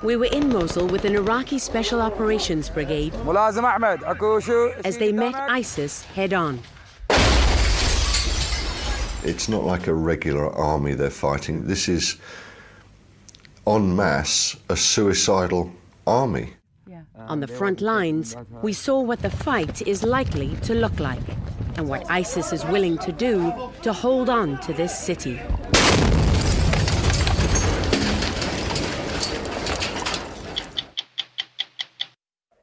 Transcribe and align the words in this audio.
We 0.00 0.14
were 0.14 0.26
in 0.26 0.48
Mosul 0.50 0.86
with 0.86 1.04
an 1.04 1.16
Iraqi 1.16 1.58
Special 1.58 2.00
Operations 2.00 2.70
Brigade 2.70 3.12
as 4.84 4.98
they 4.98 5.10
met 5.10 5.34
ISIS 5.34 6.04
head 6.04 6.32
on. 6.32 6.60
It's 9.24 9.48
not 9.48 9.64
like 9.64 9.88
a 9.88 9.94
regular 9.94 10.54
army 10.54 10.94
they're 10.94 11.10
fighting. 11.10 11.66
This 11.66 11.88
is, 11.88 12.16
en 13.66 13.96
masse, 13.96 14.56
a 14.68 14.76
suicidal 14.76 15.72
army. 16.06 16.54
On 17.26 17.40
the 17.40 17.48
front 17.48 17.80
lines, 17.80 18.36
we 18.62 18.72
saw 18.72 19.00
what 19.00 19.20
the 19.20 19.30
fight 19.30 19.82
is 19.82 20.04
likely 20.04 20.54
to 20.62 20.74
look 20.74 21.00
like 21.00 21.18
and 21.76 21.88
what 21.88 22.08
ISIS 22.08 22.52
is 22.52 22.64
willing 22.66 22.98
to 22.98 23.10
do 23.10 23.52
to 23.82 23.92
hold 23.92 24.30
on 24.30 24.60
to 24.60 24.72
this 24.72 24.96
city. 24.96 25.40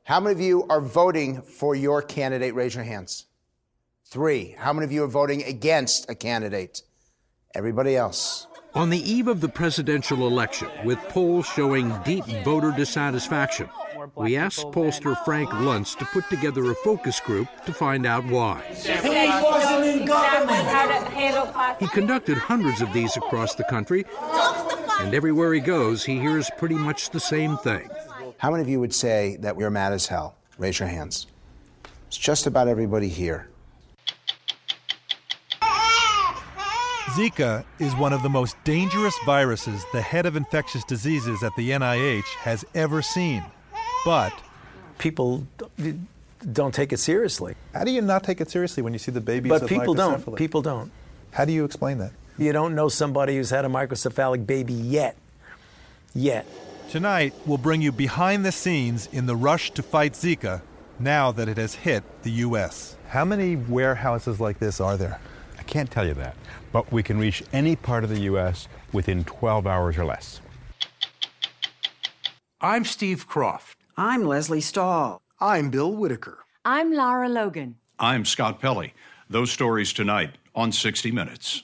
How 0.06 0.20
many 0.20 0.34
of 0.34 0.40
you 0.40 0.68
are 0.70 0.82
voting 0.82 1.42
for 1.42 1.74
your 1.74 2.04
candidate? 2.04 2.54
Raise 2.54 2.76
your 2.76 2.84
hands. 2.84 3.26
Three. 4.06 4.56
How 4.56 4.72
many 4.72 4.86
of 4.86 4.92
you 4.92 5.04
are 5.04 5.08
voting 5.08 5.42
against 5.42 6.08
a 6.08 6.14
candidate? 6.14 6.84
Everybody 7.56 7.96
else. 7.96 8.46
On 8.76 8.92
the 8.92 9.00
eve 9.00 9.28
of 9.28 9.42
the 9.42 9.50
presidential 9.50 10.28
election, 10.28 10.68
with 10.84 11.00
polls 11.10 11.48
showing 11.48 11.92
deep 12.04 12.24
voter 12.44 12.70
dissatisfaction, 12.70 13.68
we 14.14 14.38
asked 14.38 14.68
pollster 14.68 15.18
Frank 15.26 15.50
Luntz 15.50 15.98
to 15.98 16.06
put 16.06 16.30
together 16.30 16.70
a 16.70 16.76
focus 16.76 17.20
group 17.20 17.48
to 17.66 17.74
find 17.74 18.06
out 18.06 18.28
why. 18.28 18.62
He 21.80 21.88
conducted 21.88 22.38
hundreds 22.38 22.80
of 22.80 22.94
these 22.94 23.18
across 23.18 23.56
the 23.56 23.64
country, 23.64 24.06
and 25.00 25.16
everywhere 25.16 25.52
he 25.52 25.62
goes, 25.62 26.06
he 26.06 26.20
hears 26.20 26.52
pretty 26.60 26.76
much 26.76 27.10
the 27.10 27.20
same 27.20 27.58
thing. 27.58 27.90
How 28.46 28.52
many 28.52 28.62
of 28.62 28.70
you 28.70 28.80
would 28.80 28.94
say 28.94 29.38
that 29.38 29.56
we're 29.56 29.72
mad 29.72 29.92
as 29.92 30.06
hell? 30.06 30.36
Raise 30.60 30.78
your 30.78 30.88
hands. 30.88 31.26
It's 32.06 32.16
just 32.16 32.46
about 32.46 32.68
everybody 32.68 33.10
here. 33.10 33.50
Zika 37.16 37.66
is 37.80 37.96
one 37.96 38.14
of 38.14 38.22
the 38.22 38.30
most 38.30 38.56
dangerous 38.64 39.16
viruses 39.26 39.84
the 39.94 40.02
head 40.02 40.28
of 40.28 40.36
infectious 40.36 40.84
diseases 40.84 41.42
at 41.42 41.54
the 41.58 41.72
NIH 41.72 42.28
has 42.42 42.64
ever 42.76 43.02
seen. 43.02 43.44
But 44.06 44.32
people 45.00 45.48
don't 46.54 46.72
take 46.72 46.94
it 46.94 47.00
seriously. 47.00 47.56
how 47.74 47.84
do 47.84 47.90
you 47.90 48.04
not 48.04 48.24
take 48.24 48.42
it 48.42 48.52
seriously 48.52 48.84
when 48.84 48.94
you 48.94 49.00
see 49.00 49.12
the 49.12 49.22
babies 49.22 49.50
But 49.50 49.68
people 49.68 49.96
don't. 49.96 50.36
People 50.36 50.62
don't. 50.62 50.92
How 51.32 51.46
do 51.46 51.52
you 51.52 51.66
explain 51.66 51.98
that? 51.98 52.12
You 52.38 52.54
don't 52.54 52.76
know 52.76 52.90
somebody 52.90 53.38
who's 53.38 53.50
had 53.50 53.66
a 53.66 53.70
microcephalic 53.70 54.46
baby 54.46 54.74
yet. 54.74 55.18
Yet. 56.14 56.46
Tonight, 56.90 57.34
we'll 57.46 57.58
bring 57.58 57.82
you 57.82 57.92
behind 57.92 58.46
the 58.46 58.52
scenes 58.52 59.08
in 59.12 59.26
the 59.26 59.36
rush 59.36 59.72
to 59.72 59.84
fight 59.84 60.14
Zika 60.14 60.62
now 61.00 61.32
that 61.32 61.50
it 61.50 61.58
has 61.58 61.74
hit 61.74 62.04
the 62.24 62.32
U.S. 62.32 62.96
How 63.10 63.26
many 63.26 63.56
warehouses 63.56 64.40
like 64.40 64.60
this 64.60 64.80
are 64.80 64.96
there? 64.96 65.20
I 65.58 65.64
can't 65.64 65.90
tell 65.92 66.06
you 66.08 66.14
that, 66.14 66.38
but 66.72 66.92
we 66.92 67.04
can 67.04 67.18
reach 67.18 67.44
any 67.52 67.76
part 67.76 68.04
of 68.04 68.10
the 68.10 68.22
U.S. 68.22 68.68
within 68.94 69.24
12 69.24 69.68
hours 69.68 69.98
or 69.98 70.06
less. 70.06 70.40
I'm 72.62 72.86
Steve 72.86 73.28
Kroft. 73.28 73.76
I'm 73.98 74.24
Lesley 74.24 74.62
Stahl. 74.62 75.22
I'm 75.40 75.70
Bill 75.72 75.92
Whitaker. 75.92 76.46
I'm 76.64 76.94
Lara 76.94 77.28
Logan. 77.28 77.76
I'm 78.00 78.26
Scott 78.26 78.62
Pelley. 78.62 78.94
Those 79.30 79.52
stories 79.52 79.92
tonight 79.92 80.36
on 80.54 80.72
60 80.72 81.12
Minutes. 81.12 81.64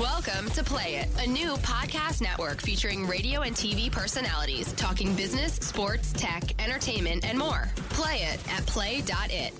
Welcome 0.00 0.50
to 0.50 0.62
Play 0.62 0.96
It, 0.96 1.08
a 1.24 1.26
new 1.26 1.54
podcast 1.54 2.20
network 2.20 2.60
featuring 2.60 3.06
radio 3.06 3.40
and 3.40 3.56
TV 3.56 3.90
personalities 3.90 4.74
talking 4.74 5.14
business, 5.14 5.54
sports, 5.54 6.12
tech, 6.12 6.42
entertainment, 6.62 7.24
and 7.24 7.38
more. 7.38 7.70
Play 7.88 8.16
it 8.24 8.52
at 8.52 8.66
play.it. 8.66 9.54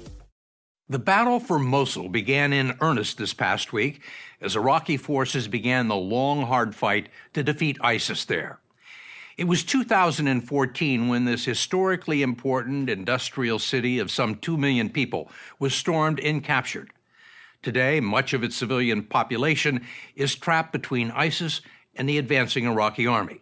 The 0.90 0.98
battle 0.98 1.40
for 1.40 1.58
Mosul 1.58 2.10
began 2.10 2.52
in 2.52 2.76
earnest 2.82 3.16
this 3.16 3.32
past 3.32 3.72
week 3.72 4.02
as 4.42 4.56
Iraqi 4.56 4.98
forces 4.98 5.48
began 5.48 5.88
the 5.88 5.96
long, 5.96 6.42
hard 6.42 6.74
fight 6.74 7.08
to 7.32 7.42
defeat 7.42 7.78
ISIS 7.80 8.26
there. 8.26 8.58
It 9.38 9.44
was 9.44 9.64
2014 9.64 11.08
when 11.08 11.24
this 11.24 11.46
historically 11.46 12.20
important 12.20 12.90
industrial 12.90 13.58
city 13.58 13.98
of 14.00 14.10
some 14.10 14.34
2 14.34 14.58
million 14.58 14.90
people 14.90 15.30
was 15.58 15.72
stormed 15.72 16.20
and 16.20 16.44
captured. 16.44 16.90
Today, 17.66 17.98
much 17.98 18.32
of 18.32 18.44
its 18.44 18.54
civilian 18.54 19.02
population 19.02 19.84
is 20.14 20.36
trapped 20.36 20.70
between 20.70 21.10
ISIS 21.10 21.62
and 21.96 22.08
the 22.08 22.16
advancing 22.16 22.64
Iraqi 22.64 23.08
army. 23.08 23.40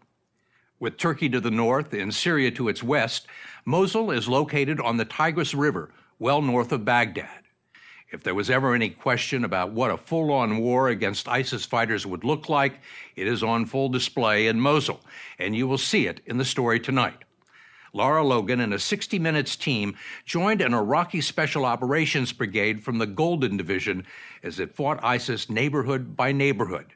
With 0.81 0.97
Turkey 0.97 1.29
to 1.29 1.41
the 1.41 1.51
north 1.51 1.93
and 1.93 2.15
Syria 2.15 2.51
to 2.53 2.71
its 2.71 2.83
west, 2.83 3.27
Mosul 3.67 4.11
is 4.11 4.27
located 4.27 4.81
on 4.81 4.97
the 4.97 5.05
Tigris 5.05 5.53
River, 5.53 5.91
well 6.19 6.41
north 6.41 6.73
of 6.73 6.87
Baghdad. 6.87 7.43
If 8.11 8.23
there 8.23 8.35
was 8.35 8.49
ever 8.49 8.75
any 8.75 8.89
question 8.89 9.45
about 9.45 9.73
what 9.73 9.91
a 9.91 9.99
full 9.99 10.33
on 10.33 10.57
war 10.57 10.89
against 10.89 11.29
ISIS 11.29 11.67
fighters 11.67 12.07
would 12.07 12.25
look 12.25 12.49
like, 12.49 12.81
it 13.17 13.27
is 13.27 13.43
on 13.43 13.67
full 13.67 13.91
display 13.91 14.47
in 14.47 14.59
Mosul, 14.59 15.03
and 15.39 15.55
you 15.55 15.69
will 15.69 15.77
see 15.77 16.07
it 16.07 16.23
in 16.25 16.39
the 16.39 16.47
story 16.47 16.81
tonight. 16.81 17.25
Lara 17.95 18.25
Logan 18.25 18.59
and 18.59 18.75
a 18.75 18.79
60 18.79 19.21
Minutes 19.21 19.55
team 19.55 19.97
joined 20.27 20.61
an 20.61 20.75
Iraqi 20.75 21.21
Special 21.21 21.65
Operations 21.65 22.33
Brigade 22.33 22.83
from 22.83 22.99
the 22.99 23.07
Golden 23.07 23.57
Division 23.57 24.05
as 24.43 24.59
it 24.59 24.75
fought 24.75 24.99
ISIS 25.03 25.49
neighborhood 25.49 26.17
by 26.17 26.33
neighborhood. 26.33 26.95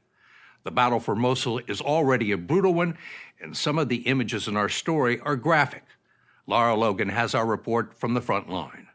The 0.64 0.72
battle 0.72 0.98
for 0.98 1.14
Mosul 1.14 1.60
is 1.69 1.81
already 1.81 2.32
a 2.32 2.37
brutal 2.37 2.75
one, 2.75 2.98
and 3.41 3.56
some 3.56 3.78
of 3.78 3.88
the 3.88 3.98
images 4.08 4.48
in 4.48 4.56
our 4.56 4.69
story 4.69 5.20
are 5.20 5.37
graphic. 5.37 5.84
Lara 6.48 6.75
Logan 6.75 7.10
has 7.10 7.32
our 7.32 7.47
report 7.47 7.94
from 7.94 8.14
the 8.14 8.20
front 8.20 8.50
line. 8.50 8.88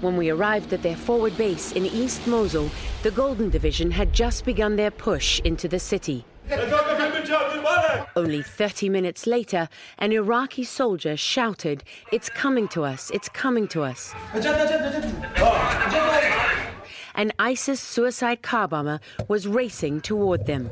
When 0.00 0.16
we 0.16 0.30
arrived 0.30 0.72
at 0.72 0.82
their 0.82 0.96
forward 0.96 1.36
base 1.36 1.72
in 1.72 1.84
East 1.84 2.26
Mosul, 2.26 2.70
the 3.02 3.10
Golden 3.10 3.50
Division 3.50 3.90
had 3.90 4.14
just 4.14 4.46
begun 4.46 4.76
their 4.76 4.90
push 4.90 5.40
into 5.40 5.68
the 5.68 5.78
city. 5.78 6.24
Only 8.16 8.42
30 8.42 8.88
minutes 8.88 9.26
later, 9.26 9.68
an 9.98 10.12
Iraqi 10.12 10.64
soldier 10.64 11.16
shouted, 11.16 11.84
It's 12.12 12.28
coming 12.28 12.68
to 12.68 12.84
us, 12.84 13.10
it's 13.10 13.28
coming 13.28 13.68
to 13.68 13.82
us. 13.82 14.14
An 17.16 17.32
ISIS 17.38 17.80
suicide 17.80 18.42
car 18.42 18.66
bomber 18.66 19.00
was 19.28 19.46
racing 19.46 20.00
toward 20.00 20.46
them. 20.46 20.70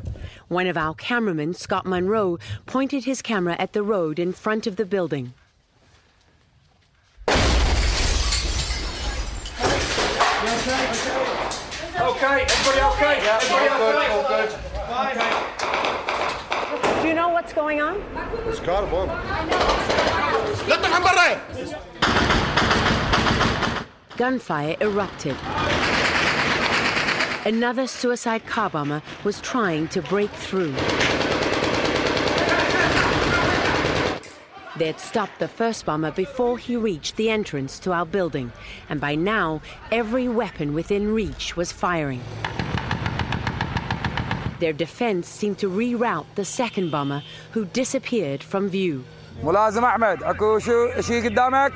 One 0.48 0.66
of 0.66 0.76
our 0.76 0.94
cameramen, 0.94 1.54
Scott 1.54 1.86
Monroe, 1.86 2.38
pointed 2.66 3.04
his 3.04 3.22
camera 3.22 3.54
at 3.58 3.72
the 3.72 3.82
road 3.82 4.18
in 4.18 4.32
front 4.32 4.66
of 4.66 4.76
the 4.76 4.84
building. 4.84 5.34
Okay, 12.02 12.42
everybody 12.42 12.80
okay? 12.80 13.18
everybody 13.20 13.68
okay? 13.68 14.12
All 14.12 14.28
good, 14.28 15.51
Do 17.02 17.08
you 17.08 17.14
know 17.14 17.30
what's 17.30 17.52
going 17.52 17.80
on? 17.80 18.00
It's 18.46 18.60
got 18.60 18.84
a 18.84 18.86
bomb. 18.86 19.08
Gunfire 24.16 24.76
erupted. 24.80 25.36
Another 27.44 27.88
suicide 27.88 28.46
car 28.46 28.70
bomber 28.70 29.02
was 29.24 29.40
trying 29.40 29.88
to 29.88 30.00
break 30.02 30.30
through. 30.30 30.72
They'd 34.76 35.00
stopped 35.00 35.40
the 35.40 35.48
first 35.48 35.84
bomber 35.84 36.12
before 36.12 36.56
he 36.56 36.76
reached 36.76 37.16
the 37.16 37.30
entrance 37.30 37.80
to 37.80 37.92
our 37.92 38.06
building, 38.06 38.52
and 38.88 39.00
by 39.00 39.16
now, 39.16 39.60
every 39.90 40.28
weapon 40.28 40.72
within 40.72 41.12
reach 41.12 41.56
was 41.56 41.72
firing. 41.72 42.22
Their 44.61 44.73
defense 44.73 45.27
seemed 45.27 45.57
to 45.59 45.69
reroute 45.69 46.25
the 46.35 46.45
second 46.45 46.91
bomber, 46.91 47.21
who 47.51 47.65
disappeared 47.65 48.43
from 48.43 48.69
view. 48.69 49.03
ملازم 49.43 49.85
احمد 49.85 50.23
اكو 50.23 50.59
شو 50.59 51.01
شيء 51.01 51.23
قدامك؟ 51.25 51.73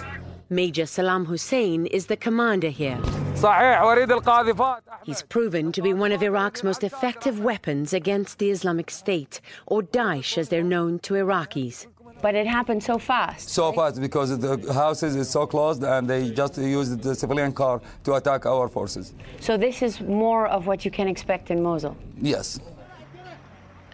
Major 0.51 0.85
Salam 0.85 1.25
Hussein 1.25 1.85
is 1.85 2.05
the 2.07 2.17
commander 2.17 2.69
here. 2.69 2.97
صحيح 3.35 3.83
وريد 3.83 4.11
القاذفات 4.11 4.83
He's 5.05 5.21
proven 5.21 5.71
to 5.71 5.81
be 5.81 5.93
one 5.93 6.11
of 6.11 6.21
Iraq's 6.21 6.63
most 6.63 6.83
effective 6.83 7.39
weapons 7.39 7.93
against 7.93 8.37
the 8.39 8.49
Islamic 8.51 8.89
State, 8.91 9.41
or 9.65 9.81
Daesh 9.81 10.37
as 10.37 10.49
they're 10.49 10.71
known 10.75 10.99
to 10.99 11.13
Iraqis. 11.13 11.87
But 12.21 12.35
it 12.35 12.45
happened 12.45 12.83
so 12.83 12.97
fast. 12.99 13.49
so 13.49 13.71
fast 13.71 13.99
because 14.07 14.29
the 14.45 14.73
houses 14.73 15.15
is 15.15 15.27
so 15.37 15.47
closed 15.53 15.81
and 15.83 16.07
they 16.11 16.21
just 16.41 16.55
used 16.57 17.01
the 17.01 17.15
civilian 17.15 17.51
car 17.61 17.75
to 18.05 18.09
attack 18.19 18.45
our 18.45 18.67
forces. 18.67 19.05
So 19.47 19.51
this 19.57 19.81
is 19.81 19.93
more 20.25 20.45
of 20.55 20.67
what 20.67 20.79
you 20.85 20.91
can 20.91 21.07
expect 21.07 21.45
in 21.53 21.57
Mosul. 21.67 21.95
Yes. 22.33 22.59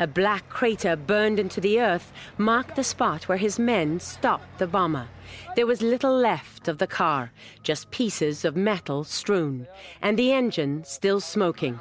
A 0.00 0.06
black 0.06 0.48
crater 0.48 0.96
burned 0.96 1.38
into 1.38 1.60
the 1.60 1.80
earth 1.80 2.12
marked 2.38 2.76
the 2.76 2.84
spot 2.84 3.28
where 3.28 3.38
his 3.38 3.58
men 3.58 4.00
stopped 4.00 4.58
the 4.58 4.66
bomber. 4.66 5.08
There 5.54 5.66
was 5.66 5.82
little 5.82 6.16
left 6.16 6.66
of 6.66 6.78
the 6.78 6.86
car, 6.86 7.30
just 7.62 7.90
pieces 7.90 8.44
of 8.44 8.56
metal 8.56 9.04
strewn, 9.04 9.66
and 10.00 10.18
the 10.18 10.32
engine 10.32 10.84
still 10.84 11.20
smoking. 11.20 11.78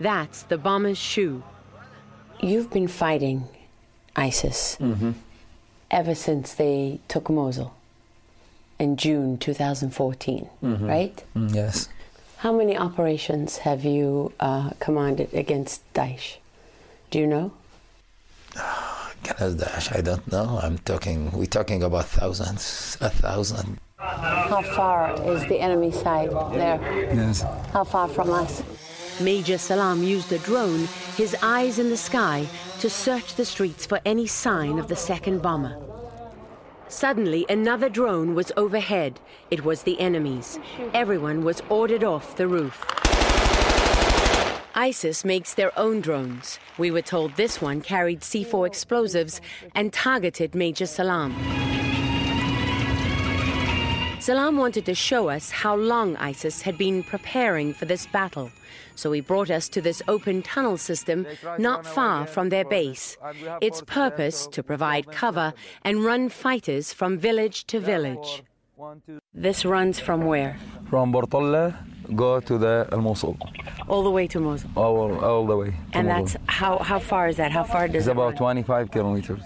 That's 0.00 0.42
the 0.42 0.58
bomber's 0.58 0.98
shoe. 0.98 1.42
You've 2.40 2.70
been 2.70 2.88
fighting 2.88 3.44
ISIS 4.16 4.76
ever 5.90 6.14
since 6.14 6.54
they 6.54 7.00
took 7.08 7.30
Mosul 7.30 7.74
in 8.78 8.96
June 8.96 9.38
2014, 9.38 10.48
Mhm. 10.62 10.88
right? 10.88 11.24
Mm, 11.36 11.54
Yes. 11.54 11.88
How 12.38 12.52
many 12.52 12.76
operations 12.76 13.58
have 13.58 13.84
you 13.84 14.32
uh, 14.40 14.70
commanded 14.80 15.32
against 15.32 15.80
Daesh? 15.94 16.36
Do 17.10 17.18
you 17.18 17.26
know? 17.26 17.52
Against 19.22 19.92
I 19.92 20.00
don't 20.00 20.30
know. 20.30 20.60
I'm 20.62 20.78
talking. 20.78 21.30
We're 21.32 21.46
talking 21.46 21.82
about 21.82 22.06
thousands, 22.06 22.96
a 23.00 23.10
thousand. 23.10 23.78
How 23.98 24.62
far 24.62 25.14
is 25.32 25.42
the 25.46 25.58
enemy 25.58 25.90
side 25.90 26.30
there? 26.52 26.80
Yes. 27.14 27.42
How 27.72 27.84
far 27.84 28.08
from 28.08 28.30
us? 28.30 28.62
Major 29.20 29.56
Salam 29.58 30.02
used 30.02 30.30
a 30.32 30.38
drone, 30.38 30.86
his 31.16 31.34
eyes 31.42 31.78
in 31.78 31.88
the 31.88 31.96
sky, 31.96 32.46
to 32.80 32.90
search 32.90 33.34
the 33.34 33.44
streets 33.44 33.86
for 33.86 34.00
any 34.04 34.26
sign 34.26 34.78
of 34.78 34.88
the 34.88 34.96
second 34.96 35.40
bomber. 35.40 35.80
Suddenly, 36.88 37.46
another 37.48 37.88
drone 37.88 38.34
was 38.34 38.52
overhead. 38.56 39.18
It 39.50 39.64
was 39.64 39.82
the 39.82 39.98
enemy's. 39.98 40.58
Everyone 40.94 41.44
was 41.44 41.62
ordered 41.68 42.04
off 42.04 42.36
the 42.36 42.46
roof. 42.46 42.84
ISIS 44.76 45.24
makes 45.24 45.54
their 45.54 45.76
own 45.78 46.02
drones. 46.02 46.58
We 46.76 46.90
were 46.90 47.00
told 47.00 47.34
this 47.34 47.62
one 47.62 47.80
carried 47.80 48.20
C4 48.20 48.66
explosives 48.66 49.40
and 49.74 49.90
targeted 49.90 50.54
Major 50.54 50.84
Salam. 50.84 51.34
Salam 54.20 54.58
wanted 54.58 54.84
to 54.84 54.94
show 54.94 55.30
us 55.30 55.50
how 55.50 55.74
long 55.76 56.16
ISIS 56.16 56.60
had 56.60 56.76
been 56.76 57.02
preparing 57.02 57.72
for 57.72 57.86
this 57.86 58.06
battle, 58.06 58.50
so 58.94 59.12
he 59.12 59.20
brought 59.22 59.50
us 59.50 59.68
to 59.70 59.80
this 59.80 60.02
open 60.08 60.42
tunnel 60.42 60.76
system 60.76 61.26
not 61.58 61.86
far 61.86 62.26
from 62.26 62.50
their 62.50 62.64
base. 62.66 63.16
Its 63.62 63.80
purpose 63.86 64.46
to 64.48 64.62
provide 64.62 65.10
cover 65.10 65.54
and 65.84 66.04
run 66.04 66.28
fighters 66.28 66.92
from 66.92 67.16
village 67.16 67.66
to 67.68 67.80
village. 67.80 68.42
This 69.32 69.64
runs 69.64 69.98
from 70.00 70.26
where? 70.26 70.58
From 70.90 71.12
Bartella, 71.12 71.74
go 72.14 72.40
to 72.40 72.58
the 72.58 72.88
Al 72.92 73.00
Mosul, 73.00 73.36
All 73.88 74.02
the 74.04 74.10
way 74.10 74.26
to 74.28 74.40
Mosul. 74.40 74.70
all, 74.76 75.24
all 75.24 75.46
the 75.46 75.56
way. 75.56 75.74
And 75.92 76.08
Mosul. 76.08 76.24
that's 76.24 76.36
how 76.46 76.78
how 76.78 76.98
far 76.98 77.28
is 77.28 77.36
that? 77.36 77.50
How 77.52 77.64
far 77.64 77.86
does 77.88 77.96
It's 77.96 78.06
it 78.08 78.12
about 78.12 78.32
run? 78.34 78.36
25 78.36 78.90
kilometers. 78.90 79.40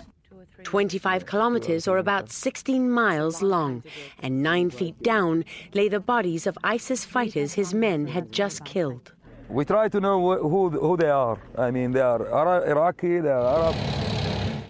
25 0.62 1.24
kilometers 1.24 1.88
or 1.88 1.96
about 1.96 2.30
16 2.30 2.90
miles 2.90 3.40
long, 3.42 3.82
and 4.22 4.42
9 4.42 4.68
feet 4.70 5.02
down 5.02 5.42
lay 5.72 5.88
the 5.88 6.00
bodies 6.00 6.46
of 6.46 6.58
ISIS 6.62 7.04
fighters 7.04 7.54
his 7.54 7.72
men 7.72 8.06
had 8.08 8.30
just 8.30 8.62
killed. 8.66 9.12
We 9.48 9.64
try 9.64 9.88
to 9.88 10.00
know 10.00 10.16
who 10.38 10.68
who 10.70 10.96
they 10.96 11.08
are. 11.10 11.38
I 11.56 11.70
mean, 11.70 11.92
they 11.92 12.02
are 12.02 12.22
Ara- 12.40 12.68
Iraqi, 12.70 13.20
they 13.20 13.30
are 13.30 13.46
Arab. 13.64 13.74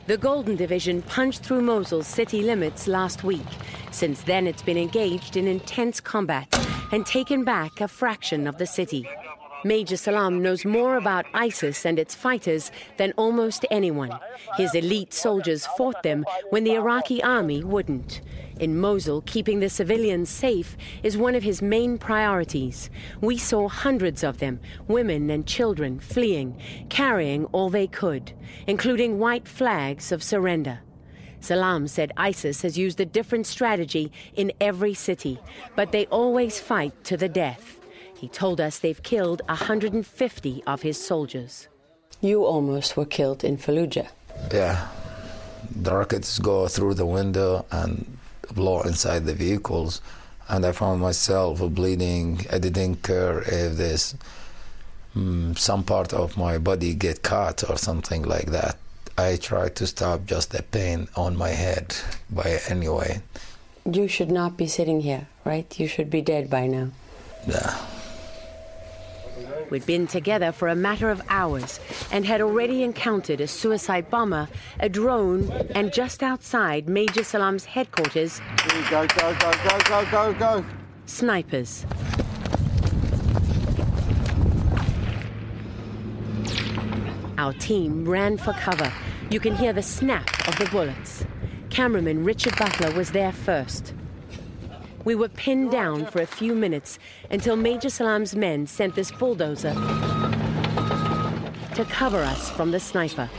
The 0.06 0.16
Golden 0.16 0.56
Division 0.56 1.02
punched 1.02 1.42
through 1.42 1.62
Mosul's 1.62 2.06
city 2.06 2.42
limits 2.42 2.87
last 2.87 3.22
week. 3.25 3.46
Since 3.90 4.22
then, 4.22 4.46
it's 4.46 4.62
been 4.62 4.78
engaged 4.78 5.37
in 5.37 5.46
intense 5.46 6.00
combat 6.00 6.48
and 6.92 7.06
taken 7.06 7.44
back 7.44 7.81
a 7.81 7.88
fraction 7.88 8.46
of 8.46 8.58
the 8.58 8.66
city. 8.66 9.08
Major 9.64 9.98
Salam 9.98 10.42
knows 10.42 10.64
more 10.64 10.96
about 10.96 11.26
ISIS 11.34 11.84
and 11.84 11.98
its 11.98 12.14
fighters 12.14 12.72
than 12.96 13.12
almost 13.19 13.66
anyone. 13.70 14.10
His 14.56 14.75
elite 14.75 15.12
soldiers 15.12 15.66
fought 15.76 16.02
them 16.02 16.25
when 16.48 16.64
the 16.64 16.75
Iraqi 16.75 17.22
army 17.22 17.62
wouldn't. 17.62 18.22
In 18.58 18.78
Mosul, 18.78 19.22
keeping 19.22 19.60
the 19.60 19.69
civilians 19.69 20.31
safe 20.31 20.76
is 21.02 21.16
one 21.16 21.34
of 21.34 21.42
his 21.42 21.60
main 21.60 21.98
priorities. 21.98 22.88
We 23.20 23.37
saw 23.37 23.69
hundreds 23.69 24.25
of 24.25 24.38
them, 24.38 24.60
women 24.88 25.31
and 25.31 25.46
children, 25.46 26.00
fleeing, 26.00 26.58
carrying 26.88 27.44
all 27.46 27.69
they 27.69 27.87
could, 27.87 28.32
including 28.66 29.19
white 29.19 29.46
flags 29.46 30.10
of 30.10 30.22
surrender. 30.22 30.81
Salam 31.40 31.88
said 31.88 32.12
ISIS 32.16 32.62
has 32.62 32.78
used 32.78 33.00
a 33.00 33.04
different 33.04 33.46
strategy 33.46 34.12
in 34.34 34.52
every 34.60 34.94
city, 34.94 35.38
but 35.75 35.92
they 35.92 36.06
always 36.06 36.60
fight 36.60 36.92
to 37.04 37.16
the 37.16 37.28
death. 37.28 37.78
He 38.14 38.28
told 38.28 38.60
us 38.60 38.78
they've 38.78 39.02
killed 39.02 39.40
150 39.46 40.62
of 40.66 40.82
his 40.82 41.02
soldiers. 41.02 41.69
You 42.20 42.44
almost 42.44 42.96
were 42.96 43.06
killed 43.06 43.44
in 43.44 43.56
Fallujah. 43.56 44.08
Yeah. 44.52 44.88
The 45.75 45.94
rockets 45.94 46.38
go 46.38 46.69
through 46.69 46.94
the 46.94 47.06
window 47.06 47.64
and 47.70 48.19
blow 48.54 48.82
inside 48.82 49.25
the 49.25 49.34
vehicles. 49.34 50.02
And 50.48 50.66
I 50.66 50.72
found 50.72 51.00
myself 51.00 51.60
bleeding. 51.60 52.44
I 52.52 52.58
didn't 52.58 52.96
care 52.96 53.40
if 53.40 53.76
this 53.76 54.14
mm, 55.16 55.56
some 55.56 55.84
part 55.84 56.12
of 56.12 56.37
my 56.37 56.58
body 56.58 56.94
get 56.94 57.22
cut 57.22 57.69
or 57.70 57.78
something 57.78 58.22
like 58.22 58.46
that. 58.46 58.76
I 59.20 59.37
tried 59.37 59.76
to 59.76 59.87
stop 59.87 60.25
just 60.25 60.50
the 60.50 60.62
pain 60.62 61.08
on 61.14 61.37
my 61.37 61.50
head 61.50 61.94
by 62.31 62.58
any 62.69 62.88
way. 62.88 63.20
You 63.84 64.08
should 64.08 64.31
not 64.31 64.56
be 64.56 64.67
sitting 64.67 65.00
here, 65.02 65.26
right? 65.44 65.69
You 65.78 65.87
should 65.88 66.08
be 66.11 66.22
dead 66.22 66.49
by 66.49 66.67
now. 66.67 66.88
Yeah. 67.46 67.76
We'd 69.70 69.87
been 69.87 70.06
together 70.06 70.52
for 70.52 70.69
a 70.69 70.75
matter 70.75 71.11
of 71.11 71.22
hours 71.28 71.81
and 72.11 72.25
had 72.25 72.40
already 72.40 72.82
encountered 72.82 73.40
a 73.40 73.46
suicide 73.46 74.11
bomber, 74.11 74.49
a 74.81 74.88
drone, 74.88 75.50
and 75.75 75.93
just 75.93 76.23
outside 76.23 76.88
Major 76.88 77.23
Salam's 77.23 77.64
headquarters, 77.66 78.40
Go, 78.90 79.06
go, 79.06 79.34
go, 79.34 79.52
go, 79.64 79.78
go, 79.88 80.05
go, 80.11 80.32
go. 80.34 80.64
snipers. 81.06 81.84
Our 87.38 87.52
team 87.55 88.06
ran 88.06 88.37
for 88.37 88.52
cover. 88.55 88.93
You 89.30 89.38
can 89.38 89.54
hear 89.54 89.72
the 89.72 89.80
snap 89.80 90.48
of 90.48 90.58
the 90.58 90.68
bullets. 90.72 91.24
Cameraman 91.70 92.24
Richard 92.24 92.56
Butler 92.58 92.92
was 92.92 93.12
there 93.12 93.30
first. 93.30 93.94
We 95.04 95.14
were 95.14 95.28
pinned 95.28 95.70
down 95.70 96.06
for 96.06 96.20
a 96.20 96.26
few 96.26 96.52
minutes 96.52 96.98
until 97.30 97.54
Major 97.54 97.90
Salam's 97.90 98.34
men 98.34 98.66
sent 98.66 98.96
this 98.96 99.12
bulldozer 99.12 99.72
to 101.74 101.86
cover 101.88 102.18
us 102.18 102.50
from 102.50 102.72
the 102.72 102.80
sniper. 102.80 103.30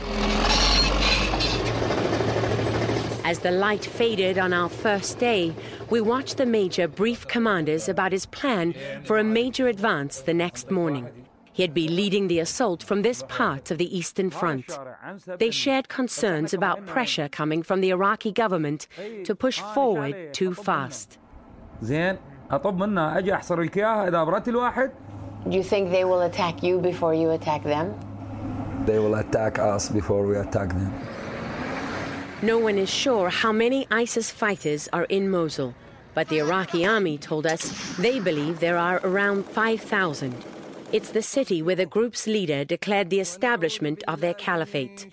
As 3.24 3.40
the 3.40 3.50
light 3.50 3.84
faded 3.84 4.38
on 4.38 4.54
our 4.54 4.70
first 4.70 5.18
day, 5.18 5.54
we 5.90 6.00
watched 6.00 6.38
the 6.38 6.46
Major 6.46 6.88
brief 6.88 7.28
commanders 7.28 7.86
about 7.86 8.12
his 8.12 8.24
plan 8.24 8.74
for 9.04 9.18
a 9.18 9.24
major 9.24 9.68
advance 9.68 10.22
the 10.22 10.32
next 10.32 10.70
morning. 10.70 11.21
He'd 11.54 11.74
be 11.74 11.88
leading 11.88 12.28
the 12.28 12.38
assault 12.38 12.82
from 12.82 13.02
this 13.02 13.22
part 13.28 13.70
of 13.70 13.76
the 13.78 13.96
Eastern 13.96 14.30
Front. 14.30 14.78
They 15.38 15.50
shared 15.50 15.88
concerns 15.88 16.54
about 16.54 16.86
pressure 16.86 17.28
coming 17.28 17.62
from 17.62 17.82
the 17.82 17.90
Iraqi 17.90 18.32
government 18.32 18.88
to 19.24 19.34
push 19.34 19.60
forward 19.74 20.32
too 20.32 20.54
fast. 20.54 21.18
Do 21.82 22.18
you 25.56 25.62
think 25.62 25.90
they 25.90 26.04
will 26.04 26.22
attack 26.22 26.62
you 26.62 26.78
before 26.78 27.14
you 27.14 27.30
attack 27.30 27.64
them? 27.64 27.94
They 28.86 28.98
will 28.98 29.16
attack 29.16 29.58
us 29.58 29.88
before 29.88 30.26
we 30.26 30.36
attack 30.36 30.68
them. 30.70 30.92
No 32.40 32.58
one 32.58 32.78
is 32.78 32.90
sure 32.90 33.28
how 33.28 33.52
many 33.52 33.86
ISIS 33.90 34.30
fighters 34.30 34.88
are 34.92 35.04
in 35.04 35.30
Mosul, 35.30 35.74
but 36.14 36.28
the 36.28 36.38
Iraqi 36.38 36.86
army 36.86 37.18
told 37.18 37.46
us 37.46 37.96
they 37.96 38.20
believe 38.20 38.60
there 38.60 38.78
are 38.78 39.00
around 39.04 39.44
5,000. 39.46 40.34
It's 40.92 41.10
the 41.10 41.22
city 41.22 41.62
where 41.62 41.74
the 41.74 41.86
group's 41.86 42.26
leader 42.26 42.64
declared 42.64 43.08
the 43.08 43.20
establishment 43.20 44.04
of 44.06 44.20
their 44.20 44.34
caliphate. 44.34 45.08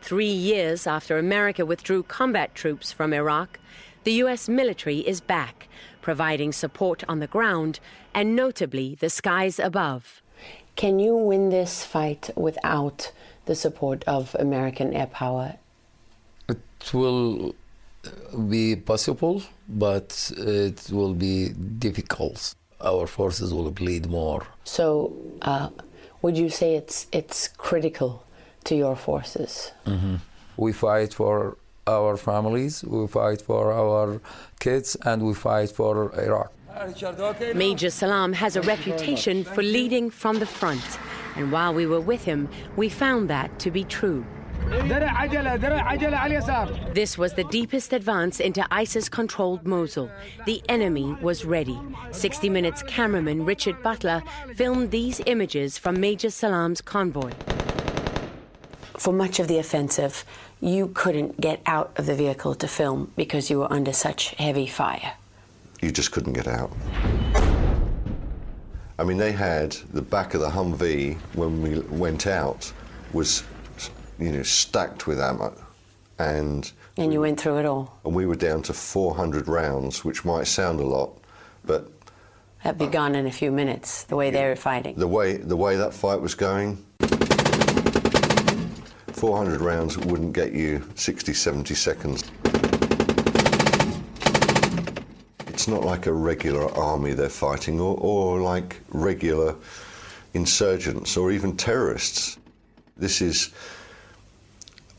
Three 0.00 0.30
years 0.30 0.86
after 0.86 1.18
America 1.18 1.66
withdrew 1.66 2.04
combat 2.04 2.54
troops 2.54 2.92
from 2.92 3.12
Iraq, 3.12 3.58
the 4.04 4.12
U.S. 4.24 4.48
military 4.48 5.00
is 5.00 5.20
back, 5.20 5.68
providing 6.00 6.50
support 6.50 7.04
on 7.10 7.18
the 7.18 7.26
ground 7.26 7.78
and 8.14 8.34
notably 8.34 8.94
the 8.94 9.10
skies 9.10 9.58
above. 9.58 10.22
Can 10.76 10.98
you 10.98 11.14
win 11.14 11.50
this 11.50 11.84
fight 11.84 12.30
without 12.34 13.12
the 13.44 13.54
support 13.54 14.04
of 14.06 14.34
American 14.38 14.94
air 14.94 15.08
power? 15.08 15.56
It 16.48 16.94
will 16.94 17.54
uh, 18.06 18.38
be 18.38 18.76
possible, 18.76 19.42
but 19.68 20.32
uh, 20.38 20.42
it 20.42 20.88
will 20.90 21.12
be 21.12 21.50
difficult. 21.50 22.54
Our 22.80 23.06
forces 23.06 23.52
will 23.52 23.70
bleed 23.70 24.06
more. 24.06 24.46
So, 24.64 25.12
uh, 25.42 25.70
would 26.22 26.36
you 26.36 26.48
say 26.48 26.74
it's 26.74 27.06
it's 27.12 27.48
critical 27.48 28.22
to 28.64 28.74
your 28.74 28.96
forces? 28.96 29.72
hmm 29.84 30.16
We 30.56 30.72
fight 30.72 31.14
for 31.14 31.56
our 31.86 32.16
families, 32.16 32.84
we 32.84 33.06
fight 33.06 33.40
for 33.42 33.72
our 33.72 34.20
kids, 34.60 34.96
and 35.04 35.22
we 35.22 35.34
fight 35.34 35.70
for 35.70 36.12
Iraq. 36.26 36.52
Major 37.54 37.90
Salam 37.90 38.32
has 38.34 38.56
a 38.56 38.62
reputation 38.62 39.44
for 39.44 39.62
leading 39.62 40.10
from 40.10 40.38
the 40.38 40.46
front, 40.46 40.98
and 41.36 41.50
while 41.50 41.74
we 41.74 41.86
were 41.86 42.00
with 42.00 42.24
him, 42.24 42.48
we 42.76 42.88
found 42.88 43.28
that 43.30 43.58
to 43.60 43.70
be 43.70 43.84
true. 43.84 44.24
This 46.92 47.16
was 47.16 47.32
the 47.32 47.44
deepest 47.44 47.92
advance 47.94 48.38
into 48.38 48.66
ISIS 48.70 49.08
controlled 49.08 49.66
Mosul. 49.66 50.10
The 50.44 50.62
enemy 50.68 51.14
was 51.22 51.46
ready. 51.46 51.80
60 52.10 52.50
Minutes 52.50 52.82
cameraman 52.82 53.46
Richard 53.46 53.82
Butler 53.82 54.22
filmed 54.54 54.90
these 54.90 55.22
images 55.24 55.78
from 55.78 55.98
Major 55.98 56.28
Salam's 56.28 56.82
convoy. 56.82 57.32
For 58.98 59.12
much 59.12 59.38
of 59.38 59.48
the 59.48 59.58
offensive, 59.58 60.24
you 60.60 60.88
couldn't 60.88 61.40
get 61.40 61.62
out 61.64 61.92
of 61.96 62.04
the 62.06 62.14
vehicle 62.14 62.54
to 62.56 62.68
film 62.68 63.10
because 63.16 63.48
you 63.48 63.60
were 63.60 63.72
under 63.72 63.92
such 63.94 64.34
heavy 64.34 64.66
fire. 64.66 65.14
You 65.80 65.90
just 65.90 66.12
couldn't 66.12 66.34
get 66.34 66.46
out. 66.46 66.70
I 68.98 69.04
mean, 69.04 69.16
they 69.16 69.32
had 69.32 69.72
the 69.94 70.02
back 70.02 70.34
of 70.34 70.40
the 70.40 70.50
Humvee 70.50 71.16
when 71.34 71.62
we 71.62 71.78
went 71.96 72.26
out 72.26 72.70
was, 73.12 73.44
you 74.18 74.32
know, 74.32 74.42
stacked 74.42 75.06
with 75.06 75.20
ammo, 75.20 75.54
and 76.18 76.70
And 76.96 77.12
you 77.12 77.20
went 77.20 77.38
through 77.40 77.58
it 77.58 77.66
all. 77.66 77.98
and 78.04 78.14
we 78.14 78.26
were 78.26 78.36
down 78.36 78.62
to 78.64 78.72
400 78.72 79.46
rounds, 79.48 80.04
which 80.04 80.24
might 80.24 80.46
sound 80.46 80.80
a 80.80 80.86
lot, 80.86 81.10
but 81.64 81.90
That'd 82.64 82.78
be 82.78 82.86
gone 82.86 83.14
in 83.14 83.26
a 83.26 83.30
few 83.30 83.52
minutes, 83.52 84.02
the 84.04 84.16
way 84.16 84.30
they 84.30 84.44
were 84.44 84.56
fighting. 84.56 84.96
the 84.96 85.06
way 85.06 85.36
the 85.36 85.56
way 85.56 85.76
that 85.76 85.94
fight 85.94 86.20
was 86.20 86.34
going, 86.34 86.84
400 89.12 89.60
rounds 89.60 89.96
wouldn't 89.98 90.32
get 90.32 90.52
you 90.52 90.82
60, 90.96 91.32
70 91.32 91.74
seconds. 91.74 92.24
It's 95.46 95.66
not 95.68 95.82
like 95.84 96.06
a 96.06 96.12
regular 96.12 96.72
army 96.76 97.14
they're 97.14 97.28
fighting, 97.28 97.80
or, 97.80 97.96
or 97.98 98.40
like 98.40 98.80
regular 98.90 99.54
insurgents 100.34 101.16
or 101.16 101.30
even 101.32 101.56
terrorists. 101.56 102.38
This 102.96 103.20
is 103.22 103.50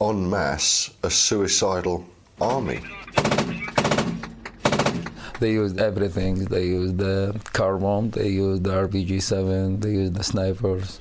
en 0.01 0.29
masse 0.29 0.91
a 1.03 1.09
suicidal 1.09 2.05
army. 2.39 2.79
They 5.39 5.53
used 5.53 5.79
everything. 5.79 6.45
They 6.45 6.65
used 6.65 6.97
the 6.97 7.39
car 7.53 7.77
bomb, 7.77 8.09
they 8.11 8.27
used 8.27 8.63
the 8.65 8.71
RPG 8.71 9.21
7, 9.21 9.79
they 9.79 9.91
used 9.91 10.15
the 10.15 10.23
snipers. 10.23 10.99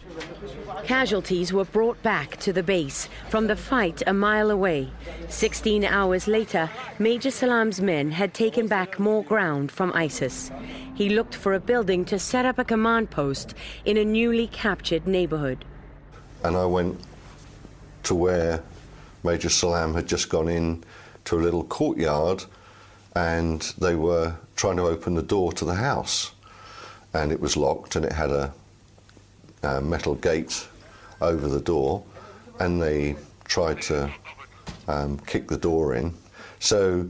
Casualties 0.85 1.52
were 1.52 1.64
brought 1.64 2.00
back 2.02 2.38
to 2.38 2.52
the 2.52 2.62
base 2.62 3.09
from 3.28 3.47
the 3.47 3.57
fight 3.57 4.02
a 4.07 4.14
mile 4.14 4.50
away. 4.50 4.90
16 5.28 5.85
hours 5.85 6.26
later, 6.26 6.71
Major 6.99 7.31
Salam's 7.31 7.81
men 7.81 8.12
had 8.12 8.33
taken 8.33 8.69
back 8.69 8.99
more 8.99 9.23
ground 9.25 9.71
from 9.71 9.93
ISIS. 9.93 10.50
He 10.95 11.11
looked 11.11 11.35
for 11.35 11.52
a 11.52 11.61
building 11.61 12.05
to 12.07 12.19
set 12.19 12.47
up 12.47 12.59
a 12.59 12.64
command 12.64 13.11
post 13.11 13.55
in 13.85 13.97
a 13.97 14.05
newly 14.05 14.47
captured 14.47 15.07
neighborhood. 15.07 15.64
and 16.45 16.57
I 16.57 16.64
went 16.64 17.00
to 18.05 18.14
where 18.14 18.62
Major 19.25 19.48
Salam 19.48 19.94
had 19.94 20.06
just 20.06 20.28
gone 20.28 20.48
in 20.48 20.84
to 21.25 21.37
a 21.37 21.40
little 21.40 21.64
courtyard 21.64 22.44
and 23.14 23.60
they 23.78 23.94
were 23.94 24.34
trying 24.56 24.76
to 24.76 24.84
open 24.84 25.14
the 25.14 25.22
door 25.22 25.52
to 25.52 25.64
the 25.64 25.75
house. 25.75 26.32
And 27.14 27.32
it 27.32 27.40
was 27.40 27.56
locked 27.56 27.96
and 27.96 28.04
it 28.04 28.12
had 28.12 28.30
a, 28.30 28.52
a 29.62 29.80
metal 29.80 30.14
gate 30.14 30.66
over 31.20 31.48
the 31.48 31.60
door. 31.60 32.04
And 32.60 32.80
they 32.80 33.16
tried 33.44 33.82
to 33.82 34.10
um, 34.87 35.18
kick 35.20 35.48
the 35.48 35.56
door 35.56 35.94
in. 35.94 36.14
So 36.60 37.08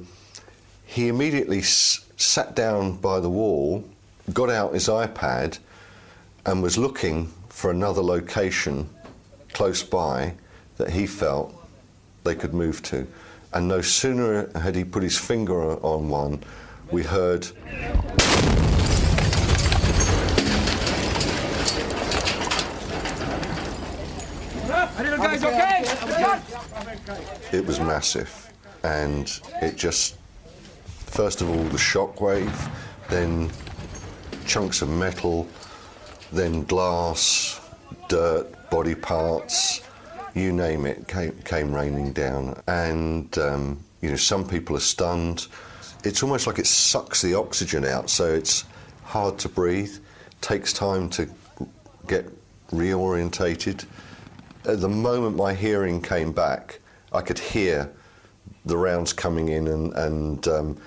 he 0.87 1.09
immediately 1.09 1.59
s- 1.59 2.05
sat 2.17 2.55
down 2.55 2.97
by 2.97 3.21
the 3.21 3.31
wall 3.31 3.85
got 4.33 4.51
out 4.51 4.75
his 4.75 4.89
iPad 4.89 5.59
and 6.45 6.63
was 6.63 6.77
looking 6.77 7.27
for 7.49 7.71
another 7.71 8.03
location 8.03 8.89
close 9.53 9.83
by 9.83 10.35
that 10.77 10.91
he 10.91 11.07
felt 11.07 11.55
they 12.29 12.35
could 12.35 12.53
move 12.53 12.83
to. 12.83 13.07
And 13.55 13.67
no 13.67 13.81
sooner 13.81 14.51
had 14.59 14.75
he 14.75 14.85
put 14.85 15.03
his 15.03 15.17
finger 15.17 15.59
on 15.83 16.11
one, 16.11 16.43
we 16.91 17.03
heard 17.03 17.49
it 27.51 27.65
was 27.67 27.81
massive. 27.81 28.53
And 28.85 29.41
it 29.63 29.77
just, 29.77 30.17
first 30.85 31.41
of 31.41 31.49
all, 31.49 31.65
the 31.65 31.79
shockwave, 31.79 32.71
then 33.09 33.51
chunks 34.45 34.83
of 34.83 34.91
metal, 34.91 35.49
then 36.31 36.65
glass, 36.65 37.59
dirt, 38.09 38.71
body 38.71 38.95
parts, 38.95 39.81
you 40.39 40.53
name 40.53 40.87
it, 40.87 41.09
came, 41.09 41.33
came 41.45 41.75
raining 41.75 42.13
down. 42.13 42.61
And, 42.67 43.37
um, 43.39 43.85
you 44.01 44.11
know, 44.11 44.17
some 44.17 44.47
people 44.47 44.77
are 44.77 44.81
stunned. 44.81 45.47
It's 46.05 46.23
almost 46.23 46.47
like 46.47 46.59
it 46.59 46.67
sucks 46.67 47.23
the 47.23 47.35
oxygen 47.35 47.85
out, 47.85 48.09
so 48.09 48.33
it's 48.33 48.65
hard 49.05 49.39
to 49.41 49.49
breathe, 49.49 49.97
takes 50.41 50.73
time 50.73 51.11
to 51.11 51.29
get 52.07 52.31
reorientated. 52.71 53.85
At 54.65 54.81
the 54.81 54.89
moment 54.89 55.37
my 55.37 55.55
hearing 55.55 56.01
came 56.01 56.33
back, 56.33 56.81
I 57.13 57.21
could 57.23 57.39
hear 57.39 57.91
the 58.65 58.77
rounds 58.77 59.13
coming 59.13 59.49
in, 59.49 59.67
and, 59.67 59.93
and 59.95 60.49
um, 60.49 60.81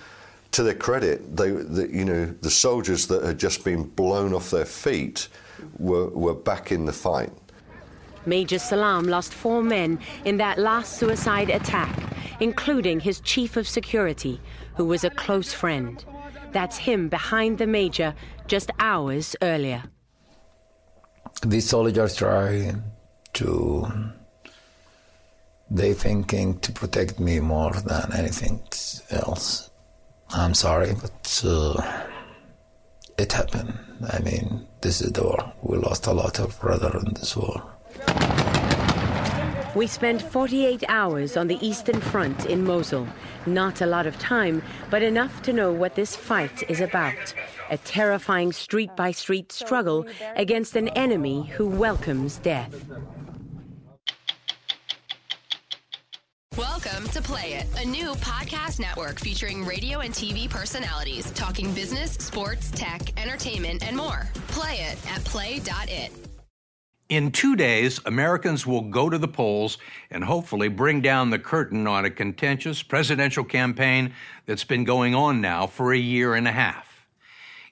to 0.52 0.64
their 0.64 0.76
credit, 0.76 1.36
they, 1.36 1.52
the, 1.52 1.90
you 1.92 2.06
know, 2.06 2.26
the 2.26 2.52
soldiers 2.52 3.08
that 3.08 3.24
had 3.24 3.40
just 3.40 3.64
been 3.64 3.84
blown 3.84 4.34
off 4.34 4.52
their 4.52 4.66
feet 4.66 5.28
were, 5.78 6.08
were 6.10 6.34
back 6.34 6.72
in 6.72 6.86
the 6.86 6.94
fight. 6.94 7.32
Major 8.26 8.60
Salam 8.60 9.06
lost 9.08 9.34
four 9.34 9.64
men 9.64 10.00
in 10.26 10.38
that 10.38 10.60
last 10.60 10.98
suicide 10.98 11.50
attack, 11.50 11.96
including 12.40 13.00
his 13.00 13.20
chief 13.22 13.58
of 13.58 13.68
security, 13.68 14.40
who 14.76 14.86
was 14.86 15.04
a 15.04 15.10
close 15.10 15.54
friend. 15.54 16.04
That's 16.52 16.78
him 16.78 17.10
behind 17.10 17.58
the 17.58 17.68
major 17.68 18.14
just 18.48 18.72
hours 18.80 19.36
earlier. 19.42 19.84
These 21.46 21.70
soldiers 21.70 22.16
try 22.16 22.74
to. 23.34 23.88
They 25.70 25.94
thinking 25.94 26.60
to 26.60 26.72
protect 26.74 27.20
me 27.20 27.40
more 27.40 27.72
than 27.72 28.12
anything 28.14 28.62
else. 29.10 29.70
I'm 30.30 30.54
sorry, 30.54 30.94
but 31.02 31.42
uh, 31.46 31.82
it 33.18 33.32
happened. 33.32 33.80
I 34.12 34.20
mean, 34.20 34.68
this 34.82 35.02
is 35.02 35.14
the 35.14 35.24
war. 35.24 35.54
We 35.62 35.78
lost 35.78 36.08
a 36.08 36.12
lot 36.12 36.40
of 36.40 36.60
brother 36.60 36.92
in 37.06 37.14
this 37.14 37.38
war. 37.38 37.64
We 39.74 39.88
spent 39.88 40.22
48 40.22 40.84
hours 40.90 41.38
on 41.38 41.48
the 41.48 41.58
Eastern 41.66 42.02
Front 42.02 42.46
in 42.46 42.66
Mosul. 42.66 43.08
Not 43.46 43.80
a 43.80 43.86
lot 43.86 44.06
of 44.06 44.20
time, 44.20 44.62
but 44.90 45.02
enough 45.02 45.42
to 45.44 45.54
know 45.54 45.72
what 45.72 45.96
this 45.96 46.14
fight 46.14 46.70
is 46.70 46.82
about. 46.82 47.34
A 47.70 47.78
terrifying 47.78 48.52
street 48.52 48.96
by 48.98 49.12
street 49.12 49.52
struggle 49.54 50.06
against 50.36 50.76
an 50.76 50.90
enemy 50.90 51.48
who 51.56 51.68
welcomes 51.68 52.38
death. 52.40 52.86
Welcome 56.58 57.08
to 57.10 57.22
Play 57.22 57.54
It, 57.54 57.68
a 57.82 57.86
new 57.86 58.12
podcast 58.16 58.80
network 58.80 59.20
featuring 59.20 59.64
radio 59.64 60.00
and 60.00 60.14
TV 60.14 60.50
personalities 60.50 61.32
talking 61.32 61.74
business, 61.74 62.12
sports, 62.12 62.72
tech, 62.72 63.18
entertainment, 63.18 63.88
and 63.88 63.96
more. 63.96 64.28
Play 64.50 64.74
it 64.82 64.98
at 65.12 65.24
play.it. 65.24 66.31
In 67.12 67.30
two 67.34 67.58
days, 67.58 68.00
Americans 68.06 68.66
will 68.66 68.84
go 68.84 69.10
to 69.10 69.18
the 69.18 69.28
polls 69.28 69.78
and 70.10 70.24
hopefully 70.24 70.70
bring 70.70 71.02
down 71.02 71.30
the 71.30 71.40
curtain 71.40 71.86
on 71.86 72.06
a 72.06 72.10
contentious 72.10 72.82
presidential 72.84 73.44
campaign 73.44 74.14
that's 74.46 74.64
been 74.64 74.86
going 74.86 75.14
on 75.14 75.42
now 75.42 75.68
for 75.68 75.92
a 75.92 75.98
year 75.98 76.36
and 76.36 76.48
a 76.48 76.54
half. 76.54 77.06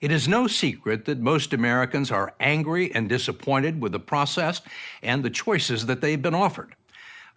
It 0.01 0.11
is 0.11 0.27
no 0.27 0.47
secret 0.47 1.05
that 1.05 1.21
most 1.21 1.53
Americans 1.53 2.11
are 2.11 2.33
angry 2.41 2.93
and 2.93 3.07
disappointed 3.07 3.81
with 3.81 3.93
the 3.93 3.99
process 4.01 4.59
and 5.01 5.23
the 5.23 5.29
choices 5.29 5.85
that 5.85 6.01
they've 6.01 6.21
been 6.21 6.35
offered. 6.35 6.75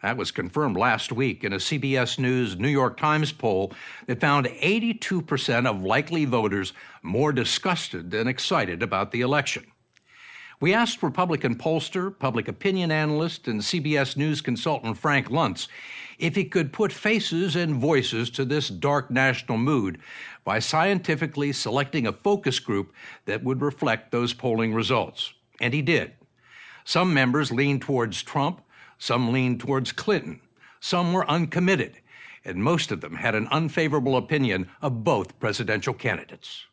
That 0.02 0.16
was 0.16 0.32
confirmed 0.32 0.76
last 0.76 1.12
week 1.12 1.44
in 1.44 1.52
a 1.52 1.58
CBS 1.58 2.18
News 2.18 2.58
New 2.58 2.66
York 2.66 2.96
Times 2.96 3.30
poll 3.30 3.72
that 4.08 4.20
found 4.20 4.46
82% 4.46 5.70
of 5.70 5.84
likely 5.84 6.24
voters 6.24 6.72
more 7.00 7.32
disgusted 7.32 8.10
than 8.10 8.26
excited 8.26 8.82
about 8.82 9.12
the 9.12 9.20
election. 9.20 9.71
We 10.62 10.72
asked 10.74 11.02
Republican 11.02 11.56
pollster, 11.56 12.16
public 12.16 12.46
opinion 12.46 12.92
analyst, 12.92 13.48
and 13.48 13.60
CBS 13.60 14.16
News 14.16 14.40
consultant 14.40 14.96
Frank 14.96 15.28
Luntz 15.28 15.66
if 16.20 16.36
he 16.36 16.44
could 16.44 16.72
put 16.72 16.92
faces 16.92 17.56
and 17.56 17.74
voices 17.74 18.30
to 18.30 18.44
this 18.44 18.68
dark 18.68 19.10
national 19.10 19.58
mood 19.58 19.98
by 20.44 20.60
scientifically 20.60 21.52
selecting 21.52 22.06
a 22.06 22.12
focus 22.12 22.60
group 22.60 22.92
that 23.24 23.42
would 23.42 23.60
reflect 23.60 24.12
those 24.12 24.34
polling 24.34 24.72
results. 24.72 25.34
And 25.60 25.74
he 25.74 25.82
did. 25.82 26.12
Some 26.84 27.12
members 27.12 27.50
leaned 27.50 27.82
towards 27.82 28.22
Trump, 28.22 28.62
some 28.98 29.32
leaned 29.32 29.58
towards 29.58 29.90
Clinton, 29.90 30.40
some 30.78 31.12
were 31.12 31.28
uncommitted, 31.28 31.98
and 32.44 32.62
most 32.62 32.92
of 32.92 33.00
them 33.00 33.16
had 33.16 33.34
an 33.34 33.48
unfavorable 33.48 34.16
opinion 34.16 34.70
of 34.80 35.02
both 35.02 35.40
presidential 35.40 35.92
candidates. 35.92 36.66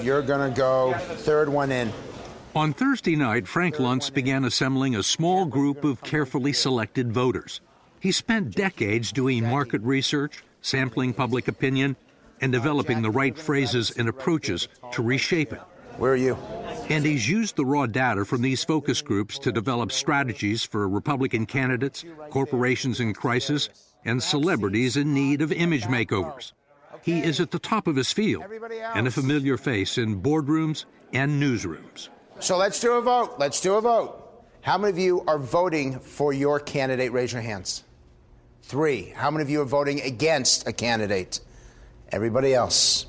You're 0.00 0.22
going 0.22 0.52
to 0.52 0.56
go 0.56 0.94
third 0.96 1.48
one 1.48 1.72
in. 1.72 1.92
On 2.54 2.74
Thursday 2.74 3.16
night, 3.16 3.48
Frank 3.48 3.76
Luntz 3.76 4.12
began 4.12 4.44
assembling 4.44 4.94
a 4.94 5.02
small 5.02 5.46
group 5.46 5.84
of 5.84 6.02
carefully 6.02 6.52
selected 6.52 7.10
voters. 7.10 7.62
He 7.98 8.12
spent 8.12 8.54
decades 8.54 9.10
doing 9.10 9.48
market 9.48 9.80
research, 9.80 10.44
sampling 10.60 11.14
public 11.14 11.48
opinion, 11.48 11.96
and 12.42 12.52
developing 12.52 13.00
the 13.00 13.10
right 13.10 13.38
phrases 13.38 13.90
and 13.92 14.06
approaches 14.06 14.68
to 14.92 15.02
reshape 15.02 15.54
it. 15.54 15.62
Where 15.96 16.12
are 16.12 16.16
you? 16.16 16.34
And 16.90 17.06
he's 17.06 17.26
used 17.26 17.56
the 17.56 17.64
raw 17.64 17.86
data 17.86 18.26
from 18.26 18.42
these 18.42 18.62
focus 18.62 19.00
groups 19.00 19.38
to 19.38 19.50
develop 19.50 19.90
strategies 19.90 20.62
for 20.62 20.86
Republican 20.86 21.46
candidates, 21.46 22.04
corporations 22.28 23.00
in 23.00 23.14
crisis, 23.14 23.70
and 24.04 24.22
celebrities 24.22 24.98
in 24.98 25.14
need 25.14 25.40
of 25.40 25.52
image 25.52 25.84
makeovers. 25.84 26.52
He 27.02 27.20
is 27.22 27.40
at 27.40 27.50
the 27.50 27.58
top 27.58 27.86
of 27.86 27.96
his 27.96 28.12
field 28.12 28.44
and 28.94 29.06
a 29.06 29.10
familiar 29.10 29.56
face 29.56 29.96
in 29.96 30.20
boardrooms 30.20 30.84
and 31.14 31.42
newsrooms. 31.42 32.10
So 32.42 32.56
let's 32.56 32.80
do 32.80 32.94
a 32.94 33.00
vote. 33.00 33.36
Let's 33.38 33.60
do 33.60 33.74
a 33.74 33.80
vote. 33.80 34.18
How 34.62 34.76
many 34.76 34.90
of 34.90 34.98
you 34.98 35.22
are 35.28 35.38
voting 35.38 36.00
for 36.00 36.32
your 36.32 36.58
candidate? 36.58 37.12
Raise 37.12 37.32
your 37.32 37.40
hands. 37.40 37.84
Three. 38.62 39.12
How 39.14 39.30
many 39.30 39.42
of 39.42 39.48
you 39.48 39.60
are 39.60 39.64
voting 39.64 40.00
against 40.00 40.66
a 40.66 40.72
candidate? 40.72 41.38
Everybody 42.10 42.52
else. 42.52 43.06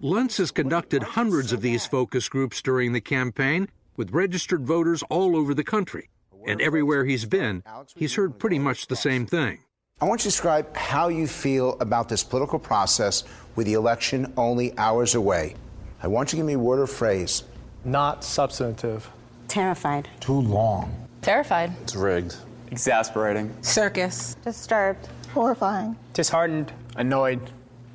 Luntz 0.00 0.38
has 0.38 0.52
conducted 0.52 1.02
hundreds 1.02 1.52
of 1.52 1.62
these 1.62 1.84
focus 1.84 2.28
groups 2.28 2.62
during 2.62 2.92
the 2.92 3.00
campaign 3.00 3.68
with 3.96 4.12
registered 4.12 4.64
voters 4.64 5.02
all 5.10 5.36
over 5.36 5.52
the 5.52 5.64
country. 5.64 6.08
And 6.46 6.60
everywhere 6.60 7.04
he's 7.04 7.24
been, 7.24 7.64
he's 7.96 8.14
heard 8.14 8.38
pretty 8.38 8.60
much 8.60 8.86
the 8.86 8.94
same 8.94 9.26
thing. 9.26 9.58
I 10.00 10.04
want 10.04 10.20
you 10.20 10.30
to 10.30 10.36
describe 10.36 10.76
how 10.76 11.08
you 11.08 11.26
feel 11.26 11.76
about 11.80 12.08
this 12.08 12.22
political 12.22 12.60
process 12.60 13.24
with 13.56 13.66
the 13.66 13.72
election 13.72 14.32
only 14.36 14.78
hours 14.78 15.16
away. 15.16 15.56
I 16.04 16.06
want 16.06 16.28
you 16.28 16.36
to 16.36 16.36
give 16.36 16.46
me 16.46 16.52
a 16.52 16.58
word 16.58 16.78
or 16.78 16.86
phrase. 16.86 17.42
Not 17.86 18.24
substantive. 18.24 19.08
Terrified. 19.46 20.08
Too 20.18 20.40
long. 20.40 21.06
Terrified. 21.22 21.72
It's 21.84 21.94
rigged. 21.94 22.34
Exasperating. 22.72 23.54
Circus. 23.62 24.34
Disturbed. 24.42 25.08
Horrifying. 25.32 25.96
Disheartened. 26.12 26.72
Annoyed. 26.96 27.40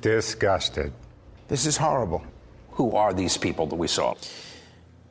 Disgusted. 0.00 0.94
This 1.48 1.66
is 1.66 1.76
horrible. 1.76 2.24
Who 2.70 2.96
are 2.96 3.12
these 3.12 3.36
people 3.36 3.66
that 3.66 3.74
we 3.76 3.86
saw? 3.86 4.14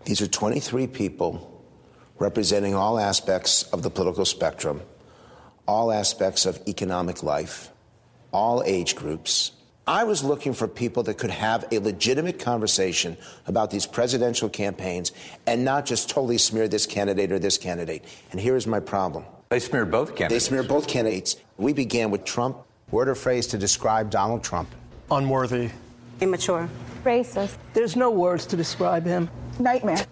These 0.06 0.20
are 0.20 0.28
23 0.28 0.88
people 0.88 1.64
representing 2.18 2.74
all 2.74 2.98
aspects 3.00 3.62
of 3.72 3.84
the 3.84 3.92
political 3.92 4.26
spectrum, 4.26 4.82
all 5.68 5.92
aspects 5.92 6.48
of 6.48 6.60
economic 6.68 7.22
life, 7.22 7.70
all 8.32 8.64
age 8.66 8.96
groups. 8.96 9.52
I 9.88 10.04
was 10.04 10.24
looking 10.24 10.54
for 10.54 10.68
people 10.68 11.02
that 11.04 11.18
could 11.18 11.32
have 11.32 11.66
a 11.72 11.80
legitimate 11.80 12.38
conversation 12.38 13.18
about 13.48 13.72
these 13.72 13.88
presidential 13.88 14.48
campaigns 14.48 15.12
and 15.48 15.66
not 15.66 15.88
just 15.88 16.08
totally 16.08 16.38
smear 16.38 16.68
this 16.68 16.86
candidate 16.86 17.32
or 17.32 17.40
this 17.40 17.58
candidate. 17.58 18.06
And 18.32 18.40
here 18.40 18.56
is 18.56 18.68
my 18.68 18.80
problem. 18.80 19.26
They 19.50 19.60
smeared 19.60 19.90
both 19.90 20.10
candidates. 20.16 20.34
They 20.46 20.48
smeared 20.48 20.68
both 20.68 20.88
candidates. 20.88 21.38
We 21.58 21.74
began 21.74 22.12
with 22.12 22.24
Trump. 22.26 22.58
Word 22.92 23.10
or 23.10 23.16
phrase 23.16 23.48
to 23.48 23.58
describe 23.58 24.12
Donald 24.12 24.44
Trump? 24.44 24.70
Unworthy. 25.10 25.72
Immature. 26.20 26.70
Racist. 27.04 27.58
There's 27.74 27.96
no 27.96 28.12
words 28.12 28.46
to 28.48 28.56
describe 28.56 29.06
him. 29.06 29.30
Nightmare. 29.60 30.06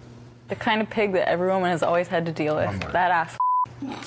The 0.47 0.55
kind 0.55 0.81
of 0.81 0.89
pig 0.89 1.13
that 1.13 1.29
every 1.29 1.47
woman 1.47 1.69
has 1.69 1.83
always 1.83 2.07
had 2.07 2.25
to 2.25 2.31
deal 2.31 2.55
with. 2.55 2.79
That 2.91 3.11
ass. 3.11 3.37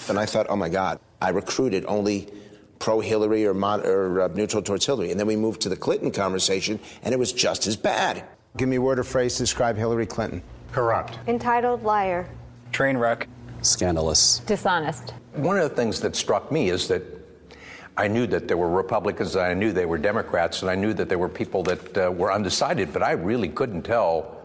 And 0.09 0.19
I 0.19 0.27
thought, 0.27 0.47
oh 0.49 0.57
my 0.57 0.69
God, 0.69 0.99
I 1.21 1.29
recruited 1.29 1.85
only 1.87 2.33
pro 2.83 2.99
Hillary 2.99 3.47
or, 3.47 3.55
mod- 3.55 3.87
or 3.87 4.23
uh, 4.23 4.29
neutral 4.35 4.61
towards 4.61 4.85
Hillary. 4.85 5.13
And 5.13 5.21
then 5.21 5.29
we 5.29 5.37
moved 5.37 5.61
to 5.63 5.69
the 5.69 5.77
Clinton 5.77 6.11
conversation, 6.11 6.81
and 7.05 7.15
it 7.15 7.17
was 7.17 7.33
just 7.33 7.69
as 7.69 7.77
bad. 7.77 8.25
Give 8.57 8.69
me 8.69 8.77
a 8.77 8.81
word 8.81 8.99
or 8.99 9.05
phrase 9.05 9.37
to 9.37 9.45
describe 9.45 9.77
Hillary 9.77 10.05
Clinton. 10.05 10.43
Corrupt. 10.73 11.17
Entitled 11.29 11.85
liar. 11.85 12.29
Train 12.73 12.97
wreck. 12.97 13.29
Scandalous. 13.63 14.41
Dishonest. 14.41 15.15
One 15.35 15.57
of 15.57 15.71
the 15.71 15.77
things 15.77 16.01
that 16.01 16.17
struck 16.17 16.51
me 16.51 16.71
is 16.71 16.89
that 16.89 17.05
I 17.97 18.09
knew 18.09 18.27
that 18.27 18.49
there 18.49 18.57
were 18.57 18.69
Republicans, 18.69 19.37
and 19.37 19.45
I 19.45 19.55
knew 19.55 19.73
they 19.73 19.87
were 19.87 19.99
Democrats, 19.99 20.63
and 20.63 20.71
I 20.71 20.75
knew 20.75 20.93
that 20.95 21.09
there 21.09 21.19
were 21.19 21.29
people 21.29 21.63
that 21.63 21.97
uh, 21.97 22.11
were 22.11 22.33
undecided, 22.33 22.93
but 22.93 23.03
I 23.05 23.13
really 23.13 23.49
couldn't 23.49 23.83
tell 23.83 24.39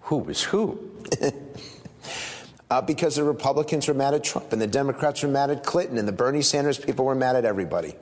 who 0.00 0.16
was 0.16 0.42
who. 0.42 0.90
uh, 2.72 2.80
because 2.80 3.16
the 3.16 3.24
Republicans 3.24 3.86
were 3.86 3.92
mad 3.92 4.14
at 4.14 4.24
Trump, 4.24 4.50
and 4.50 4.62
the 4.62 4.66
Democrats 4.66 5.22
were 5.22 5.28
mad 5.28 5.50
at 5.50 5.62
Clinton, 5.62 5.98
and 5.98 6.08
the 6.08 6.12
Bernie 6.12 6.40
Sanders 6.40 6.78
people 6.78 7.04
were 7.04 7.14
mad 7.14 7.36
at 7.36 7.44
everybody. 7.44 7.94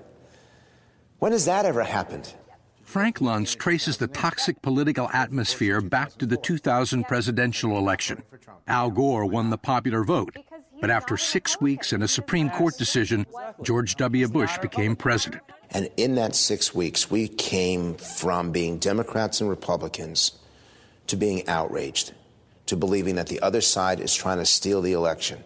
When 1.19 1.33
has 1.33 1.45
that 1.47 1.67
ever 1.67 1.83
happened? 1.83 2.33
Frank 2.85 3.19
Luntz 3.19 3.57
traces 3.57 3.97
the 3.99 4.07
toxic 4.07 4.63
political 4.63 5.11
atmosphere 5.13 5.81
back 5.81 6.17
to 6.19 6.27
the 6.27 6.37
2000 6.37 7.03
presidential 7.03 7.79
election. 7.79 8.23
Al 8.69 8.91
Gore 8.91 9.27
won 9.27 9.51
the 9.51 9.59
popular 9.59 10.05
vote, 10.05 10.37
but 10.81 10.89
after 10.89 11.17
six 11.17 11.61
weeks 11.61 11.93
and 11.93 12.05
a 12.05 12.09
Supreme 12.09 12.49
Court 12.49 12.79
decision, 12.79 13.27
George 13.65 13.97
W. 13.97 14.29
Bush 14.29 14.57
became 14.59 14.95
president. 14.95 15.43
And 15.73 15.91
in 15.97 16.15
that 16.15 16.37
six 16.37 16.73
weeks, 16.73 17.11
we 17.11 17.27
came 17.27 17.95
from 17.95 18.53
being 18.53 18.79
Democrats 18.79 19.41
and 19.41 19.51
Republicans 19.51 20.39
to 21.09 21.17
being 21.17 21.49
outraged, 21.49 22.13
to 22.71 22.77
believing 22.77 23.17
that 23.17 23.27
the 23.27 23.41
other 23.41 23.61
side 23.61 23.99
is 23.99 24.15
trying 24.15 24.39
to 24.39 24.47
steal 24.47 24.81
the 24.81 24.93
election. 24.93 25.43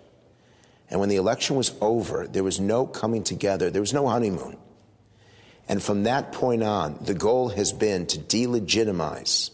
And 0.90 1.00
when 1.00 1.08
the 1.08 1.16
election 1.16 1.56
was 1.56 1.72
over, 1.80 2.26
there 2.26 2.44
was 2.44 2.60
no 2.60 2.87
coming 2.87 3.24
together, 3.24 3.70
there 3.70 3.80
was 3.80 3.94
no 3.94 4.06
honeymoon. 4.06 4.58
And 5.66 5.82
from 5.82 6.02
that 6.02 6.32
point 6.32 6.62
on, 6.62 6.98
the 7.00 7.14
goal 7.14 7.48
has 7.48 7.72
been 7.72 8.04
to 8.08 8.18
delegitimize, 8.18 9.50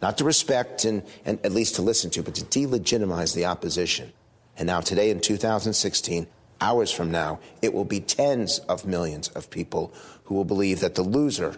not 0.00 0.18
to 0.18 0.24
respect 0.24 0.84
and, 0.84 1.02
and 1.24 1.44
at 1.44 1.50
least 1.50 1.74
to 1.76 1.82
listen 1.82 2.10
to, 2.10 2.22
but 2.22 2.36
to 2.36 2.44
delegitimize 2.44 3.34
the 3.34 3.46
opposition. 3.46 4.12
And 4.56 4.68
now, 4.68 4.80
today 4.80 5.10
in 5.10 5.18
2016, 5.18 6.28
hours 6.60 6.92
from 6.92 7.10
now, 7.10 7.40
it 7.60 7.74
will 7.74 7.84
be 7.84 7.98
tens 7.98 8.60
of 8.60 8.86
millions 8.86 9.26
of 9.30 9.50
people 9.50 9.92
who 10.26 10.36
will 10.36 10.44
believe 10.44 10.78
that 10.78 10.94
the 10.94 11.02
loser 11.02 11.56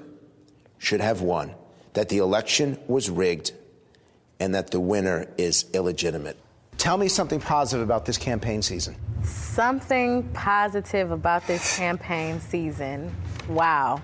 should 0.79 1.03
have 1.03 1.21
won, 1.21 1.55
that 1.93 2.09
the 2.09 2.19
election 2.19 2.79
was 2.89 3.11
rigged, 3.11 3.53
and 4.41 4.55
that 4.55 4.71
the 4.71 4.81
winner 4.81 5.29
is 5.39 5.67
illegitimate. 5.73 6.37
Tell 6.79 6.99
me 6.99 7.09
something 7.09 7.41
positive 7.41 7.83
about 7.83 8.05
this 8.05 8.19
campaign 8.19 8.63
season. 8.63 8.97
Something 9.25 10.23
positive 10.35 11.11
about 11.11 11.47
this 11.47 11.77
campaign 11.77 12.41
season. 12.41 13.15
Wow. 13.49 14.03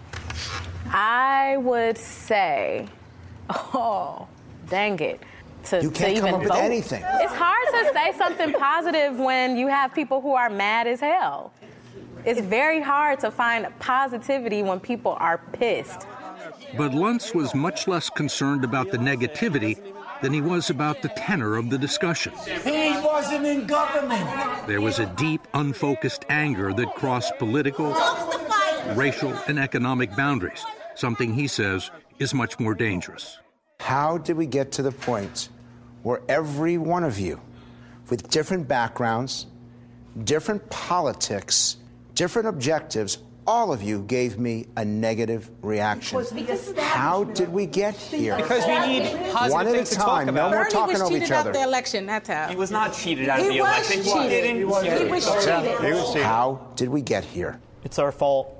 I 0.86 1.58
would 1.58 1.98
say, 1.98 2.88
oh, 3.50 4.26
dang 4.68 4.98
it. 5.00 5.20
To, 5.64 5.80
You 5.80 5.90
can't 5.90 6.16
to 6.16 6.20
come 6.20 6.28
even 6.28 6.34
up 6.34 6.40
with 6.42 6.52
anything. 6.52 7.04
It's 7.06 7.34
hard 7.34 7.68
to 7.70 7.92
say 7.92 8.18
something 8.18 8.52
positive 8.54 9.16
when 9.18 9.56
you 9.56 9.68
have 9.68 9.94
people 9.94 10.20
who 10.20 10.32
are 10.32 10.50
mad 10.50 10.88
as 10.88 10.98
hell. 10.98 11.52
It's 12.24 12.40
very 12.40 12.80
hard 12.80 13.20
to 13.20 13.30
find 13.30 13.66
positivity 13.78 14.62
when 14.62 14.80
people 14.80 15.16
are 15.20 15.38
pissed. 15.52 16.06
But 16.76 16.92
Luntz 16.92 17.34
was 17.34 17.54
much 17.54 17.86
less 17.86 18.08
concerned 18.08 18.64
about 18.64 18.90
the 18.90 18.98
negativity 18.98 19.92
than 20.22 20.32
he 20.32 20.40
was 20.40 20.70
about 20.70 21.02
the 21.02 21.08
tenor 21.10 21.56
of 21.56 21.68
the 21.68 21.76
discussion. 21.76 22.32
He 22.64 22.92
wasn't 23.00 23.44
in 23.44 23.66
government. 23.66 24.26
There 24.66 24.80
was 24.80 24.98
a 24.98 25.06
deep, 25.16 25.46
unfocused 25.52 26.24
anger 26.30 26.72
that 26.72 26.94
crossed 26.94 27.36
political, 27.38 27.94
racial, 28.94 29.34
and 29.48 29.58
economic 29.58 30.14
boundaries, 30.16 30.64
something 30.94 31.34
he 31.34 31.48
says 31.48 31.90
is 32.18 32.32
much 32.32 32.58
more 32.58 32.74
dangerous. 32.74 33.38
How 33.80 34.18
did 34.18 34.36
we 34.36 34.46
get 34.46 34.70
to 34.72 34.82
the 34.82 34.92
point 34.92 35.48
where 36.02 36.22
every 36.28 36.78
one 36.78 37.04
of 37.04 37.18
you, 37.18 37.40
with 38.08 38.30
different 38.30 38.68
backgrounds, 38.68 39.46
different 40.24 40.68
politics, 40.70 41.78
different 42.14 42.48
objectives, 42.48 43.18
all 43.46 43.72
of 43.72 43.82
you 43.82 44.02
gave 44.02 44.38
me 44.38 44.66
a 44.76 44.84
negative 44.84 45.50
reaction? 45.62 46.24
How 46.78 47.24
did 47.24 47.48
we 47.48 47.66
get 47.66 47.94
here? 47.94 48.36
Because 48.36 48.66
we 48.66 48.78
need 48.86 49.32
positive 49.32 49.52
One 49.52 49.66
at 49.66 49.72
a 49.72 49.76
things 49.76 49.90
to 49.90 49.96
talk 49.96 50.06
time. 50.06 50.26
No 50.26 50.32
about. 50.32 50.50
more 50.50 50.60
Bernie 50.60 50.72
talking 50.72 50.92
was 50.92 51.02
over 51.02 51.10
cheated 51.10 51.24
each 51.24 51.32
out 51.32 51.40
other. 51.40 51.52
the 51.52 51.62
election, 51.62 52.06
that's 52.06 52.28
how. 52.28 52.48
He 52.48 52.56
was 52.56 52.70
not 52.70 52.92
cheated 52.94 53.28
out 53.28 53.40
of 53.40 53.46
the 53.46 53.58
election. 53.58 54.02
cheated. 54.02 54.30
didn't 54.30 54.56
He 54.56 54.64
was 54.64 54.82
cheated. 54.82 55.06
He 55.06 55.92
was 55.92 56.12
cheated. 56.12 56.22
How 56.22 56.66
did 56.76 56.88
we 56.88 57.02
get 57.02 57.24
here? 57.24 57.60
It's 57.84 57.98
our 57.98 58.12
fault. 58.12 58.58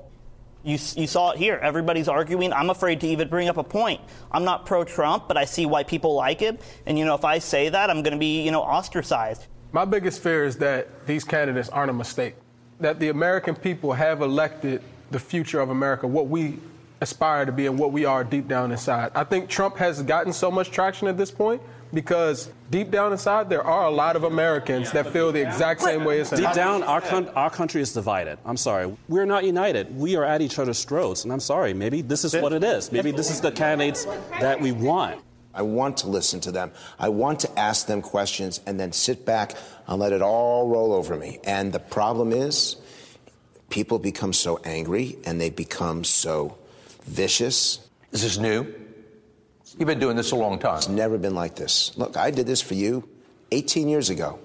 You, 0.65 0.77
you 0.95 1.07
saw 1.07 1.31
it 1.31 1.37
here. 1.37 1.59
Everybody's 1.61 2.07
arguing. 2.07 2.53
I'm 2.53 2.69
afraid 2.69 3.01
to 3.01 3.07
even 3.07 3.27
bring 3.27 3.49
up 3.49 3.57
a 3.57 3.63
point. 3.63 3.99
I'm 4.31 4.45
not 4.45 4.65
pro 4.65 4.85
Trump, 4.85 5.27
but 5.27 5.35
I 5.35 5.43
see 5.43 5.65
why 5.65 5.83
people 5.83 6.13
like 6.15 6.39
him. 6.39 6.57
And, 6.85 6.97
you 6.97 7.03
know, 7.03 7.15
if 7.15 7.25
I 7.25 7.39
say 7.39 7.67
that, 7.67 7.89
I'm 7.89 8.01
going 8.01 8.13
to 8.13 8.19
be, 8.19 8.41
you 8.43 8.51
know, 8.51 8.61
ostracized. 8.61 9.47
My 9.73 9.83
biggest 9.83 10.21
fear 10.21 10.45
is 10.45 10.57
that 10.57 11.05
these 11.05 11.25
candidates 11.25 11.67
aren't 11.67 11.89
a 11.89 11.93
mistake. 11.93 12.35
That 12.83 12.99
the 12.99 13.07
American 13.07 13.55
people 13.55 13.93
have 13.93 14.21
elected 14.21 14.81
the 15.09 15.17
future 15.17 15.61
of 15.61 15.69
America, 15.69 16.05
what 16.05 16.27
we 16.27 16.59
aspire 16.99 17.45
to 17.45 17.51
be 17.53 17.65
and 17.65 17.79
what 17.79 17.93
we 17.93 18.03
are 18.03 18.25
deep 18.25 18.49
down 18.49 18.73
inside. 18.73 19.13
I 19.15 19.23
think 19.23 19.47
Trump 19.47 19.77
has 19.77 20.03
gotten 20.03 20.33
so 20.33 20.51
much 20.51 20.69
traction 20.69 21.07
at 21.07 21.17
this 21.17 21.31
point 21.31 21.61
because 21.93 22.49
deep 22.71 22.91
down 22.91 23.13
inside 23.13 23.47
there 23.47 23.63
are 23.63 23.85
a 23.85 23.89
lot 23.89 24.17
of 24.17 24.25
Americans 24.25 24.91
that 24.91 25.07
feel 25.07 25.31
the 25.31 25.41
exact 25.41 25.79
same 25.79 26.03
way 26.03 26.19
as. 26.19 26.29
Deep 26.29 26.51
down, 26.51 26.83
our, 26.83 26.99
con- 26.99 27.29
our 27.29 27.49
country 27.49 27.81
is 27.81 27.93
divided. 27.93 28.37
I'm 28.45 28.57
sorry. 28.57 28.93
We're 29.07 29.23
not 29.23 29.45
united. 29.45 29.95
We 29.97 30.17
are 30.17 30.25
at 30.25 30.41
each 30.41 30.59
other's 30.59 30.83
throats. 30.83 31.23
And 31.23 31.31
I'm 31.31 31.39
sorry. 31.39 31.73
Maybe 31.73 32.01
this 32.01 32.25
is 32.25 32.35
what 32.35 32.51
it 32.51 32.65
is. 32.65 32.91
Maybe 32.91 33.11
this 33.11 33.31
is 33.31 33.39
the 33.39 33.53
candidates 33.53 34.03
that 34.41 34.59
we 34.59 34.73
want. 34.73 35.21
I 35.53 35.61
want 35.61 35.97
to 35.97 36.07
listen 36.07 36.39
to 36.41 36.51
them. 36.51 36.71
I 36.97 37.09
want 37.09 37.41
to 37.41 37.59
ask 37.59 37.85
them 37.87 38.01
questions 38.01 38.59
and 38.65 38.79
then 38.79 38.91
sit 38.91 39.25
back 39.25 39.53
and 39.87 39.99
let 39.99 40.11
it 40.11 40.21
all 40.21 40.67
roll 40.67 40.93
over 40.93 41.15
me. 41.15 41.39
And 41.43 41.71
the 41.71 41.79
problem 41.79 42.31
is, 42.31 42.77
people 43.69 43.99
become 43.99 44.33
so 44.33 44.59
angry 44.63 45.17
and 45.25 45.39
they 45.39 45.49
become 45.49 46.03
so 46.03 46.57
vicious. 47.05 47.87
Is 48.11 48.23
this 48.23 48.37
new? 48.37 48.73
You've 49.77 49.87
been 49.87 49.99
doing 49.99 50.15
this 50.15 50.31
a 50.31 50.35
long 50.35 50.59
time. 50.59 50.77
It's 50.77 50.87
never 50.87 51.17
been 51.17 51.33
like 51.33 51.55
this. 51.55 51.97
Look, 51.97 52.15
I 52.15 52.29
did 52.29 52.45
this 52.45 52.61
for 52.61 52.75
you 52.75 53.09
18 53.51 53.89
years 53.89 54.09
ago. 54.09 54.39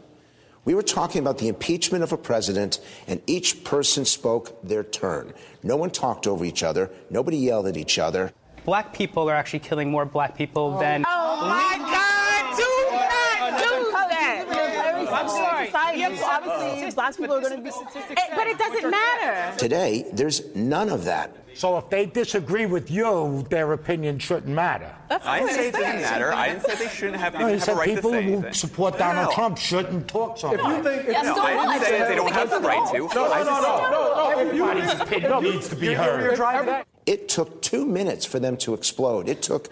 We 0.65 0.75
were 0.75 0.83
talking 0.83 1.23
about 1.23 1.39
the 1.39 1.49
impeachment 1.49 2.05
of 2.05 2.13
a 2.13 2.19
president, 2.19 2.81
and 3.07 3.23
each 3.27 3.65
person 3.65 4.05
spoke 4.05 4.63
their 4.63 4.85
turn. 4.85 5.33
No 5.63 5.77
one 5.77 5.91
talked 5.91 6.27
over 6.27 6.45
each 6.45 6.63
other, 6.63 6.91
nobody 7.09 7.39
yelled 7.39 7.67
at 7.67 7.77
each 7.77 7.99
other. 7.99 8.33
Black 8.69 8.93
people 8.93 9.31
are 9.31 9.35
actually 9.35 9.61
killing 9.61 9.91
more 9.91 10.05
black 10.05 10.37
people 10.37 10.75
oh. 10.77 10.79
than. 10.79 11.03
Oh 11.09 11.41
my 11.41 11.79
God! 11.79 12.45
Do 12.55 12.69
not 12.93 13.63
do 13.63 13.91
that. 13.91 15.09
I'm 15.11 15.29
sorry. 15.31 15.99
Yes, 15.99 16.23
obviously, 16.23 16.91
black 16.95 17.17
people 17.17 17.37
are 17.37 17.41
going 17.41 17.57
to 17.57 17.63
be 17.63 17.71
statistics. 17.71 18.21
But 18.35 18.47
it 18.47 18.59
doesn't 18.59 18.91
matter. 18.91 19.57
Today, 19.57 20.05
there's 20.13 20.55
none 20.55 20.91
of 20.91 21.05
that. 21.05 21.35
So 21.55 21.79
if 21.79 21.89
they 21.89 22.05
disagree 22.05 22.67
with 22.67 22.91
you, 22.91 23.47
their 23.49 23.73
opinion 23.73 24.19
shouldn't 24.19 24.55
matter. 24.55 24.95
I 25.11 25.41
didn't 25.41 25.55
say 25.55 25.69
it 25.69 25.75
didn't 25.75 26.03
matter. 26.03 26.35
I 26.35 26.49
didn't 26.51 26.67
say 26.67 26.75
they 26.75 26.89
shouldn't 26.89 27.17
have, 27.17 27.33
they 27.33 27.39
No, 27.39 27.49
you 27.49 27.59
have 27.59 27.69
a 27.69 27.75
right 27.75 27.89
people 27.89 28.11
to 28.11 28.17
say 28.19 28.33
who 28.33 28.53
support 28.53 28.99
Donald 28.99 29.29
no. 29.29 29.35
Trump 29.35 29.57
shouldn't 29.57 30.07
talk 30.07 30.37
so 30.37 30.53
If 30.53 30.61
you 30.61 30.83
think, 30.83 31.09
if 31.09 31.25
No, 31.25 31.37
I 31.41 31.79
didn't 31.79 31.87
say 31.89 32.07
they 32.07 32.17
don't 32.17 32.33
have 32.33 32.51
the 32.51 32.61
right 32.61 32.87
to. 32.93 32.99
No, 32.99 33.09
no, 33.15 33.33
I 33.33 33.39
no, 33.39 33.45
just- 33.45 33.63
no, 33.63 33.91
no, 33.91 34.15
no. 34.15 34.41
Everybody's 34.41 35.01
opinion 35.01 35.43
needs 35.43 35.69
to 35.71 35.75
be 35.75 35.95
heard. 35.95 36.39
It 37.09 37.29
took 37.31 37.63
two 37.63 37.87
minutes 37.87 38.27
for 38.27 38.39
them 38.39 38.59
to 38.59 38.75
explode. 38.75 39.31
It 39.31 39.41
took 39.41 39.71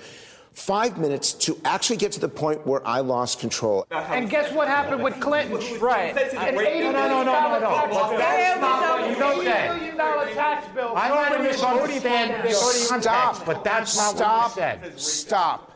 five 0.55 0.96
minutes 0.96 1.35
to 1.35 1.61
actually 1.66 1.99
get 1.99 2.12
to 2.12 2.20
the 2.20 2.31
point 2.31 2.66
where 2.66 2.81
I 2.88 3.01
lost 3.01 3.40
control. 3.40 3.87
And 3.90 4.31
guess 4.31 4.51
what 4.55 4.68
happened 4.68 5.03
with 5.05 5.20
Clinton? 5.20 5.59
Right. 5.79 6.16
An 6.16 6.59
eighty 6.59 6.81
No, 6.85 6.92
no, 6.92 7.09
no, 7.09 7.25
million 7.25 7.25
no, 7.25 7.25
no, 7.25 7.33
dollar 7.33 7.61
no. 7.61 7.68
tax 7.68 7.90
bill. 7.92 8.01
But 8.09 8.16
That's 8.16 8.59
that's 8.59 8.61
not 8.62 8.81
not 8.81 8.90
what 8.90 9.01
what 9.03 9.11
you 9.11 9.18
know 9.18 9.44
that. 9.44 9.77
million 9.77 9.96
dollar 9.99 10.27
tax 10.33 10.75
bill. 10.75 10.92
I 10.96 11.09
might 11.11 11.33
have 11.33 11.42
misunderstand 11.42 13.03
Stop. 13.03 13.44
but 13.44 13.62
that's 13.64 13.96
not 13.99 14.16
Stop. 14.16 14.57
what 14.57 14.83
you 14.83 14.88
said. 14.90 14.99
Stop. 15.01 15.72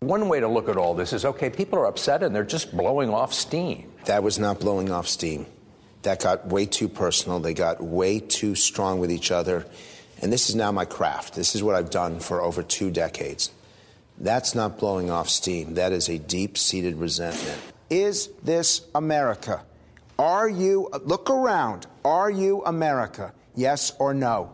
One 0.00 0.28
way 0.30 0.40
to 0.40 0.48
look 0.48 0.70
at 0.70 0.78
all 0.78 0.94
this 0.94 1.12
is 1.12 1.26
okay, 1.26 1.50
people 1.50 1.78
are 1.78 1.86
upset 1.86 2.22
and 2.22 2.34
they're 2.34 2.44
just 2.44 2.74
blowing 2.74 3.10
off 3.10 3.34
steam. 3.34 3.92
That 4.06 4.22
was 4.22 4.38
not 4.38 4.58
blowing 4.58 4.90
off 4.90 5.06
steam. 5.06 5.44
That 6.00 6.22
got 6.22 6.46
way 6.48 6.64
too 6.64 6.88
personal. 6.88 7.40
They 7.40 7.52
got 7.52 7.82
way 7.82 8.20
too 8.20 8.54
strong 8.54 9.00
with 9.00 9.12
each 9.12 9.30
other. 9.30 9.66
And 10.24 10.32
this 10.32 10.48
is 10.48 10.54
now 10.54 10.72
my 10.72 10.86
craft. 10.86 11.34
This 11.34 11.54
is 11.54 11.62
what 11.62 11.74
I've 11.74 11.90
done 11.90 12.18
for 12.18 12.40
over 12.40 12.62
two 12.62 12.90
decades. 12.90 13.50
That's 14.16 14.54
not 14.54 14.78
blowing 14.78 15.10
off 15.10 15.28
steam. 15.28 15.74
That 15.74 15.92
is 15.92 16.08
a 16.08 16.18
deep 16.18 16.56
seated 16.56 16.96
resentment. 16.96 17.60
Is 17.90 18.30
this 18.42 18.86
America? 18.94 19.62
Are 20.18 20.48
you, 20.48 20.88
look 21.02 21.28
around, 21.28 21.86
are 22.06 22.30
you 22.30 22.62
America? 22.64 23.34
Yes 23.54 23.92
or 23.98 24.14
no? 24.14 24.50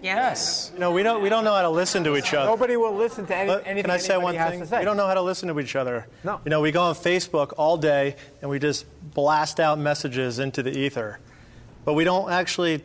Yes. 0.00 0.70
No, 0.78 0.92
we 0.92 1.02
don't. 1.02 1.20
We 1.20 1.28
don't 1.28 1.42
know 1.42 1.54
how 1.54 1.62
to 1.62 1.68
listen 1.70 2.04
to 2.04 2.16
each 2.16 2.32
other. 2.32 2.48
Nobody 2.48 2.76
will 2.76 2.94
listen 2.94 3.26
to 3.26 3.34
any, 3.34 3.48
But 3.48 3.66
anything 3.66 3.82
can 3.82 3.90
I 3.90 3.96
say 3.96 4.16
one 4.16 4.36
has 4.36 4.50
thing? 4.52 4.60
to 4.60 4.66
say. 4.68 4.78
We 4.78 4.84
don't 4.84 4.96
know 4.96 5.08
how 5.08 5.14
to 5.14 5.22
listen 5.22 5.48
to 5.48 5.58
each 5.58 5.74
other. 5.74 6.06
No. 6.22 6.40
You 6.44 6.50
know, 6.50 6.60
we 6.60 6.70
go 6.70 6.82
on 6.82 6.94
Facebook 6.94 7.54
all 7.56 7.76
day 7.76 8.14
and 8.40 8.48
we 8.48 8.60
just 8.60 8.86
blast 9.12 9.58
out 9.58 9.80
messages 9.80 10.38
into 10.38 10.62
the 10.62 10.70
ether, 10.70 11.18
but 11.84 11.94
we 11.94 12.04
don't 12.04 12.30
actually 12.30 12.84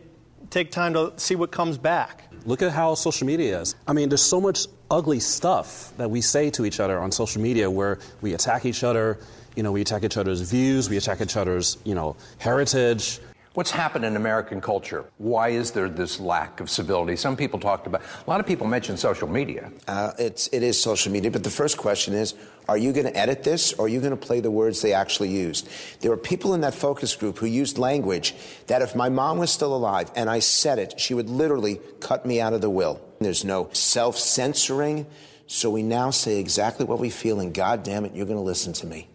take 0.53 0.69
time 0.69 0.93
to 0.93 1.11
see 1.17 1.35
what 1.35 1.51
comes 1.51 1.77
back. 1.77 2.29
Look 2.45 2.61
at 2.61 2.71
how 2.71 2.93
social 2.93 3.25
media 3.25 3.59
is. 3.61 3.75
I 3.87 3.93
mean, 3.93 4.09
there's 4.09 4.21
so 4.21 4.39
much 4.39 4.67
ugly 4.91 5.19
stuff 5.19 5.91
that 5.97 6.11
we 6.11 6.21
say 6.21 6.51
to 6.51 6.65
each 6.65 6.79
other 6.79 6.99
on 6.99 7.11
social 7.11 7.41
media 7.41 7.69
where 7.71 7.97
we 8.21 8.33
attack 8.33 8.65
each 8.65 8.83
other. 8.83 9.17
You 9.55 9.63
know, 9.63 9.71
we 9.71 9.81
attack 9.81 10.03
each 10.03 10.17
other's 10.17 10.41
views, 10.41 10.89
we 10.89 10.97
attack 10.97 11.21
each 11.21 11.37
other's, 11.37 11.77
you 11.83 11.95
know, 11.95 12.15
heritage. 12.37 13.19
What's 13.53 13.69
happened 13.69 14.03
in 14.03 14.15
American 14.15 14.61
culture? 14.61 15.05
Why 15.19 15.49
is 15.49 15.71
there 15.71 15.87
this 15.87 16.19
lack 16.19 16.59
of 16.59 16.71
civility? 16.71 17.15
Some 17.15 17.37
people 17.37 17.59
talked 17.59 17.85
about, 17.85 18.01
a 18.01 18.29
lot 18.29 18.39
of 18.39 18.47
people 18.47 18.65
mentioned 18.65 18.97
social 18.97 19.27
media. 19.27 19.71
Uh, 19.87 20.11
it's, 20.17 20.47
it 20.47 20.63
is 20.63 20.81
social 20.81 21.11
media, 21.11 21.29
but 21.29 21.43
the 21.43 21.51
first 21.51 21.77
question 21.77 22.15
is 22.15 22.33
are 22.67 22.79
you 22.79 22.93
going 22.93 23.05
to 23.05 23.15
edit 23.15 23.43
this 23.43 23.71
or 23.73 23.85
are 23.85 23.89
you 23.89 23.99
going 23.99 24.17
to 24.17 24.17
play 24.17 24.39
the 24.39 24.49
words 24.49 24.81
they 24.81 24.93
actually 24.93 25.29
used? 25.29 25.69
There 25.99 26.09
were 26.09 26.17
people 26.17 26.55
in 26.55 26.61
that 26.61 26.73
focus 26.73 27.15
group 27.15 27.37
who 27.37 27.45
used 27.45 27.77
language 27.77 28.33
that 28.67 28.81
if 28.81 28.95
my 28.95 29.09
mom 29.09 29.37
was 29.37 29.51
still 29.51 29.75
alive 29.75 30.09
and 30.15 30.31
I 30.31 30.39
said 30.39 30.79
it, 30.79 30.99
she 30.99 31.13
would 31.13 31.29
literally 31.29 31.79
cut 31.99 32.25
me 32.25 32.41
out 32.41 32.53
of 32.53 32.61
the 32.61 32.71
will. 32.71 33.01
There's 33.19 33.45
no 33.45 33.69
self 33.73 34.17
censoring, 34.17 35.05
so 35.45 35.69
we 35.69 35.83
now 35.83 36.09
say 36.09 36.39
exactly 36.39 36.87
what 36.87 36.97
we 36.97 37.11
feel, 37.11 37.39
and 37.39 37.53
God 37.53 37.83
damn 37.83 38.03
it, 38.05 38.15
you're 38.15 38.25
going 38.25 38.39
to 38.39 38.43
listen 38.43 38.73
to 38.73 38.87
me. 38.87 39.09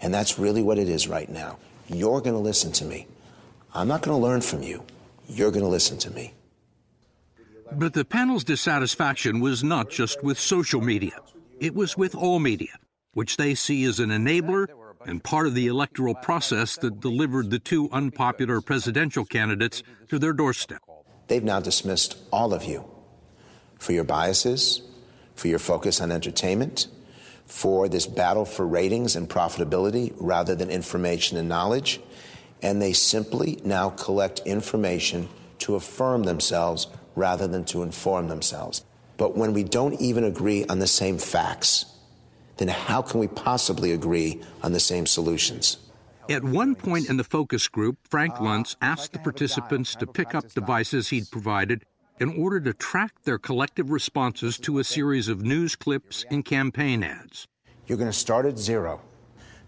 And 0.00 0.12
that's 0.12 0.40
really 0.40 0.62
what 0.62 0.78
it 0.78 0.88
is 0.88 1.06
right 1.06 1.28
now. 1.28 1.58
You're 1.86 2.20
going 2.20 2.34
to 2.34 2.40
listen 2.40 2.72
to 2.72 2.84
me. 2.84 3.06
I'm 3.76 3.88
not 3.88 4.00
going 4.00 4.18
to 4.18 4.26
learn 4.26 4.40
from 4.40 4.62
you. 4.62 4.82
You're 5.28 5.50
going 5.50 5.62
to 5.62 5.68
listen 5.68 5.98
to 5.98 6.10
me. 6.10 6.32
But 7.72 7.92
the 7.92 8.06
panel's 8.06 8.42
dissatisfaction 8.42 9.40
was 9.40 9.62
not 9.62 9.90
just 9.90 10.24
with 10.24 10.38
social 10.38 10.80
media, 10.80 11.20
it 11.60 11.74
was 11.74 11.94
with 11.94 12.14
all 12.14 12.38
media, 12.38 12.78
which 13.12 13.36
they 13.36 13.54
see 13.54 13.84
as 13.84 14.00
an 14.00 14.08
enabler 14.08 14.66
and 15.04 15.22
part 15.22 15.46
of 15.46 15.54
the 15.54 15.66
electoral 15.66 16.14
process 16.14 16.76
that 16.78 17.00
delivered 17.00 17.50
the 17.50 17.58
two 17.58 17.90
unpopular 17.92 18.62
presidential 18.62 19.26
candidates 19.26 19.82
to 20.08 20.18
their 20.18 20.32
doorstep. 20.32 20.80
They've 21.28 21.44
now 21.44 21.60
dismissed 21.60 22.16
all 22.32 22.54
of 22.54 22.64
you 22.64 22.88
for 23.78 23.92
your 23.92 24.04
biases, 24.04 24.80
for 25.34 25.48
your 25.48 25.58
focus 25.58 26.00
on 26.00 26.10
entertainment, 26.10 26.86
for 27.44 27.90
this 27.90 28.06
battle 28.06 28.46
for 28.46 28.66
ratings 28.66 29.16
and 29.16 29.28
profitability 29.28 30.14
rather 30.16 30.54
than 30.54 30.70
information 30.70 31.36
and 31.36 31.48
knowledge. 31.48 32.00
And 32.62 32.80
they 32.80 32.92
simply 32.92 33.60
now 33.64 33.90
collect 33.90 34.40
information 34.40 35.28
to 35.60 35.74
affirm 35.74 36.24
themselves 36.24 36.86
rather 37.14 37.46
than 37.46 37.64
to 37.66 37.82
inform 37.82 38.28
themselves. 38.28 38.84
But 39.16 39.36
when 39.36 39.52
we 39.52 39.64
don't 39.64 40.00
even 40.00 40.24
agree 40.24 40.64
on 40.66 40.78
the 40.78 40.86
same 40.86 41.18
facts, 41.18 41.86
then 42.58 42.68
how 42.68 43.02
can 43.02 43.20
we 43.20 43.28
possibly 43.28 43.92
agree 43.92 44.42
on 44.62 44.72
the 44.72 44.80
same 44.80 45.06
solutions? 45.06 45.78
At 46.28 46.42
one 46.42 46.74
point 46.74 47.08
in 47.08 47.16
the 47.16 47.24
focus 47.24 47.68
group, 47.68 47.98
Frank 48.08 48.34
Luntz 48.36 48.76
asked 48.82 49.12
the 49.12 49.18
participants 49.20 49.94
to 49.94 50.06
pick 50.06 50.34
up 50.34 50.52
devices 50.52 51.08
he'd 51.08 51.30
provided 51.30 51.84
in 52.18 52.36
order 52.36 52.58
to 52.60 52.72
track 52.72 53.12
their 53.24 53.38
collective 53.38 53.90
responses 53.90 54.58
to 54.58 54.78
a 54.78 54.84
series 54.84 55.28
of 55.28 55.42
news 55.42 55.76
clips 55.76 56.24
and 56.30 56.44
campaign 56.44 57.02
ads. 57.02 57.46
You're 57.86 57.98
going 57.98 58.10
to 58.10 58.18
start 58.18 58.46
at 58.46 58.58
zero. 58.58 59.00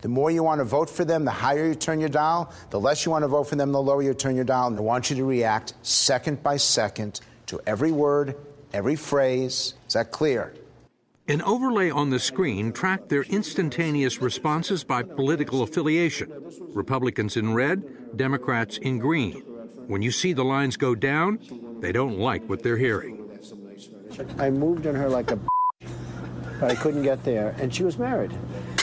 The 0.01 0.09
more 0.09 0.31
you 0.31 0.43
want 0.43 0.61
to 0.61 0.65
vote 0.65 0.89
for 0.89 1.05
them, 1.05 1.25
the 1.25 1.31
higher 1.31 1.67
you 1.67 1.75
turn 1.75 1.99
your 1.99 2.09
dial. 2.09 2.53
The 2.71 2.79
less 2.79 3.05
you 3.05 3.11
want 3.11 3.25
to 3.25 3.29
vote 3.29 3.45
for 3.45 3.57
them, 3.57 3.73
the 3.73 3.83
lower 3.83 4.03
you 4.03 4.15
turn 4.15 4.37
your 4.37 4.45
dial. 4.45 4.69
And 4.69 4.79
I 4.79 4.81
want 4.81 5.11
you 5.11 5.17
to 5.17 5.25
react 5.25 5.75
second 5.83 6.43
by 6.43 6.57
second 6.57 7.21
to 7.47 7.61
every 7.67 7.91
word, 7.91 8.37
every 8.73 8.95
phrase. 8.95 9.75
Is 9.89 9.95
that 9.95 10.13
clear? 10.13 10.55
An 11.27 11.43
overlay 11.43 11.91
on 11.91 12.11
the 12.11 12.19
screen 12.19 12.73
tracked 12.73 13.09
their 13.09 13.25
instantaneous 13.25 14.23
responses 14.23 14.85
by 14.85 15.03
political 15.03 15.63
affiliation 15.63 16.33
Republicans 16.73 17.37
in 17.37 17.53
red, 17.53 18.17
Democrats 18.17 18.79
in 18.79 18.99
green. 18.99 19.35
When 19.89 20.01
you 20.01 20.11
see 20.11 20.33
the 20.33 20.45
lines 20.45 20.77
go 20.77 20.95
down, 20.95 21.41
they 21.81 21.93
don't 21.93 22.19
like 22.19 22.49
what 22.49 22.63
they're 22.63 22.79
hearing. 22.79 23.29
I 24.39 24.49
moved 24.51 24.87
on 24.87 24.95
her 24.95 25.09
like 25.09 25.31
a 25.31 25.39
but 26.61 26.71
I 26.71 26.75
couldn't 26.75 27.03
get 27.03 27.25
there. 27.25 27.55
And 27.59 27.75
she 27.75 27.85
was 27.85 27.99
married. 27.99 28.33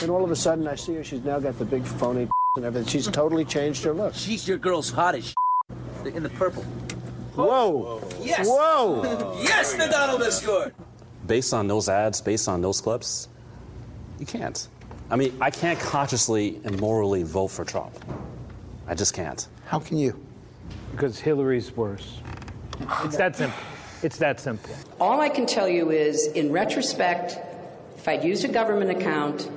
And 0.02 0.10
all 0.10 0.22
of 0.22 0.30
a 0.30 0.36
sudden, 0.36 0.68
I 0.68 0.74
see 0.74 0.94
her. 0.94 1.04
She's 1.04 1.24
now 1.24 1.38
got 1.38 1.58
the 1.58 1.64
big 1.64 1.84
phony 1.84 2.28
and 2.56 2.64
everything. 2.64 2.88
She's 2.88 3.06
totally 3.08 3.44
changed 3.44 3.82
her 3.84 3.92
look. 3.92 4.14
She's 4.14 4.46
your 4.46 4.58
girl's 4.58 4.90
hottest 4.90 5.34
in 6.04 6.22
the 6.22 6.30
purple. 6.30 6.62
Whoa. 7.34 8.02
Yes. 8.20 8.46
Whoa. 8.48 9.38
yes, 9.42 9.74
the 9.74 9.86
Donald 9.86 10.22
has 10.22 10.40
scored. 10.40 10.74
Based 11.26 11.52
on 11.52 11.66
those 11.66 11.88
ads, 11.88 12.20
based 12.20 12.48
on 12.48 12.62
those 12.62 12.80
clips, 12.80 13.28
you 14.18 14.26
can't. 14.26 14.68
I 15.10 15.16
mean, 15.16 15.36
I 15.40 15.50
can't 15.50 15.78
consciously 15.78 16.60
and 16.64 16.80
morally 16.80 17.22
vote 17.22 17.48
for 17.48 17.64
Trump. 17.64 17.94
I 18.86 18.94
just 18.94 19.14
can't. 19.14 19.46
How 19.66 19.78
can 19.78 19.98
you? 19.98 20.18
Because 20.92 21.18
Hillary's 21.18 21.76
worse. 21.76 22.20
It's 23.04 23.16
that 23.16 23.36
simple. 23.36 23.58
It's 24.02 24.18
that 24.18 24.40
simple. 24.40 24.74
All 25.00 25.20
I 25.20 25.28
can 25.28 25.46
tell 25.46 25.68
you 25.68 25.90
is, 25.90 26.26
in 26.28 26.52
retrospect, 26.52 27.38
if 27.96 28.06
I'd 28.06 28.24
used 28.24 28.44
a 28.44 28.48
government 28.48 28.90
account 28.90 29.50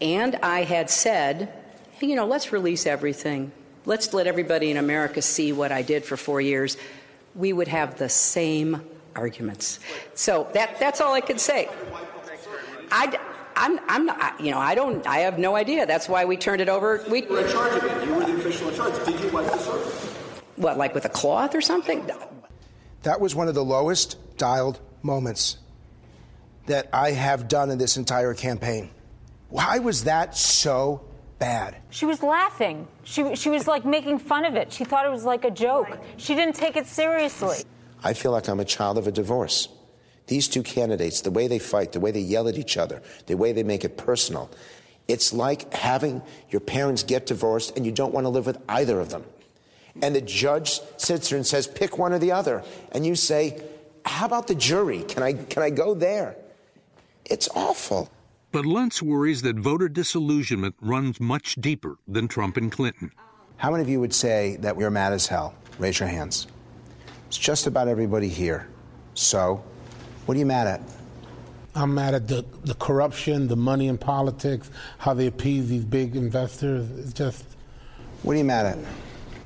and 0.00 0.36
I 0.36 0.62
had 0.62 0.90
said, 0.90 1.52
hey, 1.92 2.06
you 2.06 2.16
know, 2.16 2.26
let's 2.26 2.52
release 2.52 2.86
everything, 2.86 3.52
let's 3.84 4.12
let 4.12 4.26
everybody 4.26 4.70
in 4.70 4.76
America 4.76 5.22
see 5.22 5.52
what 5.52 5.72
I 5.72 5.82
did 5.82 6.04
for 6.04 6.16
four 6.16 6.40
years, 6.40 6.76
we 7.34 7.52
would 7.52 7.68
have 7.68 7.98
the 7.98 8.08
same 8.08 8.82
arguments. 9.16 9.80
So 10.14 10.48
that, 10.54 10.78
that's 10.78 11.00
all 11.00 11.14
I 11.14 11.20
could 11.20 11.40
say. 11.40 11.68
I, 12.90 13.18
I'm, 13.56 13.80
I'm 13.88 14.06
not, 14.06 14.40
you 14.40 14.50
know, 14.50 14.58
I 14.58 14.74
don't, 14.74 15.06
I 15.06 15.18
have 15.18 15.38
no 15.38 15.56
idea. 15.56 15.86
That's 15.86 16.08
why 16.08 16.24
we 16.24 16.36
turned 16.36 16.60
it 16.60 16.68
over. 16.68 17.04
We, 17.08 17.22
You 17.22 17.28
were 17.28 17.44
in 17.44 17.52
charge 17.52 17.82
of 17.82 17.84
it. 17.84 18.06
You 18.06 18.14
were 18.14 18.24
the 18.24 18.36
official 18.36 18.68
in 18.68 18.74
charge. 18.76 19.04
Did 19.04 19.20
you 19.20 19.30
wipe 19.30 19.46
the 19.46 19.58
circle? 19.58 20.14
what, 20.56 20.78
like 20.78 20.94
with 20.94 21.04
a 21.04 21.08
cloth 21.08 21.54
or 21.54 21.60
something? 21.60 22.08
That 23.02 23.20
was 23.20 23.34
one 23.34 23.48
of 23.48 23.54
the 23.54 23.64
lowest 23.64 24.16
dialed 24.36 24.80
moments 25.02 25.58
that 26.66 26.88
I 26.92 27.10
have 27.10 27.48
done 27.48 27.70
in 27.70 27.78
this 27.78 27.96
entire 27.96 28.34
campaign. 28.34 28.90
Why 29.54 29.78
was 29.78 30.02
that 30.02 30.36
so 30.36 31.04
bad. 31.38 31.76
She 31.90 32.06
was 32.06 32.24
laughing. 32.24 32.88
She, 33.04 33.36
she 33.36 33.50
was 33.50 33.68
like 33.68 33.84
making 33.84 34.18
fun 34.18 34.44
of 34.44 34.56
it. 34.56 34.72
She 34.72 34.84
thought 34.84 35.06
it 35.06 35.10
was 35.10 35.24
like 35.24 35.44
a 35.44 35.50
joke. 35.50 35.96
She 36.16 36.34
didn't 36.34 36.56
take 36.56 36.76
it 36.76 36.88
seriously. 36.88 37.58
I 38.02 38.14
feel 38.14 38.32
like 38.32 38.48
I'm 38.48 38.58
a 38.58 38.64
child 38.64 38.98
of 38.98 39.06
a 39.06 39.12
divorce. 39.12 39.68
These 40.26 40.48
two 40.48 40.64
candidates, 40.64 41.20
the 41.20 41.30
way 41.30 41.46
they 41.46 41.60
fight, 41.60 41.92
the 41.92 42.00
way 42.00 42.10
they 42.10 42.18
yell 42.34 42.48
at 42.48 42.58
each 42.58 42.76
other, 42.76 43.00
the 43.26 43.36
way 43.36 43.52
they 43.52 43.62
make 43.62 43.84
it 43.84 43.96
personal, 43.96 44.50
it's 45.06 45.32
like 45.32 45.72
having 45.72 46.22
your 46.50 46.60
parents 46.60 47.04
get 47.04 47.26
divorced 47.26 47.76
and 47.76 47.86
you 47.86 47.92
don't 47.92 48.12
want 48.12 48.24
to 48.24 48.30
live 48.30 48.46
with 48.46 48.58
either 48.68 48.98
of 48.98 49.10
them. 49.10 49.24
And 50.02 50.16
the 50.16 50.20
judge 50.20 50.80
sits 50.96 51.28
there 51.28 51.36
and 51.36 51.46
says, 51.46 51.68
pick 51.68 51.96
one 51.96 52.12
or 52.12 52.18
the 52.18 52.32
other. 52.32 52.64
And 52.90 53.06
you 53.06 53.14
say, 53.14 53.62
how 54.04 54.26
about 54.26 54.48
the 54.48 54.56
jury? 54.56 55.04
Can 55.04 55.22
I, 55.22 55.34
can 55.34 55.62
I 55.62 55.70
go 55.70 55.94
there? 55.94 56.34
It's 57.24 57.48
awful. 57.54 58.10
But 58.54 58.66
Luntz 58.66 59.02
worries 59.02 59.42
that 59.42 59.56
voter 59.56 59.88
disillusionment 59.88 60.76
runs 60.80 61.18
much 61.18 61.56
deeper 61.56 61.98
than 62.06 62.28
Trump 62.28 62.56
and 62.56 62.70
Clinton. 62.70 63.10
How 63.56 63.72
many 63.72 63.82
of 63.82 63.88
you 63.88 63.98
would 63.98 64.14
say 64.14 64.58
that 64.60 64.76
we're 64.76 64.92
mad 64.92 65.12
as 65.12 65.26
hell? 65.26 65.56
Raise 65.80 65.98
your 65.98 66.08
hands. 66.08 66.46
It's 67.26 67.36
just 67.36 67.66
about 67.66 67.88
everybody 67.88 68.28
here. 68.28 68.68
So, 69.14 69.64
what 70.26 70.36
are 70.36 70.38
you 70.38 70.46
mad 70.46 70.68
at? 70.68 70.80
I'm 71.74 71.96
mad 71.96 72.14
at 72.14 72.28
the, 72.28 72.44
the 72.62 72.74
corruption, 72.74 73.48
the 73.48 73.56
money 73.56 73.88
in 73.88 73.98
politics, 73.98 74.70
how 74.98 75.14
they 75.14 75.26
appease 75.26 75.68
these 75.68 75.84
big 75.84 76.14
investors. 76.14 76.88
It's 76.96 77.12
just. 77.12 77.44
What 78.22 78.34
are 78.34 78.38
you 78.38 78.44
mad 78.44 78.66
at? 78.66 78.78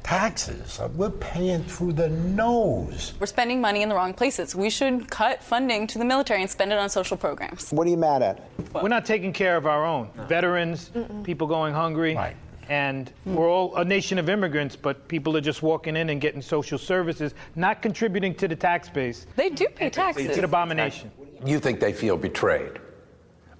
Taxes. 0.08 0.80
Uh, 0.80 0.88
we're 0.94 1.10
paying 1.10 1.62
through 1.64 1.92
the 1.92 2.08
nose. 2.08 3.12
We're 3.20 3.26
spending 3.26 3.60
money 3.60 3.82
in 3.82 3.90
the 3.90 3.94
wrong 3.94 4.14
places. 4.14 4.56
We 4.56 4.70
should 4.70 5.10
cut 5.10 5.42
funding 5.44 5.86
to 5.86 5.98
the 5.98 6.04
military 6.06 6.40
and 6.40 6.50
spend 6.50 6.72
it 6.72 6.78
on 6.78 6.88
social 6.88 7.18
programs. 7.18 7.70
What 7.72 7.86
are 7.86 7.90
you 7.90 7.98
mad 7.98 8.22
at? 8.22 8.48
We're 8.72 8.88
not 8.88 9.04
taking 9.04 9.34
care 9.34 9.54
of 9.54 9.66
our 9.66 9.84
own. 9.84 10.08
Veterans, 10.26 10.90
people 11.24 11.46
going 11.46 11.74
hungry. 11.74 12.14
Right. 12.14 12.34
And 12.70 13.12
mm. 13.26 13.34
we're 13.34 13.50
all 13.50 13.76
a 13.76 13.84
nation 13.84 14.18
of 14.18 14.30
immigrants, 14.30 14.76
but 14.76 15.08
people 15.08 15.36
are 15.36 15.42
just 15.42 15.62
walking 15.62 15.94
in 15.94 16.08
and 16.08 16.22
getting 16.22 16.40
social 16.40 16.78
services, 16.78 17.34
not 17.54 17.82
contributing 17.82 18.34
to 18.36 18.48
the 18.48 18.56
tax 18.56 18.88
base. 18.88 19.26
They 19.36 19.50
do 19.50 19.66
pay 19.66 19.90
taxes. 19.90 20.24
It's 20.24 20.38
an 20.38 20.44
abomination. 20.44 21.10
You 21.44 21.60
think 21.60 21.80
they 21.80 21.92
feel 21.92 22.16
betrayed? 22.16 22.78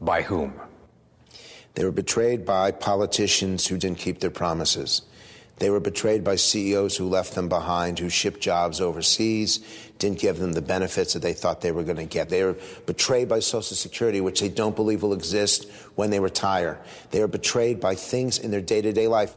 By 0.00 0.22
whom? 0.22 0.58
They 1.74 1.84
were 1.84 1.92
betrayed 1.92 2.46
by 2.46 2.70
politicians 2.70 3.66
who 3.66 3.76
didn't 3.76 3.98
keep 3.98 4.20
their 4.20 4.30
promises. 4.30 5.02
They 5.58 5.70
were 5.70 5.80
betrayed 5.80 6.22
by 6.22 6.36
CEOs 6.36 6.96
who 6.96 7.08
left 7.08 7.34
them 7.34 7.48
behind, 7.48 7.98
who 7.98 8.08
shipped 8.08 8.40
jobs 8.40 8.80
overseas, 8.80 9.60
didn't 9.98 10.20
give 10.20 10.38
them 10.38 10.52
the 10.52 10.62
benefits 10.62 11.14
that 11.14 11.22
they 11.22 11.32
thought 11.32 11.60
they 11.60 11.72
were 11.72 11.82
going 11.82 11.96
to 11.96 12.04
get. 12.04 12.28
They 12.28 12.44
were 12.44 12.56
betrayed 12.86 13.28
by 13.28 13.40
Social 13.40 13.76
Security, 13.76 14.20
which 14.20 14.40
they 14.40 14.48
don't 14.48 14.76
believe 14.76 15.02
will 15.02 15.12
exist 15.12 15.68
when 15.96 16.10
they 16.10 16.20
retire. 16.20 16.78
They 17.10 17.20
are 17.22 17.28
betrayed 17.28 17.80
by 17.80 17.96
things 17.96 18.38
in 18.38 18.50
their 18.50 18.60
day 18.60 18.82
to 18.82 18.92
day 18.92 19.08
life. 19.08 19.36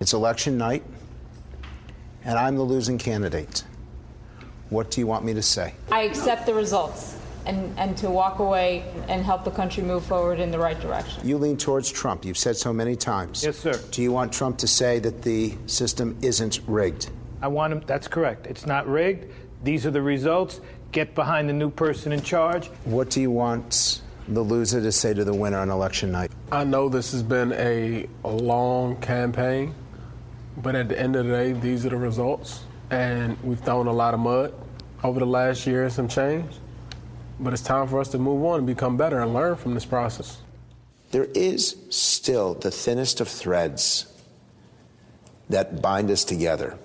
It's 0.00 0.12
election 0.12 0.56
night, 0.56 0.84
and 2.24 2.38
I'm 2.38 2.56
the 2.56 2.62
losing 2.62 2.96
candidate. 2.96 3.64
What 4.70 4.90
do 4.90 5.00
you 5.00 5.06
want 5.06 5.24
me 5.24 5.34
to 5.34 5.42
say? 5.42 5.74
I 5.90 6.02
accept 6.02 6.46
the 6.46 6.54
results 6.54 7.17
and, 7.48 7.76
and 7.78 7.96
to 7.96 8.10
walk 8.10 8.38
away 8.38 8.84
and 9.08 9.24
help 9.24 9.42
the 9.42 9.50
country 9.50 9.82
move 9.82 10.04
forward 10.04 10.38
in 10.38 10.50
the 10.50 10.58
right 10.58 10.78
direction. 10.80 11.26
You 11.26 11.38
lean 11.38 11.56
towards 11.56 11.90
Trump. 11.90 12.24
You've 12.24 12.38
said 12.38 12.56
so 12.56 12.72
many 12.72 12.94
times. 12.94 13.42
Yes, 13.42 13.58
sir. 13.58 13.80
Do 13.90 14.02
you 14.02 14.12
want 14.12 14.32
Trump 14.32 14.58
to 14.58 14.68
say 14.68 14.98
that 15.00 15.22
the 15.22 15.54
system 15.66 16.16
isn't 16.20 16.60
rigged? 16.66 17.10
I 17.40 17.48
want 17.48 17.72
him, 17.72 17.82
that's 17.86 18.06
correct. 18.06 18.46
It's 18.46 18.66
not 18.66 18.86
rigged. 18.86 19.32
These 19.64 19.86
are 19.86 19.90
the 19.90 20.02
results. 20.02 20.60
Get 20.92 21.14
behind 21.14 21.48
the 21.48 21.54
new 21.54 21.70
person 21.70 22.12
in 22.12 22.22
charge. 22.22 22.68
What 22.84 23.10
do 23.10 23.20
you 23.20 23.30
want 23.30 24.02
the 24.28 24.42
loser 24.42 24.82
to 24.82 24.92
say 24.92 25.14
to 25.14 25.24
the 25.24 25.34
winner 25.34 25.58
on 25.58 25.70
election 25.70 26.12
night? 26.12 26.30
I 26.52 26.64
know 26.64 26.90
this 26.90 27.12
has 27.12 27.22
been 27.22 27.52
a, 27.52 28.06
a 28.24 28.28
long 28.30 29.00
campaign, 29.00 29.74
but 30.58 30.74
at 30.74 30.88
the 30.88 31.00
end 31.00 31.16
of 31.16 31.26
the 31.26 31.32
day, 31.32 31.52
these 31.52 31.86
are 31.86 31.90
the 31.90 31.96
results. 31.96 32.64
And 32.90 33.38
we've 33.42 33.60
thrown 33.60 33.86
a 33.86 33.92
lot 33.92 34.12
of 34.12 34.20
mud 34.20 34.52
over 35.02 35.18
the 35.18 35.26
last 35.26 35.66
year 35.66 35.84
and 35.84 35.92
some 35.92 36.08
change. 36.08 36.50
But 37.40 37.52
it's 37.52 37.62
time 37.62 37.86
for 37.86 38.00
us 38.00 38.08
to 38.08 38.18
move 38.18 38.44
on 38.44 38.58
and 38.58 38.66
become 38.66 38.96
better 38.96 39.20
and 39.20 39.32
learn 39.32 39.56
from 39.56 39.74
this 39.74 39.84
process. 39.84 40.38
There 41.10 41.28
is 41.34 41.76
still 41.90 42.54
the 42.54 42.70
thinnest 42.70 43.20
of 43.20 43.28
threads 43.28 44.12
that 45.48 45.80
bind 45.80 46.10
us 46.10 46.24
together 46.24 46.78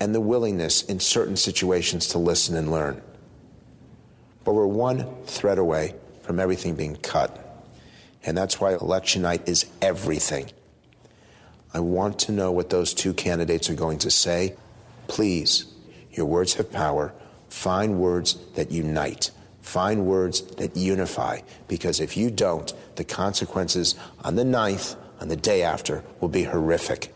and 0.00 0.14
the 0.14 0.20
willingness 0.20 0.82
in 0.82 1.00
certain 1.00 1.36
situations 1.36 2.08
to 2.08 2.18
listen 2.18 2.56
and 2.56 2.70
learn. 2.70 3.02
But 4.44 4.52
we're 4.52 4.66
one 4.66 5.06
thread 5.24 5.58
away 5.58 5.94
from 6.22 6.40
everything 6.40 6.74
being 6.74 6.96
cut. 6.96 7.40
And 8.24 8.36
that's 8.36 8.60
why 8.60 8.74
election 8.74 9.22
night 9.22 9.48
is 9.48 9.66
everything. 9.82 10.50
I 11.72 11.80
want 11.80 12.18
to 12.20 12.32
know 12.32 12.52
what 12.52 12.70
those 12.70 12.94
two 12.94 13.12
candidates 13.12 13.68
are 13.68 13.74
going 13.74 13.98
to 13.98 14.10
say. 14.10 14.54
Please, 15.06 15.66
your 16.12 16.26
words 16.26 16.54
have 16.54 16.70
power. 16.70 17.12
Find 17.48 17.98
words 17.98 18.38
that 18.54 18.70
unite. 18.70 19.30
Find 19.62 20.06
words 20.06 20.42
that 20.56 20.76
unify. 20.76 21.40
Because 21.68 22.00
if 22.00 22.16
you 22.16 22.30
don't, 22.30 22.72
the 22.96 23.04
consequences 23.04 23.94
on 24.22 24.36
the 24.36 24.44
9th, 24.44 24.96
on 25.20 25.28
the 25.28 25.36
day 25.36 25.62
after, 25.62 26.04
will 26.20 26.28
be 26.28 26.44
horrific. 26.44 27.14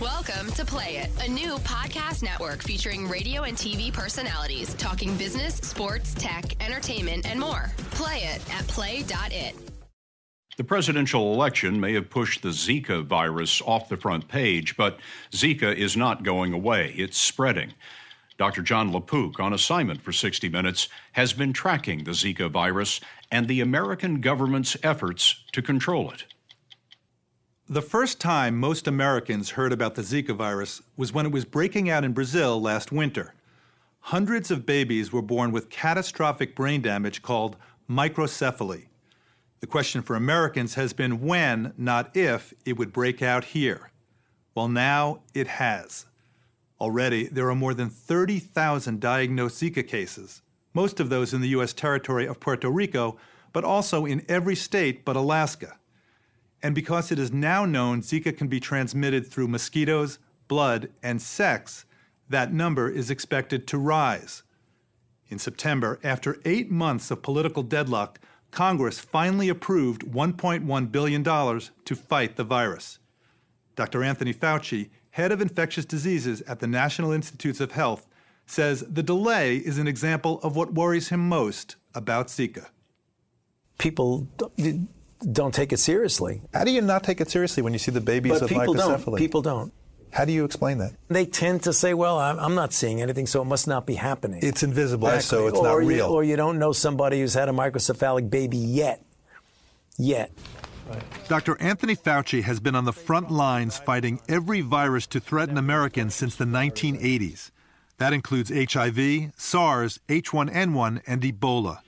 Welcome 0.00 0.52
to 0.52 0.64
Play 0.66 0.98
It, 0.98 1.10
a 1.26 1.30
new 1.30 1.56
podcast 1.58 2.22
network 2.22 2.62
featuring 2.62 3.08
radio 3.08 3.44
and 3.44 3.56
TV 3.56 3.90
personalities 3.90 4.74
talking 4.74 5.16
business, 5.16 5.54
sports, 5.56 6.12
tech, 6.14 6.62
entertainment, 6.62 7.26
and 7.26 7.40
more. 7.40 7.72
Play 7.92 8.18
it 8.18 8.54
at 8.54 8.66
play.it. 8.68 9.75
The 10.56 10.64
presidential 10.64 11.34
election 11.34 11.78
may 11.80 11.92
have 11.92 12.08
pushed 12.08 12.40
the 12.40 12.48
Zika 12.48 13.04
virus 13.04 13.60
off 13.60 13.90
the 13.90 13.96
front 13.98 14.26
page, 14.26 14.74
but 14.74 14.98
Zika 15.30 15.74
is 15.74 15.98
not 15.98 16.22
going 16.22 16.54
away. 16.54 16.94
It's 16.96 17.18
spreading. 17.18 17.74
Dr. 18.38 18.62
Jon 18.62 18.90
LaPook, 18.90 19.38
on 19.38 19.52
assignment 19.52 20.00
for 20.00 20.12
60 20.12 20.48
Minutes, 20.48 20.88
has 21.12 21.34
been 21.34 21.52
tracking 21.52 22.04
the 22.04 22.12
Zika 22.12 22.50
virus 22.50 23.00
and 23.30 23.48
the 23.48 23.60
American 23.60 24.22
government's 24.22 24.78
efforts 24.82 25.44
to 25.52 25.60
control 25.60 26.10
it. 26.10 26.24
The 27.68 27.82
first 27.82 28.18
time 28.18 28.56
most 28.56 28.86
Americans 28.86 29.50
heard 29.50 29.72
about 29.72 29.94
the 29.94 30.02
Zika 30.02 30.34
virus 30.34 30.80
was 30.96 31.12
when 31.12 31.26
it 31.26 31.32
was 31.32 31.44
breaking 31.44 31.90
out 31.90 32.04
in 32.04 32.12
Brazil 32.12 32.58
last 32.60 32.90
winter. 32.90 33.34
Hundreds 34.00 34.50
of 34.50 34.64
babies 34.64 35.12
were 35.12 35.20
born 35.20 35.52
with 35.52 35.68
catastrophic 35.68 36.56
brain 36.56 36.80
damage 36.80 37.20
called 37.20 37.56
microcephaly. 37.90 38.86
The 39.60 39.66
question 39.66 40.02
for 40.02 40.16
Americans 40.16 40.74
has 40.74 40.92
been 40.92 41.20
when, 41.20 41.72
not 41.78 42.16
if, 42.16 42.52
it 42.64 42.76
would 42.76 42.92
break 42.92 43.22
out 43.22 43.44
here. 43.44 43.90
Well, 44.54 44.68
now 44.68 45.20
it 45.34 45.46
has. 45.46 46.06
Already, 46.80 47.26
there 47.28 47.48
are 47.48 47.54
more 47.54 47.74
than 47.74 47.88
30,000 47.88 49.00
diagnosed 49.00 49.62
Zika 49.62 49.86
cases, 49.86 50.42
most 50.74 51.00
of 51.00 51.08
those 51.08 51.32
in 51.32 51.40
the 51.40 51.48
U.S. 51.48 51.72
territory 51.72 52.26
of 52.26 52.38
Puerto 52.38 52.70
Rico, 52.70 53.16
but 53.52 53.64
also 53.64 54.04
in 54.04 54.24
every 54.28 54.54
state 54.54 55.04
but 55.04 55.16
Alaska. 55.16 55.78
And 56.62 56.74
because 56.74 57.10
it 57.10 57.18
is 57.18 57.32
now 57.32 57.64
known 57.64 58.02
Zika 58.02 58.36
can 58.36 58.48
be 58.48 58.60
transmitted 58.60 59.26
through 59.26 59.48
mosquitoes, 59.48 60.18
blood, 60.48 60.90
and 61.02 61.22
sex, 61.22 61.86
that 62.28 62.52
number 62.52 62.90
is 62.90 63.10
expected 63.10 63.66
to 63.68 63.78
rise. 63.78 64.42
In 65.28 65.38
September, 65.38 65.98
after 66.04 66.40
eight 66.44 66.70
months 66.70 67.10
of 67.10 67.22
political 67.22 67.62
deadlock, 67.62 68.20
Congress 68.56 68.98
finally 68.98 69.50
approved 69.50 70.06
$1.1 70.06 70.90
billion 70.90 71.22
to 71.22 71.94
fight 71.94 72.36
the 72.36 72.42
virus. 72.42 72.98
Dr. 73.74 74.02
Anthony 74.02 74.32
Fauci, 74.32 74.88
head 75.10 75.30
of 75.30 75.42
infectious 75.42 75.84
diseases 75.84 76.40
at 76.48 76.60
the 76.60 76.66
National 76.66 77.12
Institutes 77.12 77.60
of 77.60 77.72
Health, 77.72 78.06
says 78.46 78.80
the 78.88 79.02
delay 79.02 79.58
is 79.58 79.76
an 79.76 79.86
example 79.86 80.40
of 80.42 80.56
what 80.56 80.72
worries 80.72 81.10
him 81.10 81.28
most 81.28 81.76
about 81.94 82.28
Zika. 82.28 82.68
People 83.76 84.26
don't 85.30 85.52
take 85.52 85.70
it 85.70 85.78
seriously. 85.78 86.40
How 86.54 86.64
do 86.64 86.70
you 86.70 86.80
not 86.80 87.04
take 87.04 87.20
it 87.20 87.28
seriously 87.28 87.62
when 87.62 87.74
you 87.74 87.78
see 87.78 87.90
the 87.90 88.00
babies 88.00 88.40
but 88.40 88.42
with 88.42 88.52
people 88.52 88.74
microcephaly? 88.74 89.04
Don't. 89.04 89.18
People 89.18 89.42
don't. 89.42 89.72
How 90.16 90.24
do 90.24 90.32
you 90.32 90.46
explain 90.46 90.78
that? 90.78 90.94
They 91.08 91.26
tend 91.26 91.64
to 91.64 91.74
say, 91.74 91.92
"Well, 91.92 92.18
I'm, 92.18 92.38
I'm 92.38 92.54
not 92.54 92.72
seeing 92.72 93.02
anything, 93.02 93.26
so 93.26 93.42
it 93.42 93.44
must 93.44 93.68
not 93.68 93.84
be 93.84 93.96
happening." 93.96 94.40
It's 94.42 94.62
invisible, 94.62 95.08
exactly. 95.08 95.38
so 95.38 95.46
it's 95.46 95.58
or 95.58 95.64
not 95.64 95.78
you, 95.80 95.88
real. 95.88 96.06
or 96.06 96.24
you 96.24 96.36
don't 96.36 96.58
know 96.58 96.72
somebody 96.72 97.20
who's 97.20 97.34
had 97.34 97.50
a 97.50 97.52
microcephalic 97.52 98.30
baby 98.30 98.56
yet. 98.56 99.04
Yet. 99.98 100.32
Dr. 101.28 101.60
Anthony 101.60 101.94
Fauci 101.94 102.42
has 102.44 102.60
been 102.60 102.74
on 102.74 102.86
the 102.86 102.94
front 102.94 103.30
lines 103.30 103.76
fighting 103.76 104.20
every 104.26 104.62
virus 104.62 105.06
to 105.08 105.20
threaten 105.20 105.58
Americans 105.58 106.14
since 106.14 106.34
the 106.34 106.46
1980s. 106.46 107.50
That 107.98 108.14
includes 108.14 108.50
HIV, 108.50 109.32
SARS, 109.36 110.00
H1N1, 110.08 111.02
and 111.06 111.22
Ebola. 111.22 111.80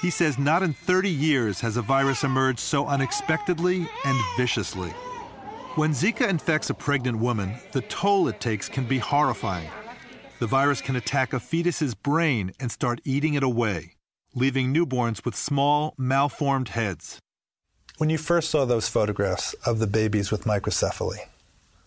He 0.00 0.10
says 0.10 0.38
not 0.38 0.62
in 0.62 0.74
30 0.74 1.10
years 1.10 1.60
has 1.60 1.76
a 1.76 1.82
virus 1.82 2.22
emerged 2.22 2.60
so 2.60 2.86
unexpectedly 2.86 3.88
and 4.04 4.18
viciously. 4.36 4.92
When 5.76 5.92
Zika 5.92 6.28
infects 6.28 6.68
a 6.68 6.74
pregnant 6.74 7.18
woman, 7.18 7.54
the 7.72 7.82
toll 7.82 8.26
it 8.28 8.40
takes 8.40 8.68
can 8.68 8.84
be 8.84 8.98
horrifying. 8.98 9.70
The 10.40 10.46
virus 10.46 10.80
can 10.80 10.96
attack 10.96 11.32
a 11.32 11.38
fetus's 11.40 11.94
brain 11.94 12.52
and 12.58 12.72
start 12.72 13.00
eating 13.04 13.34
it 13.34 13.42
away. 13.42 13.94
leaving 14.34 14.72
newborns 14.72 15.24
with 15.24 15.34
small, 15.34 15.94
malformed 15.98 16.70
heads. 16.70 17.18
When 17.98 18.10
you 18.10 18.18
first 18.18 18.50
saw 18.50 18.64
those 18.64 18.88
photographs 18.88 19.54
of 19.66 19.78
the 19.78 19.86
babies 19.86 20.30
with 20.30 20.44
microcephaly, 20.44 21.18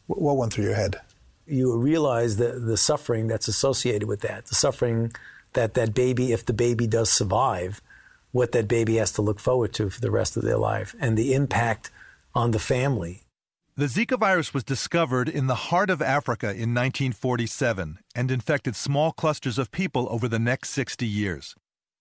what 0.07 0.37
went 0.37 0.53
through 0.53 0.65
your 0.65 0.75
head? 0.75 0.97
You 1.47 1.75
realize 1.77 2.37
the, 2.37 2.59
the 2.59 2.77
suffering 2.77 3.27
that's 3.27 3.47
associated 3.47 4.07
with 4.07 4.21
that, 4.21 4.45
the 4.45 4.55
suffering 4.55 5.13
that 5.53 5.73
that 5.73 5.93
baby, 5.93 6.31
if 6.31 6.45
the 6.45 6.53
baby 6.53 6.87
does 6.87 7.09
survive, 7.09 7.81
what 8.31 8.51
that 8.51 8.67
baby 8.67 8.95
has 8.97 9.11
to 9.13 9.21
look 9.21 9.39
forward 9.39 9.73
to 9.73 9.89
for 9.89 10.01
the 10.01 10.11
rest 10.11 10.37
of 10.37 10.43
their 10.43 10.57
life, 10.57 10.95
and 10.99 11.17
the 11.17 11.33
impact 11.33 11.91
on 12.35 12.51
the 12.51 12.59
family. 12.59 13.22
The 13.75 13.85
Zika 13.85 14.19
virus 14.19 14.53
was 14.53 14.63
discovered 14.63 15.27
in 15.27 15.47
the 15.47 15.55
heart 15.55 15.89
of 15.89 15.99
Africa 15.99 16.45
in 16.45 16.75
1947 16.75 17.97
and 18.13 18.29
infected 18.29 18.75
small 18.75 19.11
clusters 19.11 19.57
of 19.57 19.71
people 19.71 20.07
over 20.11 20.27
the 20.27 20.37
next 20.37 20.69
60 20.69 21.07
years. 21.07 21.55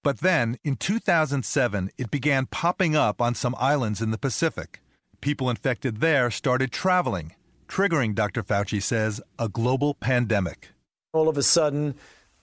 But 0.04 0.18
then, 0.18 0.58
in 0.62 0.76
2007, 0.76 1.90
it 1.96 2.10
began 2.10 2.44
popping 2.44 2.94
up 2.94 3.22
on 3.22 3.34
some 3.34 3.56
islands 3.58 4.02
in 4.02 4.10
the 4.10 4.18
Pacific. 4.18 4.82
People 5.22 5.48
infected 5.48 6.00
there 6.02 6.30
started 6.30 6.72
traveling, 6.72 7.32
triggering, 7.68 8.14
Dr. 8.14 8.42
Fauci 8.42 8.82
says, 8.82 9.22
a 9.38 9.48
global 9.48 9.94
pandemic. 9.94 10.72
All 11.14 11.26
of 11.26 11.38
a 11.38 11.42
sudden, 11.42 11.94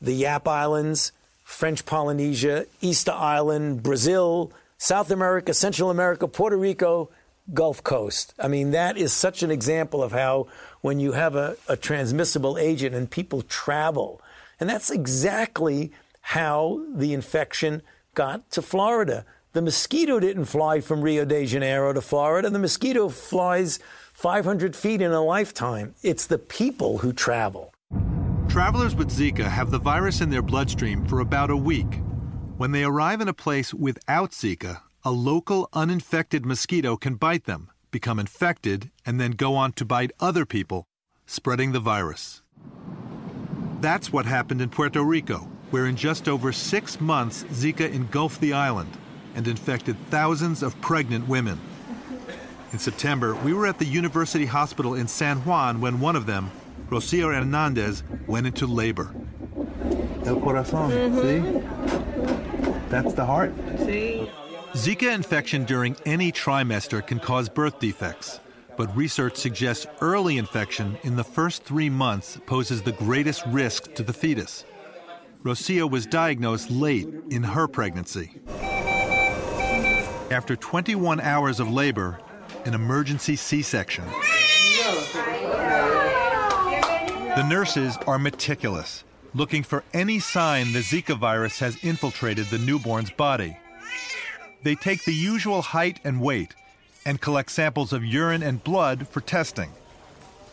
the 0.01 0.13
Yap 0.13 0.47
Islands, 0.47 1.11
French 1.43 1.85
Polynesia, 1.85 2.65
Easter 2.81 3.11
Island, 3.11 3.83
Brazil, 3.83 4.51
South 4.79 5.11
America, 5.11 5.53
Central 5.53 5.91
America, 5.91 6.27
Puerto 6.27 6.57
Rico, 6.57 7.11
Gulf 7.53 7.83
Coast. 7.83 8.33
I 8.39 8.47
mean, 8.47 8.71
that 8.71 8.97
is 8.97 9.13
such 9.13 9.43
an 9.43 9.51
example 9.51 10.03
of 10.03 10.11
how 10.11 10.47
when 10.81 10.99
you 10.99 11.13
have 11.13 11.35
a, 11.35 11.57
a 11.67 11.75
transmissible 11.75 12.57
agent 12.57 12.95
and 12.95 13.09
people 13.09 13.41
travel, 13.41 14.21
and 14.59 14.69
that's 14.69 14.89
exactly 14.89 15.91
how 16.21 16.83
the 16.93 17.13
infection 17.13 17.81
got 18.13 18.49
to 18.51 18.61
Florida. 18.61 19.25
The 19.53 19.61
mosquito 19.61 20.19
didn't 20.19 20.45
fly 20.45 20.79
from 20.79 21.01
Rio 21.01 21.25
de 21.25 21.45
Janeiro 21.45 21.91
to 21.93 22.01
Florida. 22.01 22.49
The 22.49 22.59
mosquito 22.59 23.09
flies 23.09 23.79
500 24.13 24.75
feet 24.75 25.01
in 25.01 25.11
a 25.11 25.23
lifetime. 25.23 25.95
It's 26.03 26.27
the 26.27 26.37
people 26.37 26.99
who 26.99 27.13
travel. 27.13 27.73
Travelers 28.47 28.95
with 28.95 29.09
Zika 29.09 29.49
have 29.49 29.71
the 29.71 29.79
virus 29.79 30.21
in 30.21 30.29
their 30.29 30.41
bloodstream 30.41 31.05
for 31.07 31.19
about 31.19 31.49
a 31.49 31.57
week. 31.57 32.01
When 32.57 32.71
they 32.71 32.83
arrive 32.83 33.21
in 33.21 33.27
a 33.27 33.33
place 33.33 33.73
without 33.73 34.31
Zika, 34.31 34.81
a 35.03 35.11
local 35.11 35.69
uninfected 35.71 36.45
mosquito 36.45 36.97
can 36.97 37.15
bite 37.15 37.45
them, 37.45 37.69
become 37.91 38.19
infected, 38.19 38.91
and 39.05 39.19
then 39.19 39.31
go 39.31 39.55
on 39.55 39.71
to 39.73 39.85
bite 39.85 40.11
other 40.19 40.45
people, 40.45 40.85
spreading 41.25 41.71
the 41.71 41.79
virus. 41.79 42.41
That's 43.79 44.11
what 44.11 44.25
happened 44.25 44.61
in 44.61 44.69
Puerto 44.69 45.01
Rico, 45.01 45.47
where 45.71 45.85
in 45.85 45.95
just 45.95 46.27
over 46.27 46.51
six 46.51 46.99
months, 46.99 47.43
Zika 47.45 47.89
engulfed 47.91 48.41
the 48.41 48.53
island 48.53 48.97
and 49.35 49.47
infected 49.47 49.95
thousands 50.09 50.61
of 50.61 50.79
pregnant 50.81 51.27
women. 51.29 51.59
In 52.73 52.79
September, 52.79 53.35
we 53.35 53.53
were 53.53 53.67
at 53.67 53.79
the 53.79 53.85
University 53.85 54.45
Hospital 54.45 54.95
in 54.95 55.07
San 55.07 55.37
Juan 55.45 55.79
when 55.79 56.01
one 56.01 56.15
of 56.17 56.25
them, 56.25 56.51
Rocio 56.89 57.33
Hernandez, 57.33 58.03
went 58.27 58.47
into 58.47 58.67
labor. 58.67 59.13
El 60.25 60.35
corazón, 60.41 60.91
mm-hmm. 60.91 61.21
see? 61.21 62.89
That's 62.89 63.13
the 63.13 63.25
heart. 63.25 63.53
See? 63.79 64.29
Zika 64.79 65.13
infection 65.13 65.65
during 65.65 65.97
any 66.05 66.31
trimester 66.31 67.05
can 67.05 67.19
cause 67.19 67.49
birth 67.49 67.79
defects, 67.79 68.39
but 68.77 68.95
research 68.95 69.35
suggests 69.35 69.85
early 69.99 70.37
infection 70.37 70.97
in 71.03 71.17
the 71.17 71.23
first 71.23 71.65
three 71.65 71.89
months 71.89 72.39
poses 72.45 72.81
the 72.81 72.93
greatest 72.93 73.45
risk 73.47 73.93
to 73.95 74.03
the 74.03 74.13
fetus. 74.13 74.63
Rocio 75.43 75.91
was 75.91 76.05
diagnosed 76.05 76.71
late 76.71 77.09
in 77.29 77.43
her 77.43 77.67
pregnancy. 77.67 78.39
After 80.31 80.55
21 80.55 81.19
hours 81.19 81.59
of 81.59 81.69
labor, 81.69 82.21
an 82.63 82.73
emergency 82.73 83.35
C 83.35 83.61
section. 83.61 84.05
The 87.35 87.45
nurses 87.49 87.97
are 88.07 88.17
meticulous, 88.17 89.03
looking 89.33 89.63
for 89.63 89.83
any 89.93 90.19
sign 90.19 90.71
the 90.71 90.79
Zika 90.79 91.19
virus 91.19 91.59
has 91.59 91.75
infiltrated 91.83 92.45
the 92.45 92.59
newborn's 92.59 93.11
body. 93.11 93.57
They 94.63 94.75
take 94.75 95.05
the 95.05 95.13
usual 95.13 95.61
height 95.61 95.99
and 96.03 96.19
weight 96.21 96.53
and 97.05 97.21
collect 97.21 97.51
samples 97.51 97.93
of 97.93 98.03
urine 98.03 98.43
and 98.43 98.63
blood 98.63 99.07
for 99.07 99.21
testing. 99.21 99.71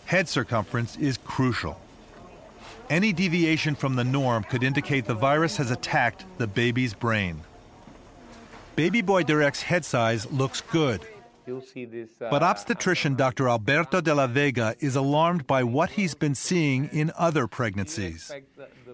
Head 0.04 0.28
circumference 0.28 0.96
is 0.96 1.18
crucial. 1.18 1.80
Any 2.88 3.12
deviation 3.12 3.74
from 3.74 3.96
the 3.96 4.04
norm 4.04 4.44
could 4.44 4.62
indicate 4.62 5.06
the 5.06 5.14
virus 5.14 5.56
has 5.56 5.72
attacked 5.72 6.24
the 6.38 6.46
baby's 6.46 6.94
brain. 6.94 7.42
Baby 8.76 9.02
boy 9.02 9.24
Derek's 9.24 9.62
head 9.62 9.84
size 9.84 10.30
looks 10.30 10.60
good. 10.60 11.00
But 12.18 12.42
obstetrician 12.42 13.14
Dr. 13.14 13.48
Alberto 13.48 14.00
de 14.00 14.14
la 14.14 14.26
Vega 14.26 14.74
is 14.80 14.96
alarmed 14.96 15.46
by 15.46 15.62
what 15.62 15.90
he's 15.90 16.14
been 16.14 16.34
seeing 16.34 16.86
in 16.92 17.12
other 17.16 17.46
pregnancies. 17.46 18.32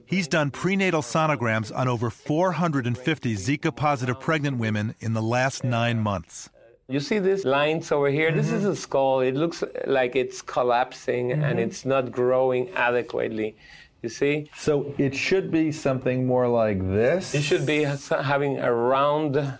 He's 0.06 0.28
done 0.28 0.50
prenatal 0.50 1.02
sonograms 1.02 1.74
on 1.74 1.88
over 1.88 2.10
450 2.10 3.36
Zika 3.36 3.74
positive 3.74 4.20
pregnant 4.20 4.58
women 4.58 4.94
in 5.00 5.14
the 5.14 5.22
last 5.22 5.64
nine 5.64 6.00
months. 6.00 6.50
You 6.88 7.00
see 7.00 7.18
these 7.18 7.44
lines 7.44 7.90
over 7.90 8.08
here? 8.08 8.28
Mm-hmm. 8.28 8.36
This 8.36 8.50
is 8.50 8.64
a 8.64 8.76
skull. 8.76 9.20
It 9.20 9.34
looks 9.34 9.64
like 9.86 10.14
it's 10.14 10.42
collapsing 10.42 11.28
mm-hmm. 11.28 11.42
and 11.42 11.58
it's 11.58 11.86
not 11.86 12.12
growing 12.12 12.68
adequately. 12.70 13.56
You 14.02 14.08
see? 14.08 14.50
So 14.56 14.92
it 14.98 15.14
should 15.14 15.50
be 15.50 15.70
something 15.70 16.26
more 16.26 16.48
like 16.48 16.80
this? 16.80 17.34
It 17.34 17.42
should 17.42 17.64
be 17.64 17.84
having 17.84 18.58
a 18.58 18.72
round 18.72 19.58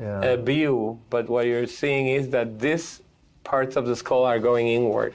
yeah. 0.00 0.20
uh, 0.20 0.36
view, 0.36 1.00
but 1.10 1.28
what 1.28 1.46
you're 1.46 1.66
seeing 1.66 2.08
is 2.08 2.30
that 2.30 2.58
these 2.58 3.02
parts 3.44 3.76
of 3.76 3.86
the 3.86 3.96
skull 3.96 4.24
are 4.24 4.38
going 4.38 4.68
inward, 4.68 5.14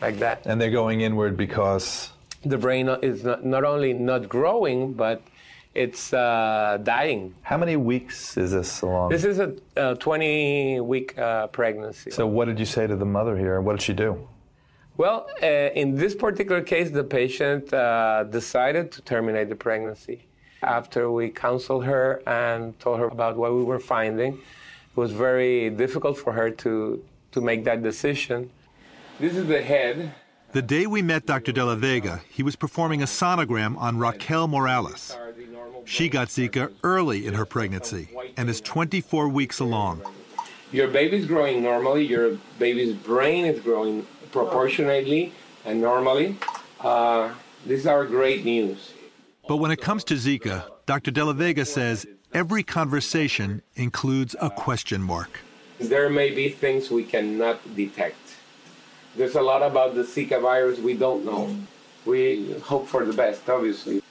like 0.00 0.18
that. 0.18 0.46
And 0.46 0.60
they're 0.60 0.70
going 0.70 1.00
inward 1.00 1.36
because? 1.36 2.10
The 2.44 2.58
brain 2.58 2.88
is 3.02 3.24
not, 3.24 3.44
not 3.44 3.64
only 3.64 3.92
not 3.92 4.28
growing, 4.28 4.92
but 4.92 5.22
it's 5.74 6.12
uh, 6.12 6.78
dying. 6.82 7.34
How 7.42 7.56
many 7.56 7.76
weeks 7.76 8.36
is 8.36 8.52
this 8.52 8.82
along? 8.82 9.10
This 9.10 9.24
is 9.24 9.40
a 9.40 9.96
20 9.96 10.80
week 10.80 11.18
uh, 11.18 11.48
pregnancy. 11.48 12.10
So, 12.10 12.26
what 12.26 12.44
did 12.46 12.58
you 12.58 12.66
say 12.66 12.86
to 12.86 12.96
the 12.96 13.04
mother 13.04 13.36
here? 13.36 13.60
What 13.60 13.72
did 13.72 13.82
she 13.82 13.92
do? 13.92 14.28
Well, 14.96 15.28
uh, 15.42 15.46
in 15.46 15.96
this 15.96 16.14
particular 16.14 16.62
case, 16.62 16.90
the 16.90 17.02
patient 17.02 17.74
uh, 17.74 18.24
decided 18.24 18.92
to 18.92 19.02
terminate 19.02 19.48
the 19.48 19.56
pregnancy. 19.56 20.26
After 20.64 21.10
we 21.10 21.28
counseled 21.28 21.84
her 21.84 22.22
and 22.26 22.78
told 22.80 22.98
her 22.98 23.06
about 23.06 23.36
what 23.36 23.54
we 23.54 23.62
were 23.62 23.78
finding, 23.78 24.34
it 24.34 24.96
was 24.96 25.12
very 25.12 25.68
difficult 25.68 26.16
for 26.16 26.32
her 26.32 26.50
to, 26.50 27.04
to 27.32 27.40
make 27.40 27.64
that 27.64 27.82
decision. 27.82 28.50
This 29.20 29.36
is 29.36 29.46
the 29.46 29.60
head. 29.60 30.14
The 30.52 30.62
day 30.62 30.86
we 30.86 31.02
met 31.02 31.26
Dr. 31.26 31.52
De 31.52 31.64
La 31.64 31.74
Vega, 31.74 32.22
he 32.30 32.42
was 32.42 32.56
performing 32.56 33.02
a 33.02 33.06
sonogram 33.06 33.76
on 33.76 33.98
Raquel 33.98 34.48
Morales. 34.48 35.16
She 35.84 36.08
got 36.08 36.28
Zika 36.28 36.72
early 36.82 37.26
in 37.26 37.34
her 37.34 37.44
pregnancy 37.44 38.08
and 38.36 38.48
is 38.48 38.60
24 38.62 39.28
weeks 39.28 39.60
along. 39.60 40.02
Your 40.72 40.88
baby's 40.88 41.26
growing 41.26 41.62
normally, 41.62 42.06
your 42.06 42.38
baby's 42.58 42.94
brain 42.94 43.44
is 43.44 43.60
growing 43.60 44.06
proportionately 44.32 45.32
and 45.64 45.80
normally. 45.80 46.38
Uh, 46.80 47.34
these 47.66 47.86
are 47.86 48.04
great 48.06 48.44
news. 48.44 48.94
But 49.46 49.58
when 49.58 49.70
it 49.70 49.80
comes 49.80 50.04
to 50.04 50.14
Zika, 50.14 50.64
Dr. 50.86 51.10
De 51.10 51.22
La 51.22 51.34
Vega 51.34 51.66
says 51.66 52.06
every 52.32 52.62
conversation 52.62 53.60
includes 53.76 54.34
a 54.40 54.48
question 54.48 55.02
mark. 55.02 55.40
There 55.78 56.08
may 56.08 56.30
be 56.30 56.48
things 56.48 56.90
we 56.90 57.04
cannot 57.04 57.58
detect. 57.76 58.16
There's 59.16 59.34
a 59.34 59.42
lot 59.42 59.62
about 59.62 59.94
the 59.94 60.02
Zika 60.02 60.40
virus 60.40 60.78
we 60.78 60.94
don't 60.94 61.26
know. 61.26 61.54
We 62.06 62.52
hope 62.60 62.88
for 62.88 63.04
the 63.04 63.12
best, 63.12 63.48
obviously. 63.50 64.02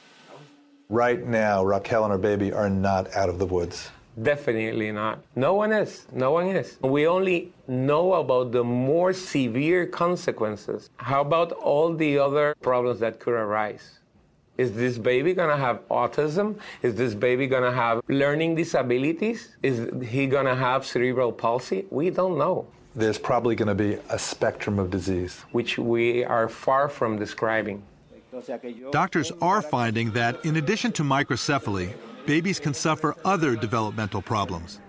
Right 0.89 1.25
now, 1.25 1.63
Raquel 1.63 2.03
and 2.03 2.11
her 2.11 2.19
baby 2.19 2.53
are 2.53 2.69
not 2.69 3.11
out 3.15 3.29
of 3.29 3.39
the 3.39 3.47
woods. 3.47 3.89
Definitely 4.21 4.91
not. 4.91 5.23
No 5.35 5.55
one 5.55 5.71
is. 5.71 6.05
No 6.13 6.31
one 6.31 6.45
is. 6.45 6.77
We 6.81 7.07
only 7.07 7.51
know 7.67 8.13
about 8.13 8.51
the 8.51 8.63
more 8.63 9.13
severe 9.13 9.87
consequences. 9.87 10.91
How 10.97 11.21
about 11.21 11.53
all 11.53 11.95
the 11.95 12.19
other 12.19 12.53
problems 12.61 12.99
that 12.99 13.19
could 13.19 13.33
arise? 13.33 13.97
Is 14.57 14.71
this 14.73 14.99
baby 14.99 15.33
going 15.33 15.49
to 15.49 15.57
have 15.57 15.87
autism? 15.89 16.59
Is 16.83 16.93
this 16.95 17.15
baby 17.15 17.47
going 17.47 17.63
to 17.63 17.71
have 17.71 18.01
learning 18.07 18.55
disabilities? 18.55 19.55
Is 19.63 19.89
he 20.07 20.27
going 20.27 20.45
to 20.45 20.55
have 20.55 20.85
cerebral 20.85 21.31
palsy? 21.31 21.85
We 21.89 22.11
don't 22.11 22.37
know. 22.37 22.67
There's 22.95 23.17
probably 23.17 23.55
going 23.55 23.69
to 23.69 23.75
be 23.75 23.97
a 24.09 24.19
spectrum 24.19 24.77
of 24.77 24.91
disease, 24.91 25.43
which 25.51 25.79
we 25.79 26.23
are 26.23 26.47
far 26.47 26.87
from 26.87 27.17
describing. 27.17 27.81
Doctors 28.91 29.31
are 29.41 29.61
finding 29.63 30.11
that 30.11 30.45
in 30.45 30.57
addition 30.57 30.91
to 30.93 31.03
microcephaly, 31.03 31.93
babies 32.27 32.59
can 32.59 32.73
suffer 32.75 33.15
other 33.25 33.55
developmental 33.55 34.21
problems 34.21 34.79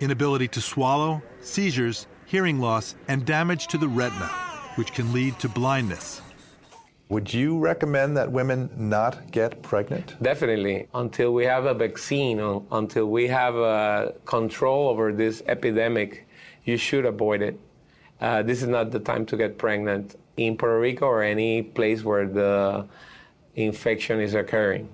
inability 0.00 0.46
to 0.46 0.60
swallow, 0.60 1.22
seizures, 1.40 2.06
hearing 2.26 2.60
loss, 2.60 2.94
and 3.08 3.24
damage 3.24 3.66
to 3.68 3.78
the 3.78 3.88
retina, 3.88 4.26
which 4.74 4.92
can 4.92 5.10
lead 5.10 5.38
to 5.38 5.48
blindness. 5.48 6.20
Would 7.08 7.32
you 7.32 7.58
recommend 7.58 8.16
that 8.16 8.32
women 8.32 8.68
not 8.76 9.30
get 9.30 9.62
pregnant? 9.62 10.20
Definitely. 10.20 10.88
Until 10.92 11.32
we 11.32 11.44
have 11.44 11.64
a 11.64 11.74
vaccine, 11.74 12.40
until 12.72 13.06
we 13.06 13.28
have 13.28 13.56
uh, 13.56 14.10
control 14.24 14.88
over 14.88 15.12
this 15.12 15.42
epidemic, 15.46 16.26
you 16.64 16.76
should 16.76 17.04
avoid 17.06 17.42
it. 17.42 17.60
Uh, 18.20 18.42
this 18.42 18.60
is 18.60 18.68
not 18.68 18.90
the 18.90 18.98
time 18.98 19.24
to 19.26 19.36
get 19.36 19.56
pregnant 19.56 20.16
in 20.36 20.56
Puerto 20.56 20.80
Rico 20.80 21.06
or 21.06 21.22
any 21.22 21.62
place 21.62 22.02
where 22.02 22.26
the 22.26 22.86
infection 23.54 24.20
is 24.20 24.34
occurring. 24.34 24.88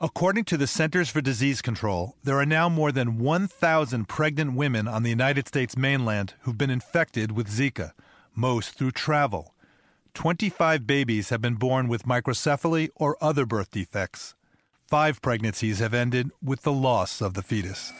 According 0.00 0.44
to 0.46 0.56
the 0.56 0.66
Centers 0.66 1.10
for 1.10 1.20
Disease 1.20 1.62
Control, 1.62 2.16
there 2.24 2.40
are 2.40 2.46
now 2.46 2.68
more 2.68 2.90
than 2.90 3.18
1,000 3.20 4.08
pregnant 4.08 4.54
women 4.54 4.88
on 4.88 5.04
the 5.04 5.10
United 5.10 5.46
States 5.46 5.76
mainland 5.76 6.34
who've 6.40 6.58
been 6.58 6.70
infected 6.70 7.30
with 7.30 7.48
Zika, 7.48 7.92
most 8.34 8.76
through 8.76 8.90
travel. 8.90 9.54
25 10.14 10.86
babies 10.86 11.30
have 11.30 11.40
been 11.40 11.54
born 11.54 11.88
with 11.88 12.04
microcephaly 12.04 12.90
or 12.96 13.16
other 13.20 13.46
birth 13.46 13.70
defects. 13.70 14.34
Five 14.86 15.22
pregnancies 15.22 15.78
have 15.78 15.94
ended 15.94 16.30
with 16.42 16.62
the 16.62 16.72
loss 16.72 17.22
of 17.22 17.34
the 17.34 17.42
fetus. 17.42 17.92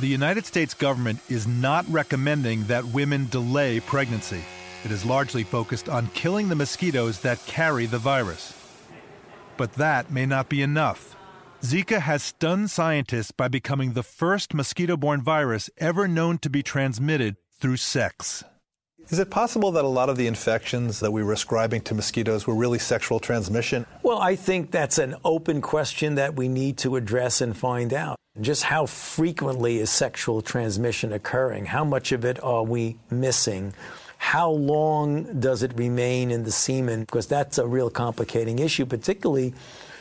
The 0.00 0.06
United 0.06 0.46
States 0.46 0.74
government 0.74 1.20
is 1.28 1.46
not 1.46 1.84
recommending 1.88 2.64
that 2.64 2.86
women 2.86 3.26
delay 3.28 3.80
pregnancy. 3.80 4.40
It 4.84 4.90
is 4.90 5.04
largely 5.04 5.42
focused 5.42 5.88
on 5.88 6.06
killing 6.14 6.48
the 6.48 6.54
mosquitoes 6.54 7.20
that 7.20 7.44
carry 7.46 7.86
the 7.86 7.98
virus. 7.98 8.54
But 9.56 9.74
that 9.74 10.10
may 10.10 10.24
not 10.24 10.48
be 10.48 10.62
enough. 10.62 11.16
Zika 11.62 12.00
has 12.00 12.22
stunned 12.22 12.70
scientists 12.70 13.32
by 13.32 13.48
becoming 13.48 13.92
the 13.92 14.04
first 14.04 14.54
mosquito 14.54 14.96
borne 14.96 15.20
virus 15.20 15.68
ever 15.78 16.06
known 16.06 16.38
to 16.38 16.48
be 16.48 16.62
transmitted 16.62 17.36
through 17.58 17.76
sex. 17.76 18.44
Is 19.10 19.18
it 19.18 19.30
possible 19.30 19.72
that 19.72 19.86
a 19.86 19.88
lot 19.88 20.10
of 20.10 20.18
the 20.18 20.26
infections 20.26 21.00
that 21.00 21.10
we 21.10 21.22
were 21.22 21.32
ascribing 21.32 21.80
to 21.82 21.94
mosquitoes 21.94 22.46
were 22.46 22.54
really 22.54 22.78
sexual 22.78 23.18
transmission? 23.18 23.86
Well, 24.02 24.18
I 24.18 24.36
think 24.36 24.70
that's 24.70 24.98
an 24.98 25.16
open 25.24 25.62
question 25.62 26.16
that 26.16 26.36
we 26.36 26.46
need 26.46 26.76
to 26.78 26.96
address 26.96 27.40
and 27.40 27.56
find 27.56 27.94
out. 27.94 28.18
Just 28.38 28.64
how 28.64 28.84
frequently 28.84 29.78
is 29.78 29.88
sexual 29.88 30.42
transmission 30.42 31.14
occurring? 31.14 31.64
How 31.64 31.84
much 31.84 32.12
of 32.12 32.26
it 32.26 32.38
are 32.44 32.62
we 32.62 32.98
missing? 33.10 33.72
How 34.18 34.50
long 34.50 35.40
does 35.40 35.62
it 35.62 35.72
remain 35.74 36.30
in 36.30 36.44
the 36.44 36.52
semen? 36.52 37.00
Because 37.00 37.26
that's 37.26 37.56
a 37.56 37.66
real 37.66 37.88
complicating 37.88 38.58
issue, 38.58 38.84
particularly 38.84 39.54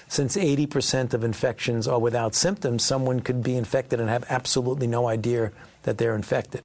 since 0.10 0.36
80% 0.36 1.14
of 1.14 1.24
infections 1.24 1.88
are 1.88 1.99
without 1.99 2.36
symptoms. 2.36 2.84
Someone 2.84 3.22
could 3.22 3.41
be 3.41 3.55
infected 3.55 4.01
and 4.01 4.10
have 4.10 4.26
absolutely 4.30 4.88
no 4.88 5.08
idea 5.08 5.53
that 5.84 5.97
they're 5.97 6.16
infected. 6.16 6.62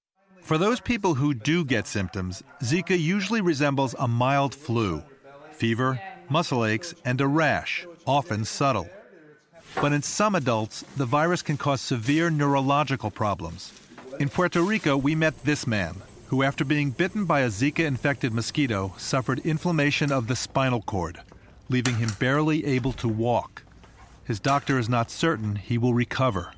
For 0.53 0.59
those 0.59 0.81
people 0.81 1.15
who 1.15 1.33
do 1.33 1.65
get 1.65 1.87
symptoms, 1.87 2.43
Zika 2.63 3.01
usually 3.01 3.41
resembles 3.41 3.95
a 3.99 4.07
mild 4.07 4.55
flu 4.55 5.03
fever, 5.53 5.99
muscle 6.29 6.67
aches, 6.67 6.95
and 7.07 7.19
a 7.23 7.27
rash, 7.27 7.87
often 8.07 8.45
subtle. 8.45 8.87
But 9.81 9.95
in 9.95 10.03
some 10.03 10.35
adults, 10.35 10.85
the 10.99 11.07
virus 11.07 11.41
can 11.41 11.57
cause 11.57 11.81
severe 11.81 12.29
neurological 12.29 13.11
problems. 13.11 13.73
In 14.21 14.29
Puerto 14.29 14.61
Rico, 14.61 14.95
we 14.95 15.15
met 15.15 15.43
this 15.43 15.67
man, 15.67 15.95
who, 16.27 16.43
after 16.43 16.67
being 16.67 16.91
bitten 16.91 17.25
by 17.25 17.41
a 17.41 17.49
Zika 17.49 17.87
infected 17.87 18.35
mosquito, 18.35 18.93
suffered 18.99 19.39
inflammation 19.47 20.13
of 20.13 20.27
the 20.27 20.37
spinal 20.37 20.83
cord, 20.83 21.19
leaving 21.71 21.97
him 21.97 22.11
barely 22.19 22.67
able 22.67 22.93
to 22.93 23.09
walk. 23.09 23.63
His 24.25 24.39
doctor 24.39 24.79
is 24.79 24.91
not 24.91 25.11
certain 25.11 25.57
he 25.57 25.79
will 25.79 25.95
recover. 25.95 26.53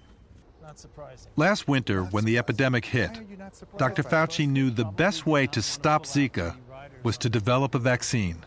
Last 1.37 1.68
winter, 1.68 2.03
when 2.03 2.25
the 2.25 2.39
epidemic 2.39 2.85
hit, 2.85 3.11
Dr. 3.77 4.03
Fauci 4.03 4.49
knew 4.49 4.70
the 4.70 4.85
best 4.85 5.27
way 5.27 5.47
to 5.49 5.62
stop 5.62 6.05
Zika 6.05 6.57
was 7.03 7.18
to 7.18 7.29
develop 7.29 7.75
a 7.75 7.79
vaccine. 7.79 8.45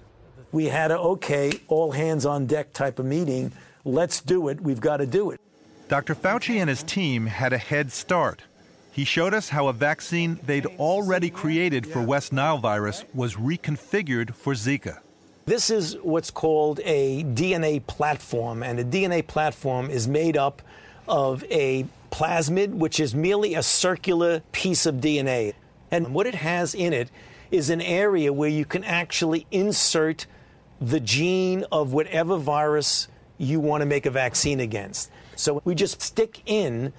We 0.51 0.65
had 0.65 0.91
a 0.91 0.99
okay, 0.99 1.51
all 1.67 1.91
hands 1.91 2.25
on 2.25 2.45
deck 2.45 2.73
type 2.73 2.99
of 2.99 3.05
meeting. 3.05 3.51
Let's 3.83 4.21
do 4.21 4.47
it. 4.47 4.61
We've 4.61 4.79
got 4.79 4.97
to 4.97 5.05
do 5.05 5.31
it. 5.31 5.39
Dr. 5.87 6.15
Fauci 6.15 6.55
and 6.59 6.69
his 6.69 6.83
team 6.83 7.25
had 7.25 7.53
a 7.53 7.57
head 7.57 7.91
start. 7.91 8.43
He 8.91 9.05
showed 9.05 9.33
us 9.33 9.49
how 9.49 9.67
a 9.67 9.73
vaccine 9.73 10.39
they'd 10.45 10.65
already 10.65 11.29
created 11.29 11.85
for 11.85 12.01
West 12.01 12.33
Nile 12.33 12.57
virus 12.57 13.05
was 13.13 13.35
reconfigured 13.35 14.33
for 14.33 14.53
Zika. 14.53 14.99
This 15.45 15.69
is 15.69 15.95
what's 16.01 16.31
called 16.31 16.81
a 16.83 17.23
DNA 17.23 17.85
platform, 17.85 18.63
and 18.63 18.79
a 18.79 18.83
DNA 18.83 19.25
platform 19.25 19.89
is 19.89 20.07
made 20.07 20.35
up 20.35 20.61
of 21.07 21.43
a 21.45 21.85
plasmid, 22.11 22.73
which 22.73 22.99
is 22.99 23.13
merely 23.13 23.53
a 23.53 23.63
circular 23.63 24.41
piece 24.51 24.85
of 24.85 24.95
DNA. 24.95 25.53
And 25.91 26.13
what 26.13 26.27
it 26.27 26.35
has 26.35 26.75
in 26.75 26.93
it 26.93 27.09
is 27.51 27.69
an 27.69 27.81
area 27.81 28.33
where 28.33 28.49
you 28.49 28.65
can 28.65 28.83
actually 28.83 29.45
insert 29.51 30.25
the 30.81 30.99
gene 30.99 31.65
of 31.71 31.93
whatever 31.93 32.37
virus 32.37 33.07
you 33.37 33.59
want 33.59 33.81
to 33.81 33.85
make 33.85 34.05
a 34.05 34.11
vaccine 34.11 34.59
against. 34.59 35.11
So 35.35 35.61
we 35.63 35.75
just 35.75 36.01
stick 36.01 36.41
in 36.45 36.93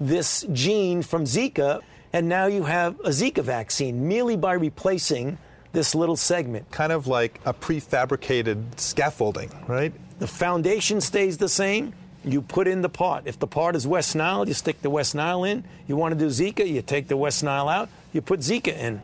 this 0.00 0.44
gene 0.52 1.02
from 1.02 1.24
Zika, 1.24 1.80
and 2.12 2.28
now 2.28 2.46
you 2.46 2.64
have 2.64 2.98
a 3.00 3.10
Zika 3.10 3.42
vaccine 3.42 4.06
merely 4.08 4.36
by 4.36 4.54
replacing 4.54 5.38
this 5.72 5.94
little 5.94 6.16
segment. 6.16 6.70
Kind 6.70 6.92
of 6.92 7.06
like 7.06 7.40
a 7.44 7.54
prefabricated 7.54 8.78
scaffolding, 8.78 9.50
right? 9.66 9.92
The 10.18 10.26
foundation 10.26 11.00
stays 11.00 11.38
the 11.38 11.48
same. 11.48 11.92
You 12.24 12.40
put 12.40 12.66
in 12.66 12.82
the 12.82 12.88
part. 12.88 13.26
If 13.26 13.38
the 13.38 13.46
part 13.46 13.76
is 13.76 13.86
West 13.86 14.16
Nile, 14.16 14.48
you 14.48 14.54
stick 14.54 14.80
the 14.80 14.90
West 14.90 15.14
Nile 15.14 15.44
in. 15.44 15.64
You 15.86 15.96
want 15.96 16.18
to 16.18 16.18
do 16.18 16.28
Zika, 16.28 16.66
you 16.66 16.80
take 16.80 17.08
the 17.08 17.16
West 17.16 17.44
Nile 17.44 17.68
out, 17.68 17.88
you 18.12 18.22
put 18.22 18.40
Zika 18.40 18.76
in. 18.76 19.02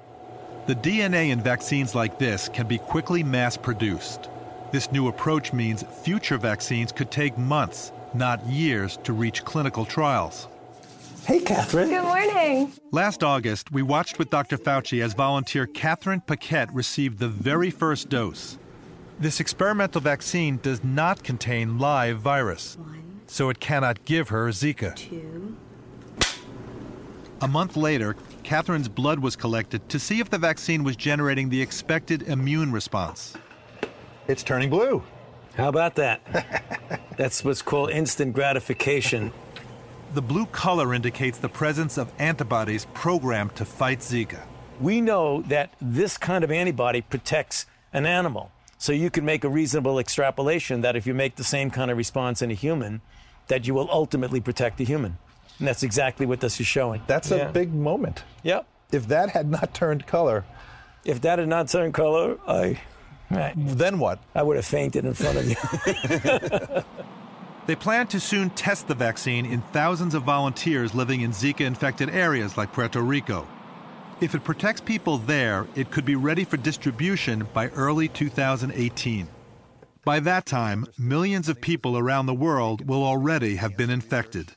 The 0.67 0.75
DNA 0.75 1.31
in 1.31 1.43
vaccines 1.43 1.95
like 1.95 2.19
this 2.19 2.49
can 2.49 2.67
be 2.67 2.79
quickly 2.79 3.23
mass 3.23 3.57
produced. 3.57 4.29
This 4.73 4.91
new 4.93 5.09
approach 5.09 5.53
means 5.53 5.85
future 6.03 6.39
vaccines 6.39 6.93
could 6.93 7.11
take 7.11 7.37
months, 7.37 7.93
not 8.15 8.45
years, 8.47 8.99
to 9.05 9.13
reach 9.13 9.45
clinical 9.45 9.85
trials. 9.85 10.47
Hey, 11.27 11.41
Catherine. 11.41 11.91
Good 11.91 12.03
morning. 12.03 12.73
Last 12.93 13.23
August, 13.23 13.71
we 13.73 13.83
watched 13.83 14.19
with 14.19 14.31
Dr. 14.31 14.57
Fauci 14.57 15.03
as 15.03 15.13
volunteer 15.13 15.67
Catherine 15.67 16.21
Paquette 16.21 16.73
received 16.73 17.19
the 17.19 17.29
very 17.29 17.71
first 17.71 18.09
dose. 18.09 18.57
This 19.19 19.41
experimental 19.41 20.01
vaccine 20.01 20.59
does 20.63 20.83
not 20.83 21.23
contain 21.23 21.79
live 21.79 22.21
virus, 22.21 22.79
so 23.31 23.49
it 23.49 23.61
cannot 23.61 24.05
give 24.05 24.31
her 24.31 24.49
Zika. 24.49 24.97
Two. 24.97 25.57
A 27.41 27.47
month 27.47 27.77
later, 27.77 28.17
Catherine's 28.43 28.89
blood 28.89 29.21
was 29.21 29.37
collected 29.37 29.89
to 29.89 30.01
see 30.01 30.19
if 30.19 30.29
the 30.29 30.37
vaccine 30.37 30.83
was 30.83 30.97
generating 30.97 31.49
the 31.49 31.63
expected 31.63 32.23
immune 32.23 32.73
response. 32.73 33.35
It's 34.27 34.43
turning 34.43 34.69
blue. 34.69 35.05
How 35.55 35.69
about 35.69 35.95
that? 35.95 36.21
That's 37.17 37.45
what's 37.45 37.63
called 37.63 37.91
instant 37.91 38.33
gratification. 38.33 39.33
The 40.13 40.23
blue 40.23 40.47
color 40.47 40.93
indicates 40.93 41.39
the 41.39 41.49
presence 41.49 41.99
of 41.99 42.13
antibodies 42.19 42.87
programmed 42.95 43.55
to 43.57 43.65
fight 43.65 44.01
Zika. 44.01 44.41
We 44.81 45.01
know 45.01 45.43
that 45.43 45.73
this 45.81 46.19
kind 46.19 46.43
of 46.43 46.51
antibody 46.51 47.01
protects 47.01 47.67
an 47.93 48.07
animal. 48.07 48.51
So 48.77 48.93
you 48.93 49.11
can 49.11 49.25
make 49.25 49.45
a 49.45 49.49
reasonable 49.49 49.99
extrapolation 49.99 50.81
that 50.81 50.97
if 50.97 51.07
you 51.07 51.15
make 51.15 51.37
the 51.37 51.45
same 51.45 51.71
kind 51.71 51.91
of 51.91 51.97
response 51.97 52.43
in 52.43 52.51
a 52.51 52.55
human, 52.55 53.03
that 53.51 53.67
you 53.67 53.75
will 53.75 53.89
ultimately 53.91 54.41
protect 54.41 54.79
the 54.79 54.85
human. 54.85 55.19
And 55.59 55.69
that's 55.69 55.83
exactly 55.83 56.25
what 56.25 56.41
this 56.41 56.59
is 56.61 56.67
showing. 56.67 57.03
That's 57.07 57.31
Yeah. 57.31 57.49
a 57.49 57.53
big 57.53 57.75
moment. 57.75 58.25
Yep. 58.45 58.67
If 58.93 59.09
that 59.09 59.31
had 59.31 59.51
not 59.51 59.75
turned 59.75 60.07
color, 60.07 60.45
If 61.05 61.21
that 61.23 61.39
had 61.39 61.49
not 61.49 61.69
turned 61.69 61.95
color, 61.95 62.39
I. 62.47 62.81
Then 63.57 63.99
what? 63.99 64.19
I 64.35 64.43
would 64.43 64.57
have 64.57 64.65
fainted 64.67 65.05
in 65.05 65.15
front 65.15 65.39
of 65.39 65.47
you. 65.49 66.83
They 67.67 67.77
plan 67.77 68.09
to 68.09 68.19
soon 68.19 68.51
test 68.51 68.89
the 68.89 68.95
vaccine 68.97 69.47
in 69.47 69.61
thousands 69.73 70.15
of 70.15 70.25
volunteers 70.25 70.93
living 70.93 71.21
in 71.21 71.31
Zika 71.31 71.61
infected 71.61 72.11
areas 72.11 72.57
like 72.57 72.73
Puerto 72.73 73.01
Rico. 73.01 73.47
If 74.21 74.35
it 74.35 74.43
protects 74.43 74.81
people 74.81 75.19
there, 75.19 75.67
it 75.77 75.91
could 75.93 76.05
be 76.05 76.17
ready 76.17 76.43
for 76.45 76.57
distribution 76.57 77.47
by 77.55 77.69
early 77.69 78.09
2018. 78.09 79.29
By 80.05 80.21
that 80.21 80.47
time, 80.47 80.87
millions 80.99 81.51
of 81.51 81.61
people 81.61 81.99
around 81.99 82.25
the 82.25 82.35
world 82.35 82.89
will 82.89 83.05
already 83.05 83.57
have 83.57 83.77
been 83.77 83.91
infected. 83.91 84.53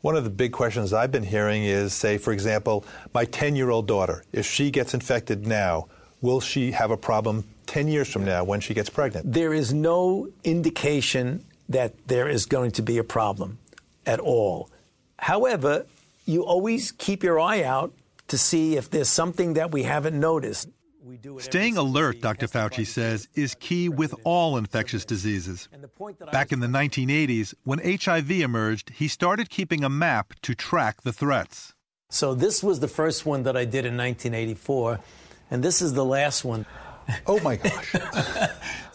One 0.00 0.16
of 0.16 0.24
the 0.24 0.30
big 0.30 0.52
questions 0.52 0.94
I've 0.94 1.12
been 1.12 1.22
hearing 1.22 1.64
is 1.64 1.92
say, 1.92 2.16
for 2.16 2.32
example, 2.32 2.86
my 3.12 3.26
10 3.26 3.56
year 3.56 3.68
old 3.68 3.86
daughter, 3.86 4.24
if 4.32 4.46
she 4.46 4.70
gets 4.70 4.94
infected 4.94 5.46
now, 5.46 5.88
will 6.22 6.40
she 6.40 6.72
have 6.72 6.90
a 6.90 6.96
problem 6.96 7.44
10 7.66 7.88
years 7.88 8.10
from 8.10 8.24
now 8.24 8.42
when 8.42 8.60
she 8.60 8.72
gets 8.72 8.88
pregnant? 8.88 9.30
there 9.32 9.52
is 9.52 9.72
no 9.74 10.28
indication 10.44 11.44
that 11.68 11.92
there 12.08 12.28
is 12.28 12.46
going 12.46 12.70
to 12.72 12.82
be 12.82 12.96
a 12.96 13.04
problem 13.04 13.58
at 14.06 14.18
all. 14.18 14.70
However, 15.18 15.86
you 16.24 16.42
always 16.44 16.90
keep 16.92 17.22
your 17.22 17.38
eye 17.38 17.62
out 17.62 17.92
to 18.28 18.38
see 18.38 18.76
if 18.76 18.88
there's 18.88 19.08
something 19.08 19.54
that 19.54 19.70
we 19.72 19.82
haven't 19.82 20.18
noticed. 20.18 20.68
Staying 21.38 21.76
alert, 21.76 22.20
Dr. 22.20 22.46
Fauci 22.46 22.86
says, 22.86 23.28
is 23.34 23.54
key 23.56 23.88
with 23.88 24.14
all 24.24 24.56
infectious 24.56 25.04
diseases. 25.04 25.68
Back 26.32 26.52
in 26.52 26.60
the 26.60 26.66
1980s, 26.66 27.54
when 27.64 27.78
HIV 27.78 28.30
emerged, 28.30 28.90
he 28.90 29.08
started 29.08 29.50
keeping 29.50 29.84
a 29.84 29.88
map 29.88 30.34
to 30.42 30.54
track 30.54 31.02
the 31.02 31.12
threats. 31.12 31.74
So 32.08 32.34
this 32.34 32.62
was 32.62 32.80
the 32.80 32.88
first 32.88 33.24
one 33.24 33.44
that 33.44 33.56
I 33.56 33.64
did 33.64 33.86
in 33.86 33.96
1984, 33.96 35.00
and 35.50 35.62
this 35.62 35.80
is 35.80 35.92
the 35.94 36.04
last 36.04 36.44
one. 36.44 36.66
Oh 37.26 37.40
my 37.40 37.56
gosh. 37.56 37.94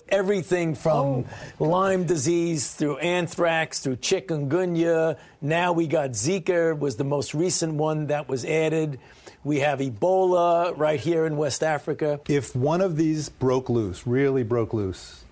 everything 0.10 0.76
from 0.76 1.26
oh. 1.60 1.66
Lyme 1.66 2.06
disease 2.06 2.74
through 2.74 2.98
anthrax 2.98 3.80
through 3.80 3.98
chikungunya. 3.98 5.18
Now 5.42 5.74
we 5.74 5.88
got 5.88 6.12
Zika 6.12 6.78
was 6.78 6.96
the 6.96 7.04
most 7.04 7.34
recent 7.34 7.74
one 7.74 8.08
that 8.08 8.28
was 8.28 8.46
added. 8.46 9.00
We 9.46 9.60
have 9.60 9.78
Ebola 9.78 10.74
right 10.76 11.00
here 11.00 11.28
in 11.28 11.38
West 11.38 11.62
Africa. 11.62 12.20
If 12.28 12.56
one 12.56 12.82
of 12.82 12.98
these 12.98 13.30
broke 13.30 13.70
loose, 13.70 14.08
really 14.08 14.42
broke 14.42 14.74
loose, 14.74 15.24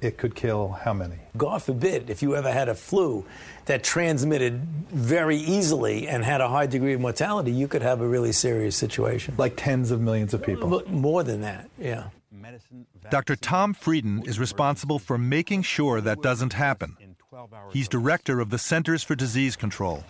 it 0.00 0.18
could 0.18 0.36
kill 0.36 0.78
how 0.84 0.92
many? 0.92 1.16
God 1.36 1.64
forbid, 1.64 2.08
if 2.08 2.22
you 2.22 2.36
ever 2.36 2.52
had 2.52 2.68
a 2.68 2.76
flu 2.76 3.24
that 3.64 3.82
transmitted 3.82 4.62
very 4.92 5.38
easily 5.38 6.06
and 6.06 6.24
had 6.24 6.40
a 6.40 6.48
high 6.48 6.66
degree 6.66 6.92
of 6.92 7.00
mortality, 7.00 7.50
you 7.50 7.66
could 7.66 7.82
have 7.82 8.00
a 8.00 8.06
really 8.06 8.30
serious 8.30 8.76
situation. 8.76 9.34
Like 9.36 9.54
tens 9.56 9.90
of 9.90 10.00
millions 10.00 10.32
of 10.32 10.44
people. 10.44 10.84
More 10.86 11.24
than 11.24 11.40
that, 11.40 11.68
yeah. 11.76 12.10
Dr. 13.10 13.34
Tom 13.34 13.74
Frieden 13.74 14.22
is 14.26 14.38
responsible 14.38 15.00
for 15.00 15.18
making 15.18 15.62
sure 15.62 16.00
that 16.00 16.22
doesn't 16.22 16.52
happen. 16.52 16.96
He's 17.72 17.88
director 17.88 18.38
of 18.38 18.50
the 18.50 18.58
Centers 18.58 19.02
for 19.02 19.16
Disease 19.16 19.56
Control. 19.56 20.04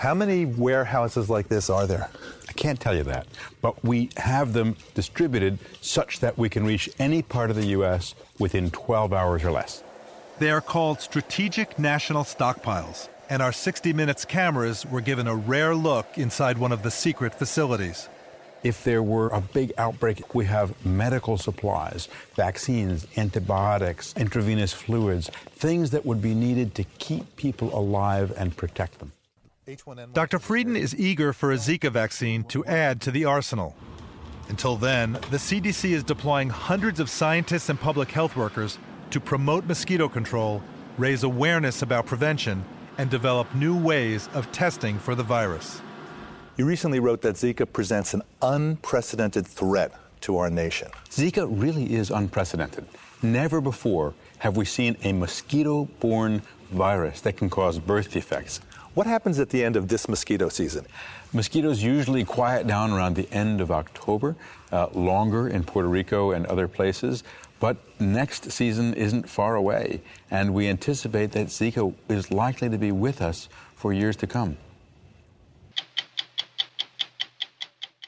How 0.00 0.14
many 0.14 0.46
warehouses 0.46 1.28
like 1.28 1.48
this 1.48 1.68
are 1.68 1.86
there? 1.86 2.08
I 2.48 2.52
can't 2.52 2.80
tell 2.80 2.96
you 2.96 3.02
that, 3.02 3.26
but 3.60 3.84
we 3.84 4.08
have 4.16 4.54
them 4.54 4.76
distributed 4.94 5.58
such 5.82 6.20
that 6.20 6.38
we 6.38 6.48
can 6.48 6.64
reach 6.64 6.88
any 6.98 7.20
part 7.20 7.50
of 7.50 7.56
the 7.56 7.66
U.S. 7.76 8.14
within 8.38 8.70
12 8.70 9.12
hours 9.12 9.44
or 9.44 9.50
less. 9.50 9.84
They 10.38 10.50
are 10.50 10.62
called 10.62 11.02
strategic 11.02 11.78
national 11.78 12.24
stockpiles, 12.24 13.10
and 13.28 13.42
our 13.42 13.52
60 13.52 13.92
Minutes 13.92 14.24
cameras 14.24 14.86
were 14.86 15.02
given 15.02 15.28
a 15.28 15.36
rare 15.36 15.74
look 15.74 16.16
inside 16.16 16.56
one 16.56 16.72
of 16.72 16.82
the 16.82 16.90
secret 16.90 17.34
facilities. 17.34 18.08
If 18.62 18.82
there 18.82 19.02
were 19.02 19.28
a 19.28 19.42
big 19.42 19.74
outbreak, 19.76 20.34
we 20.34 20.46
have 20.46 20.82
medical 20.82 21.36
supplies, 21.36 22.08
vaccines, 22.36 23.06
antibiotics, 23.18 24.14
intravenous 24.16 24.72
fluids, 24.72 25.28
things 25.50 25.90
that 25.90 26.06
would 26.06 26.22
be 26.22 26.34
needed 26.34 26.74
to 26.76 26.84
keep 26.84 27.36
people 27.36 27.78
alive 27.78 28.32
and 28.38 28.56
protect 28.56 28.98
them. 28.98 29.12
Dr. 30.12 30.38
Frieden 30.38 30.76
is 30.76 30.98
eager 30.98 31.32
for 31.32 31.52
a 31.52 31.56
Zika 31.56 31.90
vaccine 31.90 32.44
to 32.44 32.64
add 32.64 33.00
to 33.02 33.10
the 33.10 33.24
arsenal. 33.24 33.76
Until 34.48 34.76
then, 34.76 35.12
the 35.12 35.36
CDC 35.36 35.90
is 35.90 36.02
deploying 36.02 36.50
hundreds 36.50 36.98
of 36.98 37.08
scientists 37.08 37.68
and 37.68 37.78
public 37.78 38.10
health 38.10 38.36
workers 38.36 38.78
to 39.10 39.20
promote 39.20 39.64
mosquito 39.66 40.08
control, 40.08 40.62
raise 40.98 41.22
awareness 41.22 41.82
about 41.82 42.06
prevention, 42.06 42.64
and 42.98 43.08
develop 43.10 43.54
new 43.54 43.76
ways 43.76 44.28
of 44.34 44.50
testing 44.50 44.98
for 44.98 45.14
the 45.14 45.22
virus. 45.22 45.80
You 46.56 46.66
recently 46.66 47.00
wrote 47.00 47.22
that 47.22 47.36
Zika 47.36 47.72
presents 47.72 48.12
an 48.12 48.22
unprecedented 48.42 49.46
threat 49.46 49.92
to 50.22 50.36
our 50.38 50.50
nation. 50.50 50.88
Zika 51.08 51.46
really 51.48 51.94
is 51.94 52.10
unprecedented. 52.10 52.86
Never 53.22 53.60
before 53.60 54.14
have 54.38 54.56
we 54.56 54.64
seen 54.64 54.96
a 55.04 55.12
mosquito 55.12 55.84
borne 56.00 56.42
virus 56.72 57.20
that 57.22 57.36
can 57.36 57.48
cause 57.50 57.78
birth 57.78 58.10
defects. 58.10 58.60
What 59.00 59.06
happens 59.06 59.38
at 59.38 59.48
the 59.48 59.64
end 59.64 59.76
of 59.76 59.88
this 59.88 60.10
mosquito 60.10 60.50
season? 60.50 60.84
Mosquitoes 61.32 61.82
usually 61.82 62.22
quiet 62.22 62.66
down 62.66 62.92
around 62.92 63.16
the 63.16 63.32
end 63.32 63.62
of 63.62 63.70
October, 63.70 64.36
uh, 64.72 64.88
longer 64.92 65.48
in 65.48 65.64
Puerto 65.64 65.88
Rico 65.88 66.32
and 66.32 66.44
other 66.44 66.68
places. 66.68 67.24
But 67.60 67.78
next 67.98 68.52
season 68.52 68.92
isn't 68.92 69.26
far 69.26 69.54
away, 69.54 70.02
and 70.30 70.52
we 70.52 70.68
anticipate 70.68 71.32
that 71.32 71.46
Zika 71.46 71.94
is 72.10 72.30
likely 72.30 72.68
to 72.68 72.76
be 72.76 72.92
with 72.92 73.22
us 73.22 73.48
for 73.74 73.94
years 73.94 74.16
to 74.16 74.26
come. 74.26 74.58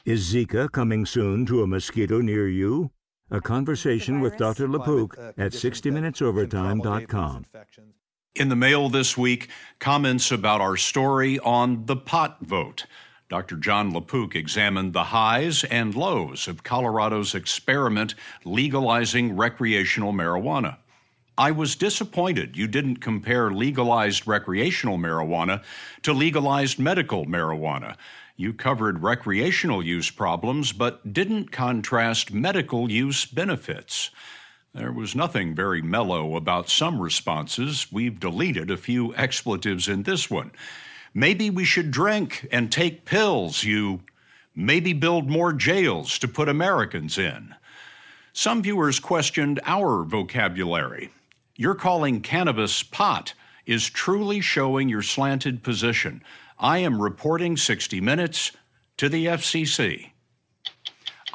Is 0.05 0.31
Zika 0.31 0.71
coming 0.71 1.07
soon 1.07 1.47
to 1.47 1.63
a 1.63 1.65
mosquito 1.65 2.21
near 2.21 2.47
you? 2.47 2.91
A 3.31 3.41
conversation 3.41 4.19
with 4.19 4.37
Dr. 4.37 4.67
LaPook 4.67 5.17
at 5.39 5.53
60minutesovertime.com. 5.53 7.45
In 8.35 8.49
the 8.49 8.55
mail 8.55 8.89
this 8.89 9.15
week, 9.15 9.49
comments 9.77 10.31
about 10.31 10.59
our 10.59 10.75
story 10.75 11.37
on 11.37 11.85
the 11.85 11.95
pot 11.95 12.37
vote. 12.41 12.87
Dr. 13.29 13.57
Jon 13.57 13.93
LaPook 13.93 14.33
examined 14.33 14.93
the 14.93 15.03
highs 15.03 15.63
and 15.65 15.93
lows 15.93 16.47
of 16.47 16.63
Colorado's 16.63 17.35
experiment 17.35 18.15
legalizing 18.43 19.35
recreational 19.35 20.13
marijuana. 20.13 20.77
I 21.37 21.51
was 21.51 21.75
disappointed 21.75 22.57
you 22.57 22.67
didn't 22.67 22.97
compare 22.97 23.51
legalized 23.51 24.25
recreational 24.25 24.97
marijuana 24.97 25.63
to 26.01 26.11
legalized 26.11 26.79
medical 26.79 27.27
marijuana. 27.27 27.97
You 28.35 28.51
covered 28.53 29.03
recreational 29.03 29.85
use 29.85 30.09
problems, 30.09 30.73
but 30.73 31.13
didn't 31.13 31.51
contrast 31.51 32.33
medical 32.33 32.89
use 32.89 33.27
benefits. 33.27 34.09
There 34.75 34.91
was 34.91 35.13
nothing 35.13 35.53
very 35.53 35.83
mellow 35.83 36.35
about 36.35 36.67
some 36.67 36.99
responses. 36.99 37.91
We've 37.91 38.19
deleted 38.19 38.71
a 38.71 38.77
few 38.77 39.13
expletives 39.13 39.87
in 39.87 40.01
this 40.01 40.31
one. 40.31 40.51
Maybe 41.13 41.51
we 41.51 41.63
should 41.63 41.91
drink 41.91 42.47
and 42.51 42.71
take 42.71 43.05
pills, 43.05 43.63
you. 43.63 44.01
Maybe 44.55 44.93
build 44.93 45.29
more 45.29 45.53
jails 45.53 46.17
to 46.19 46.27
put 46.27 46.49
Americans 46.49 47.19
in. 47.19 47.53
Some 48.33 48.63
viewers 48.63 48.99
questioned 48.99 49.59
our 49.63 50.03
vocabulary. 50.03 51.11
You're 51.55 51.75
calling 51.75 52.21
cannabis 52.21 52.81
pot 52.81 53.35
is 53.67 53.87
truly 53.91 54.41
showing 54.41 54.89
your 54.89 55.03
slanted 55.03 55.61
position. 55.61 56.23
I 56.57 56.79
am 56.79 56.99
reporting 56.99 57.57
60 57.57 58.01
Minutes 58.01 58.51
to 58.97 59.07
the 59.07 59.27
FCC. 59.27 60.12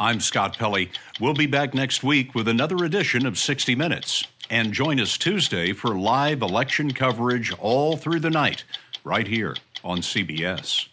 I'm 0.00 0.20
Scott 0.20 0.56
Pelley. 0.56 0.92
We'll 1.18 1.34
be 1.34 1.46
back 1.46 1.74
next 1.74 2.04
week 2.04 2.32
with 2.32 2.46
another 2.46 2.84
edition 2.84 3.26
of 3.26 3.36
60 3.36 3.74
Minutes. 3.74 4.24
And 4.48 4.72
join 4.72 5.00
us 5.00 5.18
Tuesday 5.18 5.72
for 5.72 5.98
live 5.98 6.40
election 6.40 6.94
coverage 6.94 7.52
all 7.58 7.96
through 7.96 8.20
the 8.20 8.30
night, 8.30 8.62
right 9.02 9.26
here 9.26 9.56
on 9.82 9.98
CBS. 9.98 10.86